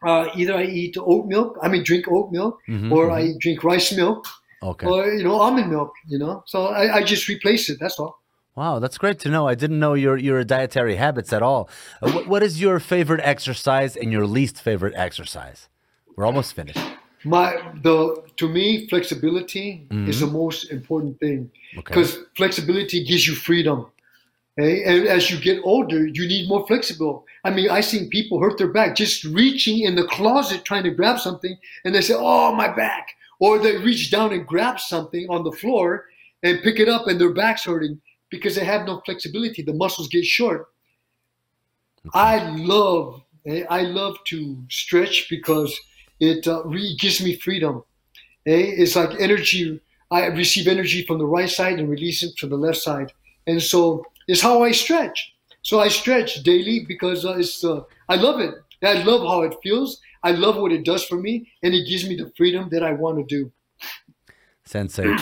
[0.07, 1.59] uh, either I eat oat milk.
[1.63, 3.13] I mean, drink oat milk, Mhm, or mhm.
[3.19, 4.25] I drink rice milk,
[4.63, 4.87] okay.
[4.87, 5.93] or you know, almond milk.
[6.09, 6.43] You know.
[6.47, 7.79] So I, I just replace it.
[7.81, 8.19] That's all.
[8.57, 9.47] Wow, that's great to know.
[9.47, 11.69] I didn't know your your dietary habits at all.
[12.03, 15.69] Uh, what, what is your favorite exercise and your least favorite exercise?
[16.17, 16.81] We're almost finished.
[17.25, 17.49] My
[17.83, 21.79] the to me flexibility is the most important thing Mm-hmm.
[21.81, 21.95] Okay.
[21.95, 23.87] because flexibility gives you freedom.
[24.61, 24.85] Okay?
[24.85, 27.25] And as you get older, you need more flexible.
[27.45, 30.91] I mean, I've seen people hurt their back just reaching in the closet trying to
[30.91, 33.09] grab something, and they say, "Oh, my back!"
[33.39, 36.07] Or they reach down and grab something on the floor
[36.43, 39.63] and pick it up, and their back's hurting because they have no flexibility.
[39.63, 40.69] The muscles get short.
[42.13, 45.73] I love eh, I love to stretch because
[46.19, 47.83] it uh, really gives me freedom.
[48.47, 48.83] Eh?
[48.83, 49.81] It's like energy.
[50.11, 53.13] I receive energy from the right side and release it from the left side,
[53.47, 55.35] and so it's how I stretch.
[55.63, 58.55] So I stretch daily because it's uh, I love it.
[58.83, 60.01] I love how it feels.
[60.23, 62.93] I love what it does for me, and it gives me the freedom that I
[62.93, 63.53] want to do.
[64.65, 65.17] Sensei,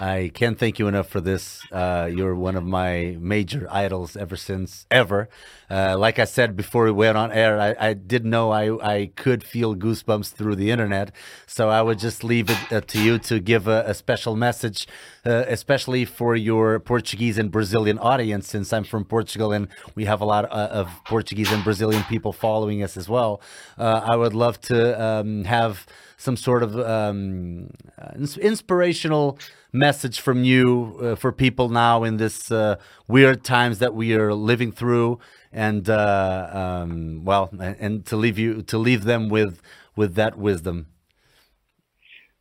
[0.00, 1.60] I can't thank you enough for this.
[1.72, 5.28] Uh, you're one of my major idols ever since ever.
[5.68, 9.10] Uh, like I said before we went on air, I, I did know I, I
[9.16, 11.10] could feel goosebumps through the internet.
[11.46, 14.86] So I would just leave it uh, to you to give a, a special message,
[15.26, 19.66] uh, especially for your Portuguese and Brazilian audience, since I'm from Portugal and
[19.96, 23.40] we have a lot uh, of Portuguese and Brazilian people following us as well.
[23.76, 27.70] Uh, I would love to um, have some sort of um,
[28.14, 29.38] ins- inspirational
[29.72, 32.76] message from you uh, for people now in this uh,
[33.06, 35.18] weird times that we are living through,
[35.52, 39.60] and uh, um, well, and, to leave you to leave them with
[39.96, 40.86] with that wisdom.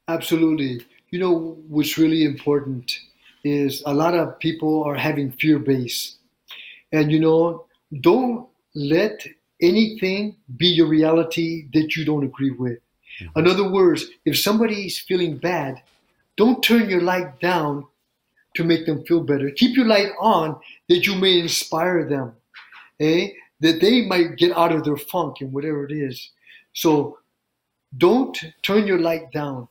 [0.08, 0.82] Absolutely.
[1.12, 2.98] You know what's really important
[3.44, 6.18] is a lot of people are having fear base.
[6.92, 7.66] And you know,
[8.02, 9.26] don't let
[9.62, 12.80] anything be your reality that you don't agree with.
[13.36, 15.82] In other words, if somebody's feeling bad,
[16.38, 17.86] don't turn your light down
[18.56, 19.52] to make them feel better.
[19.52, 20.60] Keep your light on
[20.90, 22.34] that you may inspire them.
[23.00, 23.30] Eh?
[23.62, 26.32] That they might get out of their funk and whatever it is.
[26.74, 27.20] So
[27.98, 29.68] don't turn your light down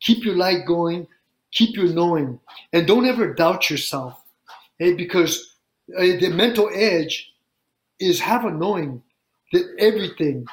[0.00, 1.06] keep your light going,
[1.52, 2.40] keep your knowing,
[2.72, 4.22] and don't ever doubt yourself.
[4.80, 5.56] eh, because
[5.98, 7.32] uh, the mental edge
[8.00, 9.02] is have a knowing
[9.52, 10.46] that everything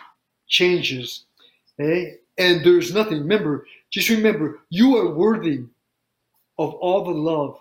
[0.47, 1.25] changes.
[1.79, 3.19] eh, and there's nothing.
[3.21, 3.65] Remember,
[3.95, 5.63] just remember, you are worthy
[6.57, 7.57] of all the love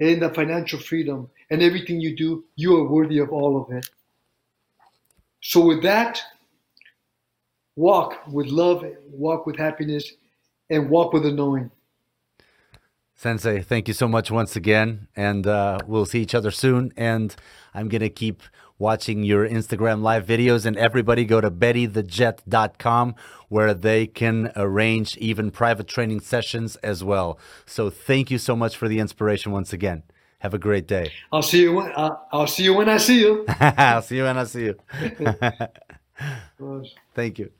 [0.00, 3.90] and the financial freedom and everything you do, you are worthy of all of it.
[5.42, 6.22] So, with that,
[7.76, 10.12] walk with love, walk with happiness,
[10.70, 11.70] and walk with a knowing.
[13.14, 16.90] Sensei, thank you so much once again, and uh, we'll see each other soon.
[16.96, 17.36] And
[17.74, 18.42] I'm gonna keep
[18.82, 20.66] watching your Instagram live videos.
[20.66, 23.14] And everybody go to bennythejet.com
[23.48, 27.38] where they can arrange even private training sessions as well.
[27.64, 30.02] So thank you so much for the inspiration once again.
[30.40, 31.12] Have a great day.
[31.30, 33.44] I'll see you when uh, I'll see you when I see you.
[33.60, 34.76] I'll see you when I see you.
[37.14, 37.52] thank you.